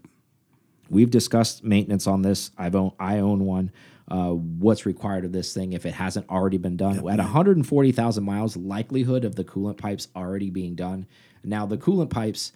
We've 0.91 1.11
discussed 1.11 1.65
maintenance 1.65 2.07
on 2.07 2.21
this. 2.21 2.51
I've 2.59 2.77
own, 2.77 2.93
I 3.01 3.19
own 3.19 3.47
one. 3.47 3.73
Uh, 4.07 4.31
what's 4.31 4.85
required 4.85 5.25
of 5.25 5.33
this 5.33 5.55
thing 5.55 5.73
if 5.73 5.87
it 5.87 5.95
hasn't 5.95 6.29
already 6.29 6.59
been 6.59 6.77
done? 6.77 6.99
At 6.99 7.19
140,000 7.19 8.25
miles, 8.25 8.57
likelihood 8.57 9.25
of 9.25 9.35
the 9.35 9.45
coolant 9.45 9.79
pipes 9.79 10.09
already 10.15 10.51
being 10.51 10.75
done. 10.75 11.07
Now 11.43 11.67
the 11.67 11.79
coolant 11.79 12.11
pipes 12.11 12.53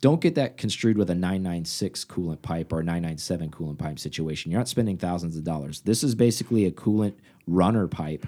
don't 0.00 0.20
get 0.20 0.34
that 0.36 0.56
construed 0.56 0.96
with 0.96 1.10
a 1.10 1.14
996 1.14 2.04
coolant 2.04 2.42
pipe 2.42 2.72
or 2.72 2.80
a 2.80 2.84
997 2.84 3.50
coolant 3.50 3.78
pipe 3.78 3.98
situation. 3.98 4.50
You're 4.50 4.60
not 4.60 4.68
spending 4.68 4.96
thousands 4.96 5.36
of 5.36 5.44
dollars. 5.44 5.80
This 5.80 6.02
is 6.02 6.14
basically 6.14 6.64
a 6.66 6.70
coolant 6.70 7.14
runner 7.46 7.86
pipe 7.88 8.26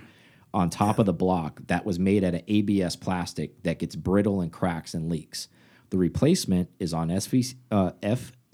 on 0.52 0.70
top 0.70 0.98
of 0.98 1.06
the 1.06 1.12
block 1.12 1.60
that 1.66 1.84
was 1.84 1.98
made 1.98 2.22
out 2.22 2.34
of 2.34 2.42
ABS 2.46 2.96
plastic 2.96 3.62
that 3.64 3.78
gets 3.78 3.96
brittle 3.96 4.40
and 4.40 4.52
cracks 4.52 4.94
and 4.94 5.10
leaks. 5.10 5.48
The 5.90 5.98
replacement 5.98 6.70
is 6.78 6.94
on 6.94 7.08
SV, 7.08 7.54
uh, 7.70 7.92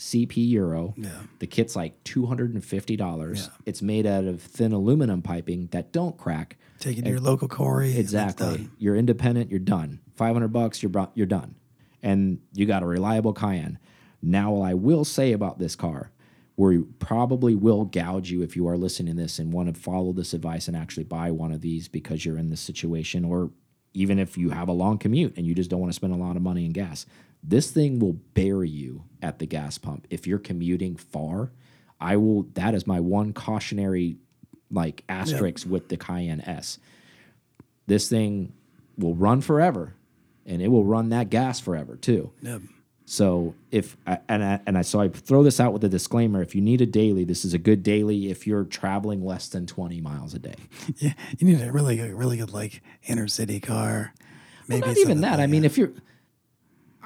FCP 0.01 0.49
Euro. 0.51 0.95
Yeah. 0.97 1.11
The 1.39 1.47
kit's 1.47 1.77
like 1.77 2.03
$250. 2.05 3.51
It's 3.67 3.83
made 3.83 4.07
out 4.07 4.25
of 4.25 4.43
thin 4.43 4.73
aluminum 4.73 5.23
piping 5.23 5.69
that 5.73 5.93
don't 5.93 6.17
crack. 6.17 6.57
Take 6.79 6.99
it 6.99 7.03
to 7.03 7.11
your 7.11 7.21
local 7.21 7.49
quarry. 7.49 7.97
Exactly. 7.97 8.69
You're 8.79 8.97
independent. 8.97 9.51
You're 9.51 9.61
done. 9.61 10.01
Five 10.17 10.35
hundred 10.35 10.49
bucks. 10.49 10.83
You're 10.83 11.09
you're 11.15 11.27
done, 11.27 11.55
and 12.03 12.41
you 12.55 12.65
got 12.65 12.83
a 12.83 12.87
reliable 12.87 13.35
Cayenne. 13.35 13.79
Now, 14.23 14.53
what 14.53 14.67
I 14.67 14.75
will 14.75 15.05
say 15.05 15.33
about 15.33 15.59
this 15.59 15.77
car, 15.77 16.11
we 16.57 16.79
probably 16.99 17.55
will 17.55 17.85
gouge 17.85 18.31
you 18.31 18.43
if 18.43 18.57
you 18.57 18.67
are 18.67 18.79
listening 18.79 19.15
to 19.17 19.23
this 19.23 19.39
and 19.39 19.53
want 19.53 19.75
to 19.75 19.79
follow 19.79 20.13
this 20.13 20.33
advice 20.33 20.69
and 20.69 20.77
actually 20.77 21.05
buy 21.05 21.31
one 21.31 21.53
of 21.53 21.61
these 21.61 21.89
because 21.89 22.25
you're 22.25 22.39
in 22.39 22.49
this 22.49 22.61
situation, 22.61 23.25
or 23.27 23.51
even 23.93 24.19
if 24.19 24.39
you 24.39 24.51
have 24.51 24.69
a 24.69 24.73
long 24.73 24.97
commute 24.97 25.37
and 25.37 25.47
you 25.47 25.55
just 25.55 25.69
don't 25.69 25.81
want 25.81 25.93
to 25.93 25.97
spend 25.97 26.15
a 26.15 26.17
lot 26.17 26.37
of 26.37 26.43
money 26.43 26.65
in 26.65 26.73
gas. 26.73 27.05
This 27.43 27.71
thing 27.71 27.99
will 27.99 28.15
bury 28.35 28.69
you 28.69 29.05
at 29.23 29.39
the 29.39 29.47
gas 29.47 29.79
pump 29.79 30.07
if 30.11 30.27
you're 30.27 30.39
commuting 30.39 30.97
far. 30.97 31.53
I 32.01 32.17
will. 32.17 32.45
That 32.55 32.75
is 32.75 32.87
my 32.87 33.01
one 33.01 33.33
cautionary, 33.33 34.17
like 34.71 35.05
asterisk 35.09 35.67
with 35.67 35.89
the 35.89 35.97
Cayenne 35.97 36.41
S 36.43 36.79
this 37.91 38.09
thing 38.09 38.53
will 38.97 39.17
run 39.17 39.41
forever 39.41 39.95
and 40.47 40.63
it 40.63 40.69
will 40.69 40.85
run 40.85 41.11
that 41.11 41.29
gas 41.29 41.59
forever 41.61 41.97
too. 41.97 42.31
Yep. 42.41 42.63
So 43.05 43.55
if 43.73 43.97
and 44.07 44.45
I, 44.45 44.61
and 44.65 44.79
I 44.79 44.83
so 44.83 45.01
I 45.01 45.09
throw 45.09 45.43
this 45.43 45.59
out 45.59 45.73
with 45.73 45.83
a 45.83 45.89
disclaimer: 45.89 46.41
if 46.41 46.55
you 46.55 46.61
need 46.61 46.81
a 46.81 46.87
daily, 46.87 47.25
this 47.25 47.45
is 47.45 47.53
a 47.53 47.59
good 47.59 47.83
daily. 47.83 48.31
If 48.31 48.47
you're 48.47 48.63
traveling 48.63 49.25
less 49.25 49.49
than 49.49 49.67
20 49.67 50.01
miles 50.01 50.33
a 50.35 50.39
day, 50.39 50.55
Yeah. 50.99 51.15
You 51.39 51.49
need 51.49 51.61
a 51.61 51.73
really 51.73 51.97
good, 51.97 52.13
really 52.15 52.37
good 52.37 52.53
like 52.53 52.81
inner 53.03 53.27
city 53.27 53.59
car. 53.59 54.15
Maybe 54.69 54.87
not 54.87 54.97
even 54.99 55.21
that. 55.23 55.33
like 55.33 55.41
I 55.41 55.47
mean, 55.49 55.65
if 55.65 55.77
you're, 55.77 55.93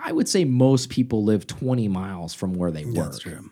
I 0.07 0.13
would 0.13 0.29
say 0.29 0.45
most 0.45 0.91
people 0.91 1.25
live 1.25 1.47
20 1.47 1.89
miles 1.89 2.35
from 2.35 2.53
where 2.53 2.71
they 2.71 2.85
work. 2.85 2.95
that's 2.95 3.19
true. 3.21 3.51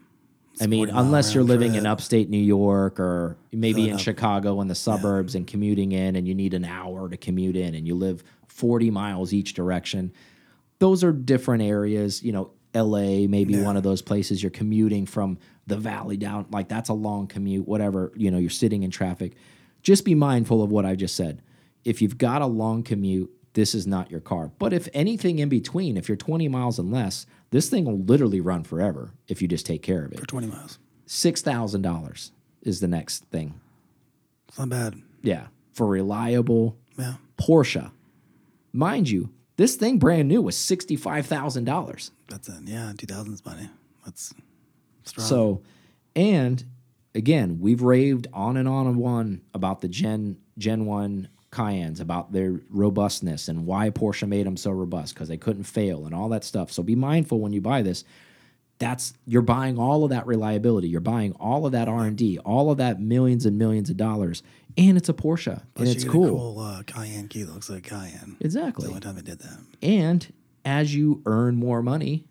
I 0.61 0.67
mean, 0.67 0.91
unless 0.91 1.35
you're 1.35 1.43
living 1.43 1.75
in 1.75 1.87
upstate 1.87 2.29
New 2.29 2.37
York 2.37 3.01
or 3.01 3.39
maybe 3.53 3.89
in. 3.89 3.97
Chicago 3.97 4.61
in 4.61 4.69
the 4.69 4.75
suburbs 4.75 5.35
and 5.35 5.47
commuting 5.47 5.93
in, 5.93 6.15
and 6.15 6.29
you 6.29 6.35
need 6.35 6.53
an 6.53 6.67
hour 6.67 7.09
to 7.09 7.17
commute 7.17 7.57
in, 7.57 7.75
and 7.75 7.87
you 7.87 7.95
live 7.95 8.23
40 8.49 8.91
miles 8.91 9.33
each 9.33 9.55
direction. 9.55 10.13
Those 10.79 11.03
are 11.03 11.11
different 11.11 11.63
areas. 11.63 12.23
You 12.23 12.33
know, 12.33 12.51
LA, 12.75 13.27
maybe 13.27 13.61
one 13.63 13.79
of 13.79 13.83
those 13.83 14.03
places 14.03 14.43
you're 14.43 14.51
commuting 14.51 15.07
from 15.07 15.39
the 15.67 15.79
valley 15.79 16.19
down. 16.19 16.47
Like 16.51 16.69
that's 16.69 16.91
a 16.91 16.95
long 16.95 17.29
commute, 17.29 17.67
whatever. 17.67 18.13
You 18.15 18.31
know, 18.31 18.39
you're 18.39 18.51
sitting 18.51 18.83
in 18.83 18.91
traffic. 18.91 19.33
Just 19.83 20.05
be 20.05 20.15
mindful 20.15 20.63
of 20.63 20.71
what 20.71 20.85
I 20.85 20.97
just 20.97 21.17
said. 21.17 21.43
If 21.83 22.03
you've 22.03 22.19
got 22.19 22.43
a 22.43 22.47
long 22.47 22.83
commute 22.83 23.31
this 23.55 23.75
is 23.75 23.87
not 23.87 24.11
your 24.11 24.21
car. 24.21 24.51
But 24.59 24.73
if 24.73 24.89
anything 24.95 25.39
in 25.39 25.49
between, 25.49 25.97
if 25.97 26.09
you're 26.09 26.17
20 26.17 26.49
miles 26.49 26.79
and 26.79 26.91
less, 26.91 27.27
this 27.51 27.69
thing 27.69 27.85
will 27.85 27.99
literally 27.99 28.41
run 28.41 28.65
forever 28.65 29.13
if 29.29 29.43
you 29.43 29.49
just 29.49 29.67
take 29.67 29.83
care 29.83 30.05
of 30.05 30.13
it. 30.13 30.21
For 30.21 30.27
20 30.27 30.47
miles. 30.47 30.79
$6,000 31.07 32.31
is 32.63 32.81
the 32.81 32.89
next 32.89 33.25
thing. 33.27 33.61
It's 34.49 34.59
not 34.59 34.69
bad. 34.69 34.95
Yeah. 35.23 35.47
For 35.73 35.87
reliable 35.87 36.77
Yeah. 36.99 37.15
Porsche. 37.39 37.91
Mind 38.73 39.09
you, 39.11 39.31
this 39.57 39.77
thing 39.77 39.99
brand 39.99 40.29
new 40.29 40.41
was 40.43 40.57
$65,000. 40.57 42.11
That's 42.29 42.49
it. 42.49 42.55
Yeah. 42.65 42.93
2000s 42.97 43.45
money. 43.45 43.69
That's 44.05 44.33
strong. 45.05 45.27
So, 45.27 45.63
and 46.17 46.65
again, 47.15 47.59
we've 47.61 47.83
raved 47.83 48.27
on 48.33 48.57
and 48.57 48.69
on 48.69 48.87
and 48.87 49.05
on 49.05 49.43
about 49.55 49.81
the 49.81 49.89
Gen 49.89 50.39
Gen 50.59 50.87
One 50.87 51.29
Cayennes, 51.53 52.01
about 52.01 52.33
their 52.33 52.61
robustness 52.71 53.47
and 53.47 53.67
why 53.67 53.91
Porsche 53.91 54.27
made 54.27 54.47
them 54.47 54.57
so 54.57 54.71
robust 54.71 55.15
because 55.15 55.29
they 55.29 55.37
couldn't 55.37 55.65
fail 55.65 56.07
and 56.07 56.15
all 56.15 56.29
that 56.31 56.45
stuff. 56.45 56.73
So 56.73 56.83
be 56.83 56.97
mindful 56.97 57.41
when 57.41 57.53
you 57.53 57.61
buy 57.61 57.83
this. 57.83 58.05
That's 58.79 59.13
you're 59.27 59.43
buying 59.43 59.79
all 59.79 60.03
of 60.03 60.11
that 60.11 60.27
reliability. 60.27 60.89
You're 60.89 61.01
buying 61.01 61.33
all 61.35 61.67
of 61.67 61.73
that 61.73 61.89
R 61.89 62.05
and 62.05 62.17
D, 62.17 62.39
all 62.39 62.71
of 62.71 62.79
that 62.79 63.01
millions 63.01 63.47
and 63.47 63.57
millions 63.57 63.91
of 63.91 63.97
dollars, 63.97 64.43
and 64.77 64.97
it's 64.97 65.09
a 65.09 65.13
Porsche 65.13 65.63
Plus 65.75 65.89
and 65.89 65.89
it's 65.89 66.05
a 66.05 66.09
cool. 66.09 66.29
cool 66.29 66.59
uh, 66.59 66.83
Cayenne 66.85 67.29
key 67.29 67.45
looks 67.45 67.71
like 67.71 67.87
a 67.87 67.91
Cayenne. 67.91 68.37
Exactly. 68.41 68.87
The 68.87 68.91
only 68.91 69.01
time 69.01 69.19
I 69.19 69.21
did 69.21 69.39
that. 69.41 69.59
And 69.83 70.33
as 70.65 70.95
you 70.95 71.23
earn 71.27 71.57
more 71.57 71.83
money 71.83 72.25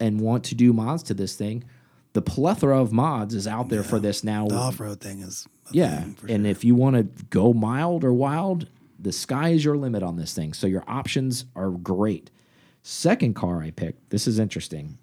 and 0.00 0.20
want 0.20 0.44
to 0.44 0.54
do 0.54 0.72
mods 0.72 1.02
to 1.04 1.14
this 1.14 1.34
thing, 1.36 1.64
the 2.14 2.22
plethora 2.22 2.80
of 2.80 2.92
mods 2.92 3.34
is 3.34 3.46
out 3.46 3.68
there 3.68 3.82
for 3.82 3.98
this 3.98 4.22
now. 4.22 4.46
The 4.46 4.54
off 4.54 4.80
road 4.80 5.00
thing 5.00 5.20
is 5.20 5.46
yeah. 5.70 6.04
thing 6.04 6.16
And 6.28 6.44
sure. 6.44 6.50
if 6.50 6.64
you 6.64 6.74
want 6.74 6.96
to 6.96 7.24
go 7.30 7.52
mild 7.52 8.04
or 8.04 8.12
wild, 8.12 8.68
the 8.98 9.12
sky 9.12 9.50
is 9.50 9.64
your 9.64 9.76
limit 9.76 10.02
on 10.02 10.16
this 10.16 10.34
thing. 10.34 10.52
So 10.52 10.66
your 10.66 10.84
options 10.86 11.44
are 11.54 11.70
great. 11.70 12.30
Second 12.82 13.34
car 13.34 13.62
I 13.62 13.70
picked, 13.70 14.10
this 14.10 14.26
is 14.26 14.38
interesting. 14.38 14.98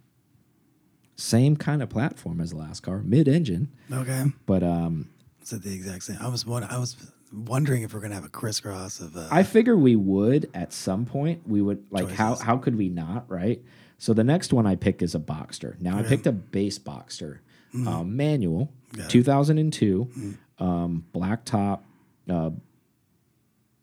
Same 1.16 1.56
kind 1.56 1.82
of 1.82 1.90
platform 1.90 2.42
as 2.42 2.52
the 2.52 2.58
last 2.58 2.82
car, 2.82 3.02
mid 3.04 3.28
engine, 3.28 3.72
okay, 3.92 4.26
but 4.46 4.64
um, 4.64 5.10
is 5.44 5.54
it 5.54 5.62
the 5.62 5.74
exact 5.74 6.04
same? 6.04 6.18
I 6.20 6.28
was 6.28 6.48
I 6.48 6.78
was 6.80 6.96
wondering 7.32 7.84
if 7.84 7.94
we're 7.94 8.00
gonna 8.00 8.16
have 8.16 8.26
a 8.26 8.30
crisscross 8.30 9.00
of. 9.00 9.16
Uh, 9.16 9.28
I 9.30 9.44
figure 9.44 9.78
we 9.78 9.96
would 9.96 10.50
at 10.56 10.74
some 10.74 11.06
point. 11.06 11.48
We 11.48 11.62
would 11.62 11.84
like 11.92 12.10
how 12.10 12.32
Choices. 12.32 12.44
how 12.44 12.58
could 12.58 12.76
we 12.76 12.90
not, 12.90 13.30
right? 13.30 13.62
So 14.00 14.14
the 14.14 14.24
next 14.24 14.52
one 14.52 14.66
I 14.66 14.76
pick 14.76 15.04
is 15.04 15.14
a 15.14 15.20
Boxster. 15.20 15.80
Now 15.80 16.00
I 16.00 16.02
picked 16.04 16.26
a 16.26 16.32
base 16.32 16.80
Boxster, 16.80 17.40
um, 17.86 18.16
manual, 18.16 18.72
Got 18.96 19.06
it. 19.06 19.10
2002, 19.10 20.38
um, 20.62 21.06
black 21.12 21.44
top. 21.44 21.84
Uh, 22.30 22.52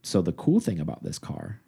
so 0.03 0.23
the 0.23 0.33
cool 0.33 0.61
thing 0.61 0.81
about 0.81 1.03
this 1.03 1.19
car, 1.19 1.61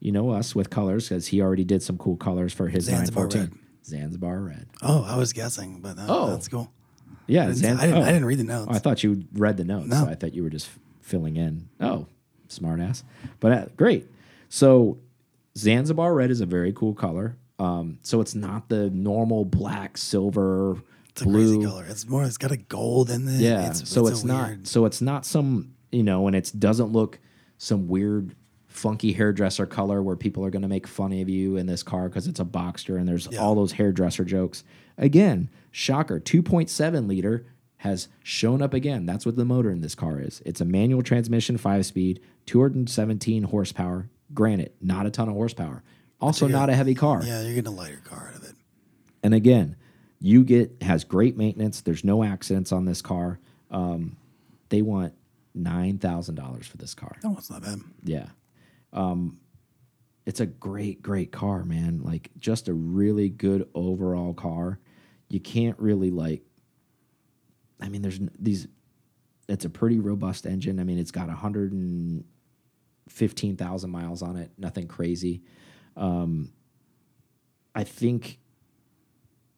you 0.00 0.12
know 0.12 0.30
us 0.30 0.54
with 0.54 0.68
colors 0.68 1.08
because 1.08 1.28
he 1.28 1.40
already 1.40 1.64
did 1.64 1.82
some 1.82 1.96
cool 1.96 2.16
colors 2.16 2.52
for 2.52 2.68
his 2.68 2.84
Zanzibar 2.84 3.24
914. 3.28 3.58
Zanzibar 3.86 4.40
red. 4.40 4.66
oh, 4.82 5.04
I 5.04 5.16
was 5.16 5.32
guessing, 5.32 5.80
but 5.80 5.98
uh, 5.98 6.06
Oh. 6.08 6.30
that's 6.30 6.48
cool. 6.48 6.70
Yeah, 7.26 7.44
I 7.44 7.52
didn't, 7.52 7.78
I, 7.80 7.86
didn't 7.86 8.02
oh. 8.02 8.02
I 8.02 8.06
didn't 8.12 8.24
read 8.26 8.38
the 8.38 8.44
notes. 8.44 8.68
Oh, 8.70 8.74
I 8.74 8.78
thought 8.78 9.02
you 9.02 9.24
read 9.32 9.56
the 9.56 9.64
notes. 9.64 9.86
No. 9.88 10.04
So 10.04 10.10
I 10.10 10.14
thought 10.14 10.34
you 10.34 10.42
were 10.42 10.50
just 10.50 10.68
filling 11.00 11.36
in. 11.36 11.68
Oh, 11.80 12.06
smart 12.48 12.80
ass. 12.80 13.02
But 13.40 13.52
uh, 13.52 13.66
great. 13.76 14.06
So 14.50 14.98
Zanzibar 15.56 16.12
red 16.12 16.30
is 16.30 16.40
a 16.42 16.46
very 16.46 16.72
cool 16.72 16.92
color. 16.94 17.36
Um, 17.58 17.98
so 18.02 18.20
it's 18.20 18.34
not 18.34 18.68
the 18.68 18.90
normal 18.90 19.44
black, 19.46 19.96
silver, 19.96 20.82
it's 21.14 21.22
a 21.22 21.24
blue. 21.24 21.56
crazy 21.58 21.66
color. 21.70 21.86
It's 21.88 22.06
more. 22.06 22.24
It's 22.24 22.36
got 22.36 22.52
a 22.52 22.56
gold 22.56 23.08
in 23.10 23.26
it. 23.26 23.40
Yeah. 23.40 23.70
It's, 23.70 23.88
so 23.88 24.02
it's, 24.06 24.18
it's, 24.18 24.24
not. 24.24 24.48
weird- 24.48 24.66
So 24.68 24.84
it's 24.84 25.00
not 25.00 25.24
some 25.26 25.70
you 25.90 26.02
know, 26.02 26.26
and 26.26 26.34
it 26.36 26.52
doesn't 26.58 26.92
look 26.92 27.18
some 27.58 27.88
weird. 27.88 28.34
Funky 28.66 29.12
hairdresser 29.12 29.66
color 29.66 30.02
where 30.02 30.16
people 30.16 30.44
are 30.44 30.50
going 30.50 30.62
to 30.62 30.66
make 30.68 30.88
fun 30.88 31.12
of 31.12 31.28
you 31.28 31.56
in 31.56 31.66
this 31.66 31.84
car 31.84 32.08
because 32.08 32.26
it's 32.26 32.40
a 32.40 32.44
Boxster 32.44 32.98
and 32.98 33.06
there's 33.06 33.28
Yeah. 33.30 33.38
all 33.38 33.54
those 33.54 33.70
hairdresser 33.70 34.24
jokes. 34.24 34.64
Again, 34.98 35.48
shocker, 35.70 36.18
2.7 36.18 37.06
liter 37.06 37.46
has 37.76 38.08
shown 38.24 38.60
up 38.60 38.74
again. 38.74 39.06
That's 39.06 39.24
what 39.24 39.36
the 39.36 39.44
motor 39.44 39.70
in 39.70 39.80
this 39.80 39.94
car 39.94 40.20
is. 40.20 40.42
It's 40.44 40.60
a 40.60 40.64
manual 40.64 41.02
transmission, 41.04 41.56
five 41.56 41.86
speed, 41.86 42.18
217 42.46 43.44
horsepower. 43.44 44.08
Granted, 44.32 44.72
not 44.80 45.06
a 45.06 45.10
ton 45.10 45.28
of 45.28 45.34
horsepower. 45.34 45.84
Also, 46.20 46.48
not 46.48 46.68
a 46.68 46.74
heavy 46.74 46.96
car. 46.96 47.22
Yeah, 47.24 47.42
you're 47.42 47.54
getting 47.54 47.72
a 47.72 47.76
lighter 47.76 48.00
car 48.04 48.30
out 48.32 48.40
of 48.40 48.42
it. 48.42 48.56
And 49.22 49.34
again, 49.34 49.76
you 50.24 50.42
get 50.42 50.74
has 50.80 51.04
great 51.04 51.36
maintenance. 51.36 51.82
There's 51.82 52.02
no 52.02 52.24
accidents 52.24 52.72
on 52.72 52.86
this 52.86 53.02
car. 53.02 53.38
Um, 53.70 54.16
they 54.70 54.80
want 54.80 55.12
nine 55.54 55.98
thousand 55.98 56.36
dollars 56.36 56.66
for 56.66 56.78
this 56.78 56.94
car. 56.94 57.14
That 57.20 57.28
one's 57.28 57.50
not 57.50 57.60
bad. 57.60 57.80
Yeah. 58.02 58.28
Um, 58.94 59.38
it's 60.24 60.40
a 60.40 60.46
great, 60.46 61.02
great 61.02 61.30
car, 61.30 61.62
man. 61.62 62.00
Like 62.02 62.30
just 62.38 62.68
a 62.68 62.72
really 62.72 63.28
good 63.28 63.68
overall 63.74 64.32
car. 64.32 64.78
You 65.28 65.40
can't 65.40 65.78
really 65.78 66.10
like. 66.10 66.40
I 67.78 67.90
mean, 67.90 68.00
there's 68.00 68.20
these. 68.38 68.66
It's 69.46 69.66
a 69.66 69.70
pretty 69.70 69.98
robust 69.98 70.46
engine. 70.46 70.80
I 70.80 70.84
mean, 70.84 70.98
it's 70.98 71.10
got 71.10 71.28
115,000 71.28 73.90
miles 73.90 74.22
on 74.22 74.38
it. 74.38 74.52
Nothing 74.56 74.88
crazy. 74.88 75.42
Um, 75.98 76.50
I 77.74 77.84
think, 77.84 78.38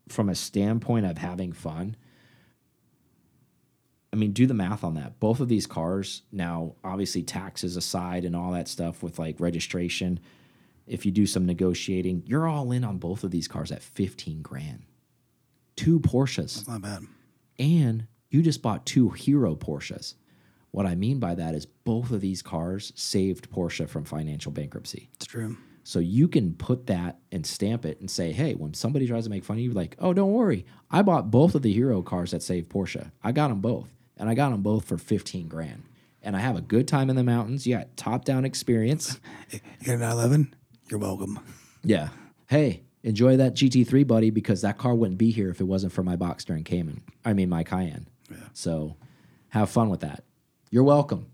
from 0.08 0.28
a 0.28 0.34
standpoint 0.34 1.06
of 1.06 1.18
having 1.18 1.52
fun, 1.52 1.96
I 4.12 4.16
mean, 4.16 4.32
do 4.32 4.46
the 4.46 4.54
math 4.54 4.82
on 4.84 4.94
that. 4.94 5.20
Both 5.20 5.40
of 5.40 5.48
these 5.48 5.66
cars 5.66 6.22
now, 6.32 6.76
obviously, 6.82 7.22
taxes 7.22 7.76
aside 7.76 8.24
and 8.24 8.34
all 8.34 8.52
that 8.52 8.68
stuff 8.68 9.02
with 9.02 9.18
like 9.18 9.40
registration. 9.40 10.20
If 10.86 11.04
you 11.04 11.12
do 11.12 11.26
some 11.26 11.44
negotiating, 11.44 12.22
you're 12.24 12.46
all 12.46 12.72
in 12.72 12.84
on 12.84 12.98
both 12.98 13.24
of 13.24 13.30
these 13.30 13.48
cars 13.48 13.72
at 13.72 13.82
15 13.82 14.42
grand. 14.42 14.84
Two 15.74 16.00
Porsches. 16.00 16.58
It's 16.58 16.68
not 16.68 16.82
bad. 16.82 17.02
And 17.58 18.06
you 18.30 18.42
just 18.42 18.62
bought 18.62 18.86
two 18.86 19.10
Hero 19.10 19.54
Porsches. 19.54 20.14
What 20.70 20.86
I 20.86 20.94
mean 20.94 21.18
by 21.18 21.34
that 21.34 21.54
is 21.54 21.66
both 21.66 22.10
of 22.10 22.20
these 22.20 22.42
cars 22.42 22.92
saved 22.94 23.50
Porsche 23.50 23.88
from 23.88 24.04
financial 24.04 24.52
bankruptcy. 24.52 25.10
It's 25.14 25.26
true. 25.26 25.56
So 25.86 26.00
you 26.00 26.26
can 26.26 26.54
put 26.54 26.88
that 26.88 27.20
and 27.30 27.46
stamp 27.46 27.86
it 27.86 28.00
and 28.00 28.10
say, 28.10 28.32
hey, 28.32 28.54
when 28.54 28.74
somebody 28.74 29.06
tries 29.06 29.22
to 29.22 29.30
make 29.30 29.44
fun 29.44 29.58
of 29.58 29.62
you, 29.62 29.70
like, 29.70 29.94
oh, 30.00 30.12
don't 30.12 30.32
worry. 30.32 30.66
I 30.90 31.02
bought 31.02 31.30
both 31.30 31.54
of 31.54 31.62
the 31.62 31.72
hero 31.72 32.02
cars 32.02 32.32
that 32.32 32.42
saved 32.42 32.68
Porsche. 32.68 33.12
I 33.22 33.30
got 33.30 33.50
them 33.50 33.60
both. 33.60 33.94
And 34.16 34.28
I 34.28 34.34
got 34.34 34.50
them 34.50 34.62
both 34.62 34.84
for 34.84 34.98
15 34.98 35.46
grand. 35.46 35.84
And 36.22 36.36
I 36.36 36.40
have 36.40 36.56
a 36.56 36.60
good 36.60 36.88
time 36.88 37.08
in 37.08 37.14
the 37.14 37.22
mountains. 37.22 37.68
You 37.68 37.76
got 37.76 37.96
top 37.96 38.24
down 38.24 38.44
experience. 38.44 39.20
You 39.52 39.60
got 39.86 39.92
an 39.94 40.00
911? 40.00 40.56
You're 40.90 40.98
welcome. 40.98 41.38
Yeah. 41.84 42.08
Hey, 42.48 42.82
enjoy 43.04 43.36
that 43.36 43.54
GT3, 43.54 44.04
buddy, 44.08 44.30
because 44.30 44.62
that 44.62 44.78
car 44.78 44.92
wouldn't 44.92 45.18
be 45.18 45.30
here 45.30 45.50
if 45.50 45.60
it 45.60 45.68
wasn't 45.68 45.92
for 45.92 46.02
my 46.02 46.16
Boxster 46.16 46.56
and 46.56 46.64
Cayman. 46.64 47.00
I 47.24 47.32
mean, 47.32 47.48
my 47.48 47.62
Cayenne. 47.62 48.08
Yeah. 48.28 48.38
So 48.54 48.96
have 49.50 49.70
fun 49.70 49.88
with 49.88 50.00
that. 50.00 50.24
You're 50.68 50.82
welcome. 50.82 51.28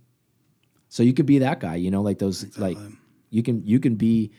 So 0.90 1.02
you 1.02 1.14
could 1.14 1.24
be 1.24 1.38
that 1.38 1.58
guy, 1.58 1.76
you 1.76 1.90
know, 1.90 2.02
like 2.02 2.18
those, 2.18 2.58
like 2.58 2.76
you 3.32 3.42
can 3.42 3.66
you 3.66 3.80
can 3.80 3.96
be 3.96 4.30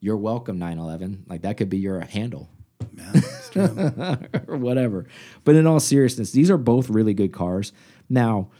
you're 0.00 0.16
welcome 0.16 0.58
911. 0.58 1.24
Like 1.28 1.42
that 1.42 1.56
could 1.56 1.68
be 1.70 1.78
your 1.78 2.00
handle 2.00 2.50
Yeah, 2.96 3.10
it's 3.14 3.50
true. 3.50 4.18
or 4.48 4.56
whatever. 4.56 5.06
But 5.44 5.56
in 5.56 5.66
all 5.66 5.80
seriousness, 5.80 6.32
these 6.32 6.50
are 6.50 6.56
both 6.58 6.90
really 6.90 7.14
good 7.14 7.32
cars. 7.32 7.72
Now, 8.08 8.50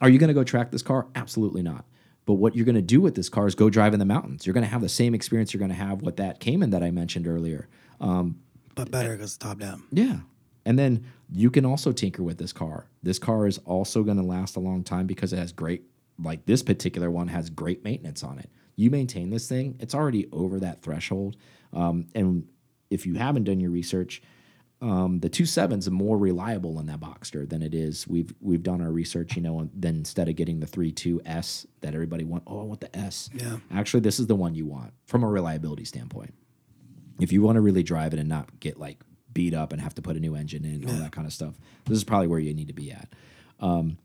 are 0.00 0.08
you 0.08 0.18
going 0.18 0.28
to 0.28 0.34
go 0.34 0.44
track 0.44 0.70
this 0.70 0.82
car? 0.82 1.06
Absolutely 1.14 1.62
not. 1.62 1.84
But 2.26 2.34
what 2.34 2.54
you're 2.54 2.66
going 2.66 2.76
to 2.76 2.82
do 2.82 3.00
with 3.00 3.14
this 3.14 3.28
car 3.28 3.46
is 3.46 3.54
go 3.54 3.70
drive 3.70 3.92
in 3.92 3.98
the 3.98 4.06
mountains. 4.06 4.46
You're 4.46 4.54
going 4.54 4.64
to 4.64 4.70
have 4.70 4.82
the 4.82 4.88
same 4.88 5.14
experience 5.14 5.52
you're 5.52 5.58
going 5.58 5.70
to 5.70 5.74
have 5.74 6.02
with 6.02 6.16
that 6.16 6.38
Cayman 6.38 6.70
that 6.70 6.82
I 6.82 6.90
mentioned 6.90 7.26
earlier. 7.26 7.66
Um, 8.00 8.40
but 8.74 8.90
better 8.90 9.16
because 9.16 9.36
top 9.36 9.58
down. 9.58 9.82
yeah. 9.90 10.20
And 10.66 10.78
then 10.78 11.06
you 11.32 11.50
can 11.50 11.64
also 11.64 11.90
tinker 11.90 12.22
with 12.22 12.36
this 12.36 12.52
car. 12.52 12.86
This 13.02 13.18
car 13.18 13.46
is 13.46 13.58
also 13.64 14.02
going 14.02 14.18
to 14.18 14.22
last 14.22 14.56
a 14.56 14.60
long 14.60 14.84
time 14.84 15.06
because 15.06 15.32
it 15.32 15.38
has 15.38 15.52
great, 15.52 15.84
like 16.22 16.44
this 16.44 16.62
particular 16.62 17.10
one 17.10 17.28
has 17.28 17.48
great 17.48 17.82
maintenance 17.82 18.22
on 18.22 18.38
it. 18.38 18.50
You 18.80 18.90
maintain 18.90 19.30
this 19.30 19.48
thing, 19.48 19.76
it's 19.80 19.94
already 19.94 20.28
over 20.32 20.60
that 20.60 20.82
threshold. 20.82 21.36
Um, 21.72 22.06
and 22.14 22.48
if 22.88 23.06
you 23.06 23.14
haven't 23.14 23.44
done 23.44 23.60
your 23.60 23.70
research, 23.70 24.22
um, 24.80 25.20
the 25.20 25.28
two 25.28 25.44
sevens 25.46 25.86
are 25.86 25.92
more 25.92 26.16
reliable 26.16 26.80
in 26.80 26.86
that 26.86 27.00
Boxster 27.00 27.48
than 27.48 27.62
it 27.62 27.74
is. 27.74 28.08
We've 28.08 28.32
we've 28.40 28.62
done 28.62 28.80
our 28.80 28.90
research, 28.90 29.36
you 29.36 29.42
know, 29.42 29.60
and 29.60 29.70
then 29.74 29.96
instead 29.96 30.28
of 30.28 30.36
getting 30.36 30.60
the 30.60 30.66
three 30.66 30.90
two 30.90 31.20
S 31.26 31.66
that 31.82 31.94
everybody 31.94 32.24
want, 32.24 32.44
oh, 32.46 32.60
I 32.60 32.64
want 32.64 32.80
the 32.80 32.96
S. 32.96 33.28
Yeah. 33.34 33.58
Actually, 33.70 34.00
this 34.00 34.18
is 34.18 34.26
the 34.26 34.34
one 34.34 34.54
you 34.54 34.64
want 34.64 34.94
from 35.04 35.22
a 35.22 35.28
reliability 35.28 35.84
standpoint 35.84 36.34
if 37.20 37.32
you 37.32 37.42
want 37.42 37.56
to 37.56 37.60
really 37.60 37.82
drive 37.82 38.12
it 38.14 38.18
and 38.18 38.28
not 38.28 38.58
get 38.60 38.78
like 38.78 38.98
beat 39.32 39.54
up 39.54 39.72
and 39.72 39.80
have 39.80 39.94
to 39.94 40.02
put 40.02 40.16
a 40.16 40.20
new 40.20 40.34
engine 40.34 40.64
in, 40.64 40.88
all 40.88 40.96
that 40.96 41.12
kind 41.12 41.26
of 41.26 41.32
stuff, 41.32 41.54
this 41.84 41.96
is 41.96 42.04
probably 42.04 42.26
where 42.26 42.38
you 42.38 42.52
need 42.52 42.68
to 42.68 42.74
be 42.74 42.90
at. 42.90 43.08
Um, 43.60 43.98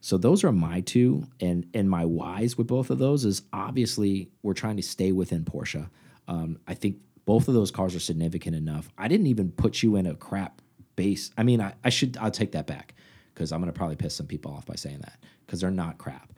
so 0.00 0.16
those 0.16 0.44
are 0.44 0.52
my 0.52 0.80
two, 0.80 1.26
and 1.40 1.66
and 1.74 1.88
my 1.88 2.04
whys 2.04 2.56
with 2.56 2.66
both 2.66 2.90
of 2.90 2.98
those 2.98 3.24
is 3.24 3.42
obviously 3.52 4.30
we're 4.42 4.54
trying 4.54 4.76
to 4.76 4.82
stay 4.82 5.12
within 5.12 5.44
Porsche. 5.44 5.88
Um, 6.26 6.58
I 6.66 6.74
think 6.74 6.96
both 7.26 7.48
of 7.48 7.54
those 7.54 7.70
cars 7.70 7.94
are 7.94 8.00
significant 8.00 8.56
enough. 8.56 8.88
I 8.96 9.08
didn't 9.08 9.26
even 9.26 9.50
put 9.52 9.82
you 9.82 9.96
in 9.96 10.06
a 10.06 10.14
crap 10.14 10.62
base. 10.96 11.30
I 11.36 11.42
mean, 11.42 11.60
I, 11.60 11.74
I 11.84 11.90
should 11.90 12.16
I'll 12.18 12.30
take 12.30 12.52
that 12.52 12.66
back 12.66 12.94
because 13.34 13.52
I'm 13.52 13.60
gonna 13.60 13.72
probably 13.72 13.96
piss 13.96 14.14
some 14.14 14.26
people 14.26 14.52
off 14.52 14.66
by 14.66 14.74
saying 14.76 15.00
that 15.00 15.18
because 15.46 15.60
they're 15.60 15.70
not 15.70 15.98
crap. 15.98 16.32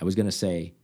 I 0.00 0.04
was 0.04 0.14
gonna 0.14 0.32
say 0.32 0.74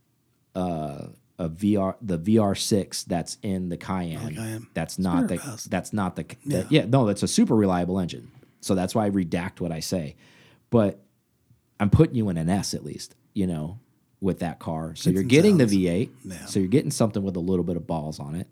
uh, 0.55 1.07
a 1.39 1.49
VR 1.49 1.95
the 2.01 2.19
VR6 2.19 3.05
that's 3.05 3.37
in 3.41 3.69
the 3.69 3.77
Cayenne. 3.77 4.35
Cayenne. 4.35 4.67
That's 4.73 4.99
not 4.99 5.27
the 5.27 5.37
fast. 5.37 5.69
that's 5.69 5.93
not 5.93 6.15
the 6.15 6.25
the- 6.45 6.67
yeah. 6.69 6.85
no 6.85 7.05
that's 7.05 7.23
a 7.23 7.27
super 7.27 7.55
reliable 7.55 7.99
engine. 7.99 8.31
So 8.59 8.75
that's 8.75 8.93
why 8.93 9.05
I 9.05 9.09
redact 9.09 9.59
what 9.59 9.71
I 9.71 9.79
say. 9.79 10.15
But 10.69 11.03
I'm 11.81 11.89
putting 11.89 12.15
you 12.15 12.29
in 12.29 12.37
an 12.37 12.47
S 12.47 12.75
at 12.75 12.85
least, 12.85 13.15
you 13.33 13.47
know, 13.47 13.79
with 14.21 14.39
that 14.39 14.59
car. 14.59 14.93
So 14.95 15.09
you're 15.09 15.23
getting 15.23 15.57
the. 15.57 15.65
V8. 15.65 16.09
Yeah. 16.23 16.45
So 16.45 16.59
you're 16.59 16.69
getting 16.69 16.91
something 16.91 17.23
with 17.23 17.35
a 17.35 17.39
little 17.39 17.65
bit 17.65 17.75
of 17.75 17.87
balls 17.87 18.19
on 18.19 18.35
it, 18.35 18.47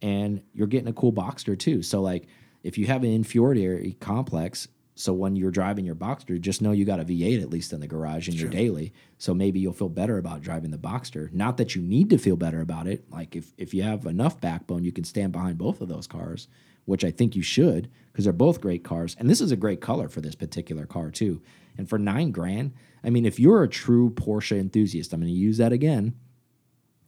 and 0.00 0.42
you're 0.54 0.66
getting 0.66 0.88
a 0.88 0.92
cool 0.94 1.12
Boxster 1.12 1.58
too. 1.58 1.82
So 1.82 2.00
like 2.00 2.26
if 2.62 2.78
you 2.78 2.86
have 2.86 3.04
an 3.04 3.12
inferiority 3.12 3.98
complex, 4.00 4.66
so 4.94 5.12
when 5.12 5.36
you're 5.36 5.50
driving 5.50 5.84
your 5.84 5.94
Boxster, 5.94 6.40
just 6.40 6.62
know 6.62 6.72
you 6.72 6.86
got 6.86 7.00
a 7.00 7.04
V8 7.04 7.42
at 7.42 7.50
least 7.50 7.74
in 7.74 7.80
the 7.80 7.86
garage 7.86 8.28
in 8.28 8.34
your 8.34 8.48
daily. 8.48 8.94
So 9.18 9.34
maybe 9.34 9.60
you'll 9.60 9.74
feel 9.74 9.90
better 9.90 10.16
about 10.16 10.40
driving 10.40 10.70
the 10.70 10.78
Boxster. 10.78 11.30
Not 11.34 11.58
that 11.58 11.74
you 11.74 11.82
need 11.82 12.08
to 12.10 12.18
feel 12.18 12.36
better 12.36 12.62
about 12.62 12.86
it. 12.86 13.04
Like 13.10 13.36
if 13.36 13.52
if 13.58 13.74
you 13.74 13.82
have 13.82 14.06
enough 14.06 14.40
backbone, 14.40 14.84
you 14.84 14.92
can 14.92 15.04
stand 15.04 15.32
behind 15.32 15.58
both 15.58 15.82
of 15.82 15.88
those 15.88 16.06
cars, 16.06 16.48
which 16.86 17.04
I 17.04 17.10
think 17.10 17.36
you 17.36 17.42
should 17.42 17.90
because 18.10 18.24
they're 18.24 18.32
both 18.32 18.62
great 18.62 18.84
cars. 18.84 19.16
And 19.18 19.28
this 19.28 19.42
is 19.42 19.52
a 19.52 19.56
great 19.56 19.82
color 19.82 20.08
for 20.08 20.22
this 20.22 20.34
particular 20.34 20.86
car 20.86 21.10
too. 21.10 21.42
And 21.78 21.88
for 21.88 21.98
nine 21.98 22.30
grand, 22.30 22.72
I 23.02 23.10
mean, 23.10 23.24
if 23.24 23.40
you're 23.40 23.62
a 23.62 23.68
true 23.68 24.10
Porsche 24.10 24.58
enthusiast, 24.58 25.12
I'm 25.12 25.20
going 25.20 25.32
to 25.32 25.38
use 25.38 25.58
that 25.58 25.72
again. 25.72 26.14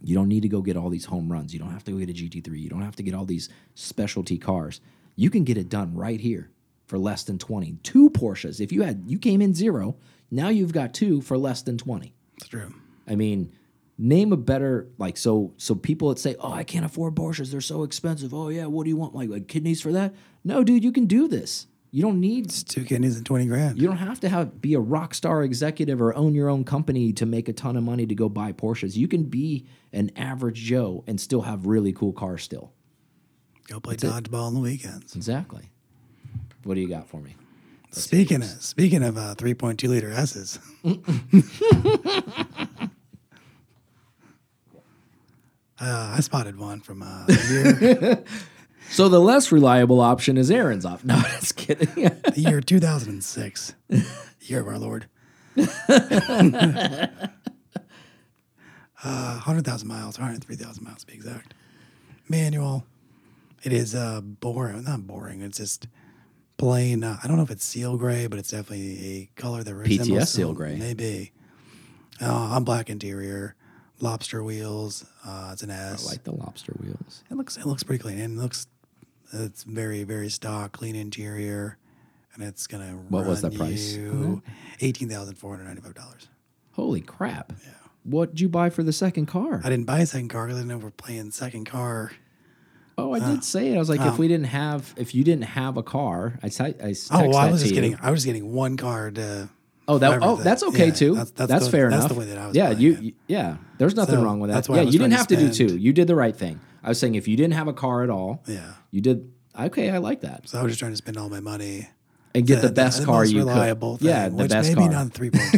You 0.01 0.15
don't 0.15 0.29
need 0.29 0.43
to 0.43 0.49
go 0.49 0.63
get 0.63 0.77
all 0.77 0.91
these 0.91 1.05
home 1.05 1.31
runs. 1.31 1.53
You 1.53 1.61
don't 1.61 1.71
have 1.71 1.85
to 1.85 1.93
go 1.93 1.99
get 1.99 2.11
a 2.11 2.13
GT3. 2.13 2.61
You 2.61 2.69
don't 2.69 2.83
have 2.83 2.97
to 2.97 3.03
get 3.03 3.15
all 3.15 3.25
these 3.25 3.49
specialty 3.75 4.39
cars. 4.39 4.81
You 5.15 5.31
can 5.31 5.45
get 5.45 5.57
it 5.57 5.69
done 5.69 5.95
right 5.95 6.21
here 6.21 6.51
for 6.87 6.99
less 6.99 7.23
than 7.23 7.39
20. 7.39 7.79
Two 7.83 8.11
Porsches. 8.11 8.61
If 8.61 8.73
you 8.73 8.83
had 8.83 9.05
you 9.07 9.19
came 9.19 9.41
in 9.41 9.55
zero, 9.55 9.97
now 10.31 10.49
you've 10.49 10.73
got 10.73 10.95
two 10.95 11.21
for 11.21 11.39
less 11.39 11.63
than 11.63 11.79
20. 11.79 12.13
It's 12.37 12.49
true. 12.49 12.75
I 13.07 13.15
mean, 13.15 13.53
name 13.99 14.33
a 14.33 14.37
better 14.37 14.89
like 14.99 15.17
so 15.17 15.53
so 15.57 15.75
people 15.75 16.09
that 16.09 16.19
say, 16.19 16.35
"Oh, 16.41 16.53
I 16.53 16.65
can't 16.65 16.85
afford 16.85 17.15
Porsches. 17.15 17.51
They're 17.51 17.61
so 17.61 17.83
expensive." 17.83 18.35
Oh 18.35 18.49
yeah, 18.49 18.67
what 18.67 18.85
do 18.85 18.91
you 18.91 18.97
want? 18.97 19.15
Like, 19.15 19.29
like 19.29 19.49
kidneys 19.49 19.81
for 19.81 19.93
that? 19.93 20.15
No, 20.45 20.65
dude, 20.65 20.85
you 20.85 20.93
can 20.93 21.07
do 21.07 21.29
this. 21.29 21.67
You 21.95 22.01
don't 22.03 22.21
need 22.21 22.49
two 22.49 22.85
kidneys 22.85 23.17
and 23.19 23.27
twenty 23.27 23.45
grand. 23.47 23.79
you 23.79 23.87
don't 23.87 23.99
have 23.99 24.19
to 24.21 24.29
have 24.31 24.63
be 24.63 24.73
a 24.73 24.81
rock 24.81 25.13
star 25.13 25.43
executive 25.43 26.01
or 26.01 26.15
own 26.17 26.35
your 26.35 26.49
own 26.49 26.65
company 26.65 27.13
to 27.13 27.27
make 27.27 27.49
a 27.49 27.53
ton 27.53 27.77
of 27.77 27.85
money 27.85 28.07
to 28.07 28.15
go 28.15 28.31
buy 28.31 28.53
Porsches. 28.53 28.97
You 28.97 29.07
can 29.09 29.25
be 29.25 29.67
an 29.93 30.11
average 30.17 30.57
Joe 30.59 31.05
and 31.07 31.21
still 31.21 31.43
have 31.43 31.67
really 31.67 31.93
cool 31.93 32.15
cars 32.15 32.43
still. 32.43 32.73
Go 33.69 33.79
play 33.79 33.97
dodgeball 33.97 34.47
on 34.47 34.55
the 34.55 34.61
weekends. 34.61 35.15
Exactly. 35.15 35.71
What 36.65 36.77
do 36.77 36.81
you 36.81 36.89
got 36.89 37.09
for 37.09 37.21
me? 37.21 37.37
Speaking 37.91 38.41
of 38.43 38.49
speaking 38.49 39.03
of 39.03 39.19
uh, 39.19 39.35
three 39.35 39.53
point 39.53 39.79
two 39.79 39.89
liter 39.89 40.11
S's. 40.11 40.59
Uh, 45.81 46.15
I 46.17 46.21
spotted 46.21 46.59
one 46.59 46.81
from 46.81 47.03
uh, 47.03 47.25
the 47.27 47.35
year, 47.51 48.25
So 48.93 49.09
the 49.09 49.21
less 49.21 49.51
reliable 49.51 50.01
option 50.01 50.37
is 50.37 50.51
Aaron's 50.51 50.85
op. 50.85 51.03
No, 51.05 51.21
just 51.41 51.57
kidding. 51.57 51.89
the 51.95 52.33
year 52.37 52.61
2006, 52.61 53.75
year 54.43 54.61
of 54.61 54.69
our 54.69 54.79
Lord. 54.79 55.07
uh, 55.57 57.07
100,000 59.05 59.89
miles, 59.89 60.19
103,000 60.19 60.85
miles 60.85 61.01
to 61.01 61.07
be 61.07 61.15
exact. 61.15 61.55
Manual. 62.29 62.85
It 63.63 63.73
is 63.73 63.95
uh, 63.95 64.21
boring. 64.21 64.85
Not 64.85 65.07
boring. 65.07 65.41
It's 65.43 65.59
just 65.59 65.87
plain. 66.59 67.03
Uh, 67.05 67.17
I 67.23 67.29
don't 67.29 67.37
know 67.37 67.43
if 67.43 67.51
it's 67.51 67.65
seal 67.65 67.97
gray, 67.97 68.27
but 68.27 68.39
it's 68.39 68.51
definitely 68.51 69.31
a 69.37 69.41
color 69.41 69.63
that 69.63 69.75
resembles 69.75 70.09
PTS 70.09 70.27
seal 70.29 70.53
gray. 70.53 70.77
Maybe. 70.77 71.33
Uh, 72.21 72.31
on 72.33 72.65
black 72.65 72.91
interior, 72.91 73.55
lobster 74.01 74.43
wheels. 74.45 75.05
Uh, 75.25 75.51
it's 75.53 75.63
an 75.63 75.71
S. 75.71 76.07
I 76.07 76.11
like 76.11 76.25
the 76.25 76.35
lobster 76.35 76.73
wheels. 76.81 77.25
It 77.31 77.35
looks 77.37 77.57
it 77.57 77.67
looks 77.67 77.83
pretty 77.83 78.03
clean 78.03 78.19
and 78.21 78.39
it 78.39 78.43
looks 78.43 78.67
it's 79.33 79.63
very 79.65 80.05
very 80.05 80.29
stock 80.29 80.73
clean 80.73 80.95
interior 80.97 81.79
and 82.35 82.43
it's 82.43 82.67
gonna 82.67 82.93
What 83.09 83.27
was 83.27 83.43
the 83.43 83.51
price 83.51 83.95
you 83.95 84.43
eighteen 84.81 85.09
thousand 85.09 85.37
four 85.37 85.51
hundred 85.53 85.65
ninety 85.67 85.83
five 85.83 85.95
dollars. 85.95 86.29
Holy 86.73 87.01
crap. 87.01 87.53
Yeah. 87.63 87.71
What'd 88.05 88.41
you 88.41 88.49
buy 88.49 88.71
for 88.71 88.83
the 88.83 88.93
second 88.93 89.27
car? 89.27 89.61
I 89.63 89.71
didn't 89.71 89.85
buy 89.87 90.01
a 90.01 90.07
second 90.07 90.29
car 90.29 90.47
because 90.47 90.59
I 90.59 90.63
didn't 90.65 90.79
know 90.81 90.85
we're 90.85 90.91
playing 90.91 91.31
second 91.31 91.67
car. 91.67 92.13
oh, 92.99 93.13
I 93.13 93.19
did 93.21 93.39
uh, 93.39 93.41
say 93.43 93.69
it. 93.73 93.77
I 93.77 93.79
was 93.79 93.89
like, 93.89 94.01
if 94.01 94.07
um, 94.07 94.17
we 94.19 94.27
didn't 94.29 94.47
have, 94.47 94.93
if 94.97 95.15
you 95.15 95.23
didn't 95.25 95.45
have 95.45 95.77
a 95.77 95.83
car, 95.83 96.39
I, 96.43 96.49
te- 96.49 96.65
I 96.83 96.95
Oh, 97.11 97.29
well, 97.29 97.37
I 97.37 97.51
was 97.51 97.61
just 97.63 97.75
you. 97.75 97.81
getting 97.81 97.97
I 98.03 98.11
was 98.11 98.25
getting 98.25 98.53
one 98.53 98.77
car 98.77 99.11
to 99.13 99.49
Oh, 99.89 99.99
that 99.99 100.11
oh, 100.11 100.15
everything. 100.15 100.45
that's 100.45 100.63
okay 100.65 100.87
Yeah, 100.87 100.93
too. 100.93 101.15
that's- 101.15 101.31
That's, 101.33 101.49
that's 101.51 101.65
the- 101.67 101.71
fair 101.71 101.91
that's 101.91 102.01
enough. 102.07 102.13
the 102.13 102.19
way 102.19 102.25
that 102.27 102.39
I 102.39 102.47
was 102.47 102.57
yeah, 102.57 102.71
you, 102.71 102.93
it. 103.03 103.15
yeah. 103.29 103.57
There's 103.79 103.95
nothing 103.95 104.15
So, 104.17 104.23
wrong 104.25 104.41
with 104.41 104.49
that. 104.51 104.55
that's 104.55 104.69
why 104.69 104.77
I 104.77 104.79
Yeah, 104.81 104.85
was 104.87 104.95
you 104.95 105.01
didn't 105.01 105.15
have 105.15 105.27
to 105.29 105.37
to 105.37 105.49
do 105.49 105.53
two. 105.69 105.77
You 105.77 105.93
did 105.93 106.07
the 106.09 106.15
right 106.17 106.35
thing. 106.35 106.61
I 106.83 106.89
was 106.89 106.99
saying 106.99 107.15
if 107.15 107.29
you 107.29 107.37
didn't 107.37 107.55
have 107.55 107.69
a 107.69 107.73
car 107.73 108.03
at 108.03 108.11
all, 108.11 108.43
Yeah. 108.47 108.73
you 108.91 109.01
did 109.01 109.31
okay. 109.59 109.91
I 109.91 109.99
like 109.99 110.23
that 110.23 110.49
So 110.49 110.59
I 110.59 110.63
was 110.63 110.73
just 110.73 110.81
trying 110.81 110.93
to 110.93 110.97
spend 110.97 111.17
all 111.17 111.29
my 111.29 111.41
money. 111.41 111.89
and 112.35 112.47
get 112.47 112.61
to 112.63 112.69
the 112.69 112.73
best 112.73 113.01
the 113.01 113.05
car 113.07 113.21
most 113.21 113.33
you 113.33 113.39
reliable 113.41 113.99
could. 113.99 114.07
thing, 114.07 114.09
yeah, 114.09 114.29
the 114.29 114.49
best 114.49 114.69
maybe 114.71 114.81
car. 114.81 114.91
not 114.91 115.13
three 115.13 115.31
point 115.31 115.53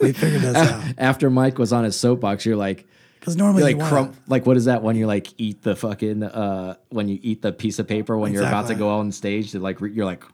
we 0.00 0.12
figured 0.12 0.40
this 0.42 0.56
out 0.56 0.82
After 0.96 1.28
Mike 1.30 1.58
was 1.58 1.72
on 1.72 1.84
his 1.84 1.94
soapbox, 1.96 2.46
you're 2.46 2.56
like. 2.56 2.86
because 3.20 3.36
normally 3.36 3.74
like 3.74 3.88
crump, 3.88 4.16
like 4.28 4.46
what 4.46 4.56
is 4.56 4.64
that 4.64 4.82
when 4.82 4.96
you 4.96 5.06
like 5.06 5.28
eat 5.38 5.62
the 5.62 5.76
fucking 5.76 6.22
uh 6.22 6.74
when 6.88 7.08
you 7.08 7.18
eat 7.22 7.42
the 7.42 7.52
piece 7.52 7.78
of 7.78 7.86
paper 7.86 8.16
when 8.16 8.32
you're 8.32 8.42
about 8.46 8.68
to 8.68 8.74
go 8.74 8.88
on 8.88 9.12
stage 9.12 9.52
to 9.52 9.58
like 9.60 9.80
re- 9.80 9.92
you're 9.92 10.06
like 10.06 10.24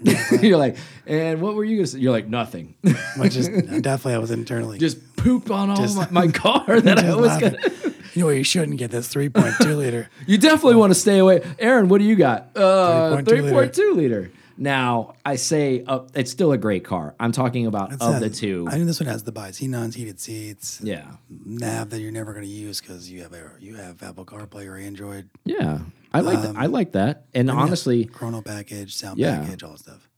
you're 0.42 0.58
like 0.58 0.76
and 1.06 1.40
what 1.40 1.54
were 1.54 1.64
you 1.64 1.76
gonna 1.76 1.86
say? 1.86 1.98
You're 1.98 2.12
like 2.12 2.28
nothing. 2.28 2.74
which 3.18 3.36
is 3.36 3.48
definitely 3.82 4.14
I 4.14 4.18
was 4.18 4.30
internally 4.30 4.78
Just 4.78 5.16
pooped 5.16 5.50
on 5.50 5.70
all 5.70 5.76
Just- 5.76 5.96
my, 5.96 6.26
my 6.26 6.28
car 6.32 6.80
that 6.80 6.98
I 6.98 7.14
was 7.14 7.26
laughing. 7.26 7.56
gonna. 7.60 7.93
You 8.16 8.24
know? 8.24 8.30
You 8.30 8.44
shouldn't 8.44 8.78
get 8.78 8.90
this 8.90 9.12
3.2 9.12 9.76
liter. 9.76 10.08
You 10.26 10.38
definitely 10.38 10.76
want 10.76 10.92
to 10.92 10.98
stay 10.98 11.18
away. 11.18 11.42
Aaron, 11.58 11.88
what 11.88 11.98
do 11.98 12.04
you 12.04 12.16
got? 12.16 12.50
Uh, 12.56 13.16
3.2 13.18 13.26
liter. 13.26 13.50
point 13.50 13.74
two 13.74 13.92
liter. 13.94 14.30
Now 14.56 15.14
I 15.26 15.34
say 15.34 15.82
uh, 15.84 16.00
it's 16.14 16.30
still 16.30 16.52
a 16.52 16.58
great 16.58 16.84
car. 16.84 17.16
I'm 17.18 17.32
talking 17.32 17.66
about 17.66 17.92
It's 17.92 18.00
of 18.04 18.20
the 18.20 18.30
two. 18.30 18.66
I 18.68 18.72
think 18.74 18.86
this 18.86 19.00
one 19.00 19.08
has 19.08 19.24
the 19.24 19.32
bi-xenons, 19.32 19.94
heated 19.94 20.20
seats, 20.20 20.80
yeah, 20.80 21.16
nav 21.28 21.90
that 21.90 21.98
you're 22.00 22.12
never 22.12 22.32
going 22.32 22.44
to 22.44 22.50
use 22.50 22.80
because 22.80 23.10
you 23.10 23.22
have 23.22 23.32
a, 23.32 23.50
you 23.58 23.74
have 23.74 24.00
Apple 24.00 24.24
CarPlay 24.24 24.68
or 24.68 24.76
Android, 24.76 25.28
yeah. 25.44 25.80
I 26.12 26.20
like 26.20 26.40
that. 26.42 26.54
I 26.56 26.66
like 26.66 26.92
that. 26.92 27.24
And 27.34 27.50
honestly, 27.50 28.04
chrono 28.04 28.42
package, 28.42 28.94
sound 28.94 29.18
Yeah. 29.18 29.40
package, 29.40 29.64
all 29.64 29.72
that 29.72 29.80
stuff. 29.80 30.08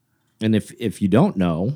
And 0.43 0.55
if 0.55 0.71
if 0.79 1.01
you 1.01 1.09
don't 1.09 1.39
know, 1.39 1.73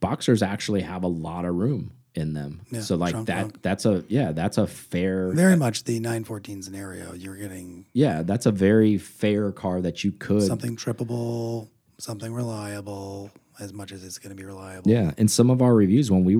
Boxsters 0.00 0.46
actually 0.46 0.82
have 0.82 1.02
a 1.02 1.08
lot 1.08 1.44
of 1.44 1.56
room 1.56 1.90
in 2.14 2.34
them. 2.34 2.62
Yeah, 2.70 2.80
so 2.80 2.96
like 2.96 3.12
trunk 3.12 3.26
that 3.28 3.38
trunk. 3.38 3.62
that's 3.62 3.86
a 3.86 4.04
yeah, 4.08 4.32
that's 4.32 4.58
a 4.58 4.66
fair 4.66 5.32
Very 5.32 5.56
much 5.56 5.84
the 5.84 5.98
914 5.98 6.62
scenario. 6.62 7.12
You're 7.14 7.36
getting 7.36 7.86
yeah, 7.92 8.22
that's 8.22 8.46
a 8.46 8.52
very 8.52 8.98
fair 8.98 9.52
car 9.52 9.80
that 9.80 10.04
you 10.04 10.12
could 10.12 10.42
something 10.42 10.76
trippable, 10.76 11.68
something 11.98 12.32
reliable, 12.32 13.30
as 13.58 13.72
much 13.72 13.92
as 13.92 14.04
it's 14.04 14.18
going 14.18 14.34
to 14.34 14.40
be 14.40 14.46
reliable. 14.46 14.90
Yeah, 14.90 15.12
and 15.18 15.30
some 15.30 15.50
of 15.50 15.62
our 15.62 15.74
reviews 15.74 16.10
when 16.10 16.24
we 16.24 16.34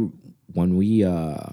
when 0.53 0.77
we 0.77 1.05
uh 1.05 1.51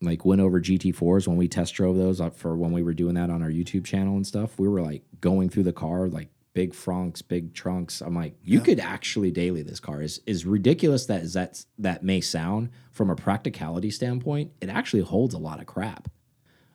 like 0.00 0.24
went 0.24 0.40
over 0.40 0.60
GT4s 0.60 1.28
when 1.28 1.36
we 1.36 1.46
test 1.46 1.74
drove 1.74 1.96
those 1.96 2.20
for 2.34 2.56
when 2.56 2.72
we 2.72 2.82
were 2.82 2.94
doing 2.94 3.14
that 3.14 3.30
on 3.30 3.42
our 3.42 3.50
YouTube 3.50 3.84
channel 3.84 4.16
and 4.16 4.26
stuff, 4.26 4.58
we 4.58 4.68
were 4.68 4.82
like 4.82 5.02
going 5.20 5.48
through 5.48 5.62
the 5.62 5.72
car 5.72 6.08
like 6.08 6.28
big 6.54 6.72
frunks, 6.72 7.26
big 7.26 7.54
trunks. 7.54 8.00
I'm 8.00 8.14
like, 8.14 8.34
you 8.42 8.60
could 8.60 8.78
actually 8.80 9.30
daily 9.30 9.62
this 9.62 9.80
car. 9.80 10.02
Is 10.02 10.20
is 10.26 10.44
ridiculous 10.46 11.06
that 11.06 11.22
is 11.22 11.32
that 11.34 11.64
that 11.78 12.02
may 12.02 12.20
sound 12.20 12.70
from 12.90 13.10
a 13.10 13.16
practicality 13.16 13.90
standpoint, 13.90 14.52
it 14.60 14.68
actually 14.68 15.02
holds 15.02 15.34
a 15.34 15.38
lot 15.38 15.60
of 15.60 15.66
crap. 15.66 16.08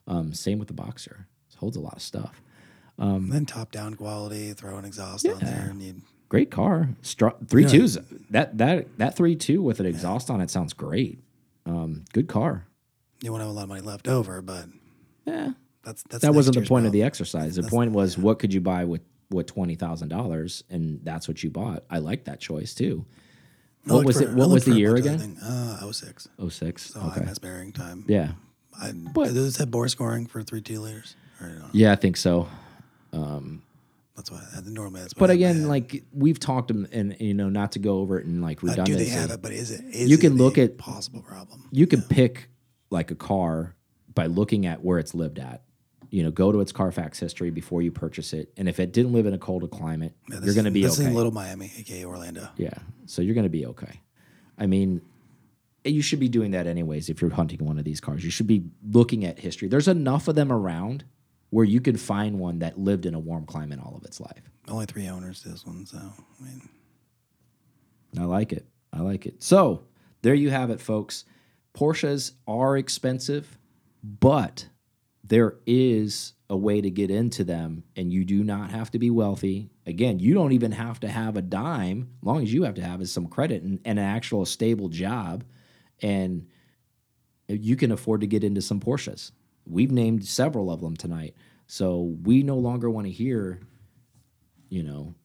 Um, 0.07 0.33
same 0.33 0.57
with 0.59 0.67
the 0.67 0.73
Boxster. 0.73 1.25
It 1.51 1.55
holds 1.57 1.75
a 1.77 1.81
lot 1.81 1.95
of 1.95 2.01
stuff. 2.01 2.41
And 2.97 3.31
then 3.31 3.45
top 3.45 3.71
down 3.71 3.93
quality, 3.95 4.53
throw 4.53 4.77
an 4.77 4.85
exhaust 4.85 5.27
on 5.27 5.39
there, 5.39 5.67
and 5.69 5.81
you 5.81 6.01
Great 6.29 6.51
car. 6.51 6.89
Str- 7.03 7.29
three 7.47 7.65
twos. 7.65 7.97
That 8.31 8.57
that 8.57 8.97
that 8.97 9.15
three 9.15 9.35
two 9.35 9.61
with 9.61 9.79
an 9.79 9.85
exhaust 9.85 10.29
on 10.29 10.41
it 10.41 10.49
sounds 10.49 10.73
great. 10.73 11.19
Um, 11.65 12.03
good 12.13 12.27
car. 12.27 12.65
you 13.21 13.31
won't 13.31 13.41
have 13.41 13.49
a 13.49 13.53
lot 13.53 13.63
of 13.63 13.69
money 13.69 13.81
left 13.81 14.07
over, 14.07 14.41
but 14.41 14.65
Yeah. 15.25 15.51
that's 15.83 16.03
that's 16.09 16.23
That 16.23 16.33
wasn't 16.33 16.55
the 16.57 16.65
point 16.65 16.85
of 16.85 16.91
the 16.91 17.03
exercise. 17.03 17.55
The 17.55 17.63
point 17.63 17.91
was 17.91 18.17
what 18.17 18.39
could 18.39 18.53
you 18.53 18.61
buy 18.61 18.83
with 18.85 19.01
what 19.29 19.47
twenty 19.47 19.75
thousand 19.75 20.09
dollars, 20.09 20.63
and 20.69 20.99
that's 21.03 21.27
what 21.27 21.43
you 21.43 21.49
bought. 21.49 21.83
I 21.89 21.99
like 21.99 22.25
that 22.25 22.39
choice 22.39 22.73
too. 22.73 23.05
I 23.89 23.93
What 23.93 24.05
was 24.05 24.17
for- 24.17 24.23
it? 24.23 24.33
What 24.33 24.49
was 24.49 24.65
the 24.65 24.75
year 24.75 24.93
bunch 24.95 25.05
of 25.05 25.13
other 25.13 25.23
again? 25.23 25.37
Uh, 25.41 25.91
06. 25.91 26.27
Oh 26.39 26.49
six. 26.49 26.91
So 26.93 26.99
Okay. 27.01 27.21
IMS 27.21 27.39
bearing 27.41 27.71
time. 27.71 28.03
Yeah. 28.07 28.31
I, 28.79 28.91
But- 28.91 29.33
does 29.33 29.55
it 29.55 29.59
have 29.59 29.71
bore 29.71 29.87
scoring 29.87 30.25
for 30.27 30.43
three 30.43 30.61
two 30.61 30.79
liters? 30.81 31.15
Yeah, 31.71 31.91
I 31.91 31.95
think 31.95 32.17
so. 32.17 32.47
That's 33.11 34.31
why 34.31 34.41
I, 34.55 34.61
normally 34.65 35.01
that's. 35.01 35.13
But 35.13 35.29
I 35.29 35.33
again, 35.35 35.67
like 35.67 36.03
we've 36.11 36.39
talked 36.39 36.71
and, 36.71 36.87
and 36.91 37.15
you 37.19 37.35
know 37.35 37.49
not 37.49 37.73
to 37.73 37.79
go 37.79 37.99
over 37.99 38.19
it 38.19 38.25
in 38.25 38.41
like 38.41 38.63
Uh, 38.63 38.67
redundancy. 38.67 38.97
do 39.05 39.05
they 39.05 39.09
have 39.11 39.29
it? 39.29 39.41
But 39.43 39.51
is 39.51 39.69
it? 39.71 39.81
Is 39.93 40.09
You 40.09 40.17
it 40.17 40.21
can 40.21 40.33
a 40.33 40.35
look 40.35 40.57
at- 40.57 40.77
possible 40.77 41.21
problem. 41.21 41.65
you 41.71 41.85
can 41.85 42.01
pick 42.01 42.49
like 42.89 43.11
a 43.11 43.15
car 43.15 43.75
by 44.15 44.25
looking 44.25 44.65
at 44.65 44.83
where 44.83 44.97
it's 44.97 45.13
lived 45.13 45.37
at. 45.37 45.61
You 46.09 46.23
know, 46.23 46.31
go 46.31 46.51
to 46.51 46.61
its 46.61 46.71
Carfax 46.71 47.19
history 47.19 47.49
before 47.49 47.81
you 47.81 47.91
purchase 47.91 48.31
it, 48.33 48.51
and 48.57 48.69
if 48.69 48.79
it 48.79 48.93
didn't 48.93 49.11
live 49.13 49.25
in 49.25 49.33
a 49.33 49.37
colder 49.37 49.67
climate, 49.67 50.13
Yeah, 50.29 50.39
you're 50.43 50.53
going 50.53 50.65
to 50.65 50.71
be 50.71 50.83
this 50.83 50.99
okay. 50.99 51.09
is 51.09 51.15
Little 51.15 51.33
Miami, 51.33 51.71
aka 51.77 52.05
Orlando. 52.05 52.47
yeah, 52.57 52.73
so 53.05 53.21
you're 53.21 53.35
going 53.35 53.43
to 53.43 53.49
be 53.49 53.65
okay. 53.67 54.01
I 54.57 54.67
mean, 54.67 55.01
you 55.83 56.01
should 56.01 56.19
be 56.19 56.29
doing 56.29 56.51
that 56.51 56.65
anyways 56.67 57.09
if 57.09 57.21
you're 57.21 57.29
hunting 57.31 57.63
one 57.65 57.77
of 57.77 57.83
these 57.85 57.99
cars. 57.99 58.23
You 58.23 58.31
should 58.31 58.47
be 58.47 58.65
looking 58.89 59.25
at 59.25 59.39
history. 59.39 59.67
There's 59.67 59.87
enough 59.87 60.27
of 60.27 60.35
them 60.35 60.51
around 60.51 61.03
where 61.49 61.65
you 61.65 61.79
can 61.81 61.95
find 61.97 62.39
one 62.39 62.59
that 62.59 62.77
lived 62.77 63.05
in 63.05 63.13
a 63.13 63.19
warm 63.19 63.45
climate 63.45 63.79
all 63.81 63.95
of 63.95 64.03
its 64.03 64.19
life. 64.19 64.49
Only 64.67 64.85
three 64.85 65.07
owners 65.07 65.43
this 65.43 65.65
one, 65.65 65.85
so 65.85 65.97
I 65.97 66.43
mean, 66.43 66.69
I 68.19 68.23
like 68.23 68.51
it. 68.53 68.65
I 68.91 69.01
like 69.01 69.25
it. 69.25 69.41
So 69.43 69.83
there 70.21 70.33
you 70.33 70.49
have 70.49 70.69
it, 70.69 70.81
folks. 70.81 71.25
Porsches 71.73 72.31
are 72.47 72.75
expensive, 72.77 73.57
but 74.03 74.67
there 75.27 75.55
is 75.65 76.33
a 76.49 76.55
way 76.55 76.79
to 76.79 76.89
get 76.89 77.11
into 77.11 77.43
them, 77.43 77.83
and 77.95 78.11
you 78.11 78.23
do 78.23 78.43
not 78.43 78.71
have 78.71 78.91
to 78.91 78.99
be 78.99 79.09
wealthy. 79.09 79.69
Again, 79.85 80.19
you 80.19 80.33
don't 80.33 80.53
even 80.53 80.71
have 80.71 80.99
to 81.01 81.09
have 81.09 81.35
a 81.35 81.41
dime. 81.41 82.09
Long 82.21 82.41
as 82.43 82.53
you 82.53 82.63
have 82.63 82.75
to 82.75 82.81
have 82.81 83.01
is 83.01 83.11
some 83.11 83.27
credit 83.27 83.63
and, 83.63 83.79
and 83.83 83.99
an 83.99 84.05
actual 84.05 84.45
stable 84.45 84.89
job, 84.89 85.43
and 86.01 86.47
you 87.47 87.75
can 87.75 87.91
afford 87.91 88.21
to 88.21 88.27
get 88.27 88.43
into 88.43 88.61
some 88.61 88.79
Porsches. 88.79 89.31
We've 89.65 89.91
named 89.91 90.25
several 90.25 90.71
of 90.71 90.81
them 90.81 90.95
tonight, 90.95 91.35
so 91.65 92.15
we 92.23 92.43
no 92.43 92.57
longer 92.57 92.89
want 92.89 93.07
to 93.07 93.11
hear, 93.11 93.59
you 94.69 94.83
know, 94.83 95.15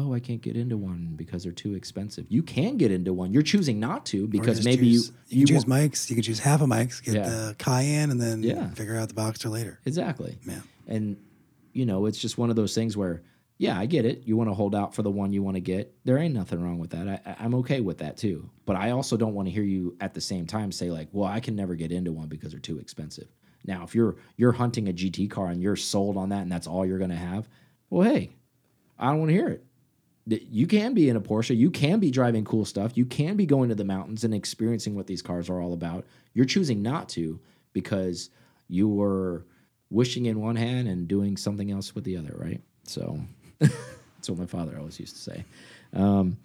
oh, 0.00 0.14
I 0.14 0.20
can't 0.20 0.40
get 0.40 0.56
into 0.56 0.76
one 0.76 1.12
because 1.16 1.42
they're 1.42 1.52
too 1.52 1.74
expensive. 1.74 2.26
You 2.28 2.42
can 2.42 2.76
get 2.76 2.90
into 2.90 3.12
one. 3.12 3.32
You're 3.32 3.42
choosing 3.42 3.78
not 3.78 4.06
to 4.06 4.26
because 4.26 4.64
maybe 4.64 4.90
choose, 4.92 5.12
you 5.28 5.40
you 5.40 5.46
can 5.46 5.56
choose 5.56 5.66
Mike's. 5.66 6.08
You 6.10 6.16
can 6.16 6.22
choose 6.22 6.38
half 6.40 6.60
a 6.62 6.66
Mike's, 6.66 7.00
get 7.00 7.14
Yeah. 7.16 7.28
the 7.28 7.54
Cayenne, 7.58 8.10
and 8.10 8.20
then 8.20 8.42
Yeah. 8.42 8.70
figure 8.70 8.96
out 8.96 9.08
the 9.08 9.14
Boxster 9.14 9.50
later. 9.50 9.78
exactly. 9.84 10.38
Yeah. 10.46 10.60
And 10.88 11.16
you 11.72 11.86
know, 11.86 12.06
it's 12.06 12.18
just 12.18 12.36
one 12.36 12.50
of 12.50 12.56
those 12.56 12.74
things 12.74 12.96
where, 12.96 13.22
yeah, 13.58 13.78
I 13.78 13.86
get 13.86 14.04
it. 14.04 14.22
You 14.26 14.36
want 14.36 14.50
to 14.50 14.54
hold 14.54 14.74
out 14.74 14.92
for 14.94 15.02
the 15.02 15.10
one 15.10 15.32
you 15.32 15.40
want 15.42 15.54
to 15.54 15.60
get. 15.60 15.94
There 16.04 16.18
ain't 16.18 16.34
nothing 16.34 16.60
wrong 16.60 16.78
with 16.80 16.90
that. 16.90 17.06
I- 17.24 17.36
I'm 17.44 17.54
okay 17.56 17.80
with 17.80 17.98
that 17.98 18.16
too. 18.16 18.50
But 18.66 18.74
I 18.76 18.90
also 18.90 19.16
don't 19.16 19.34
want 19.34 19.46
to 19.46 19.52
hear 19.52 19.62
you 19.62 19.96
at 20.00 20.14
the 20.14 20.20
same 20.20 20.46
time 20.46 20.72
say 20.72 20.90
like, 20.90 21.08
well, 21.12 21.28
I 21.28 21.38
can 21.38 21.54
never 21.54 21.74
get 21.76 21.92
into 21.92 22.10
one 22.10 22.26
because 22.28 22.50
they're 22.50 22.58
too 22.60 22.78
expensive. 22.80 23.28
Now, 23.64 23.84
if 23.84 23.94
you're 23.94 24.16
you're 24.36 24.52
hunting 24.52 24.88
a 24.88 24.92
GT 24.92 25.28
car 25.30 25.46
and 25.48 25.62
you're 25.62 25.76
sold 25.76 26.16
on 26.16 26.30
that 26.30 26.40
and 26.42 26.50
that's 26.50 26.66
all 26.66 26.84
you're 26.86 26.98
going 26.98 27.10
to 27.10 27.16
have, 27.16 27.46
well, 27.90 28.08
hey, 28.10 28.30
I 28.98 29.10
don't 29.10 29.18
want 29.20 29.28
to 29.28 29.34
hear 29.34 29.48
it. 29.48 29.64
You 30.26 30.66
can 30.66 30.94
be 30.94 31.08
in 31.08 31.16
a 31.16 31.20
Porsche. 31.20 31.56
You 31.56 31.70
can 31.70 31.98
be 31.98 32.10
driving 32.10 32.44
cool 32.44 32.64
stuff. 32.64 32.96
You 32.96 33.04
can 33.06 33.36
be 33.36 33.46
going 33.46 33.68
to 33.70 33.74
the 33.74 33.84
mountains 33.84 34.22
and 34.22 34.34
experiencing 34.34 34.94
what 34.94 35.06
these 35.06 35.22
cars 35.22 35.48
are 35.48 35.60
all 35.60 35.72
about. 35.72 36.04
You're 36.34 36.44
choosing 36.44 36.82
not 36.82 37.08
to 37.10 37.40
because 37.72 38.30
you 38.68 38.88
were 38.88 39.44
wishing 39.90 40.26
in 40.26 40.40
one 40.40 40.56
hand 40.56 40.88
and 40.88 41.08
doing 41.08 41.36
something 41.36 41.70
else 41.70 41.94
with 41.94 42.04
the 42.04 42.16
other, 42.16 42.34
right? 42.36 42.60
So 42.84 43.20
that's 43.58 44.28
what 44.28 44.38
my 44.38 44.46
father 44.46 44.76
always 44.78 45.00
used 45.00 45.16
to 45.16 45.22
say. 45.22 45.44
Um, 45.92 46.36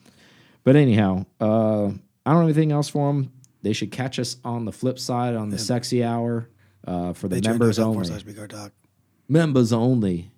but 0.64 0.76
anyhow, 0.76 1.26
uh, 1.40 1.86
I 2.26 2.32
don't 2.32 2.42
have 2.42 2.44
anything 2.44 2.72
else 2.72 2.90
for 2.90 3.12
them. 3.14 3.32
They 3.62 3.74
should 3.74 3.92
catch 3.92 4.20
us 4.20 4.38
on 4.44 4.66
the 4.66 4.72
flip 4.72 5.00
side 5.00 5.36
on 5.36 5.50
the 5.50 5.58
sexy 5.58 6.04
hour 6.04 6.50
uh, 6.88 7.14
for 7.14 7.28
the 7.28 7.42
members 7.42 7.80
only. 7.80 8.06
Slash 8.06 8.26
P 8.26 8.34
Car 8.34 8.48
Talk. 8.48 8.72
Members 9.28 9.74
only. 9.74 10.32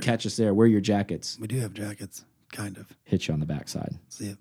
Catch 0.00 0.24
us 0.24 0.36
there. 0.36 0.54
Wear 0.54 0.66
your 0.66 0.80
jackets. 0.80 1.38
We 1.38 1.46
do 1.48 1.58
have 1.58 1.74
jackets, 1.74 2.24
kind 2.52 2.76
of. 2.76 2.86
Hit 3.04 3.26
you 3.26 3.34
on 3.34 3.40
the 3.40 3.46
backside. 3.46 3.94
See 4.08 4.26
it. 4.26 4.38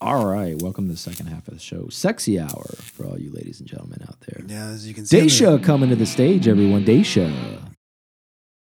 All 0.00 0.26
right, 0.26 0.60
welcome 0.60 0.86
to 0.86 0.92
the 0.92 0.98
second 0.98 1.26
half 1.26 1.48
of 1.48 1.54
the 1.54 1.60
show, 1.60 1.88
sexy 1.88 2.38
hour 2.38 2.66
for 2.78 3.06
all 3.06 3.18
you 3.18 3.30
ladies 3.30 3.60
and 3.60 3.68
gentlemen 3.68 4.00
out 4.06 4.20
there. 4.20 4.42
Yeah, 4.46 4.66
as 4.66 4.86
you 4.86 4.92
can 4.92 5.06
see. 5.06 5.18
Daisha 5.18 5.62
coming 5.62 5.88
to 5.88 5.96
the 5.96 6.04
stage, 6.04 6.46
everyone. 6.46 6.84
Daisha. 6.84 7.73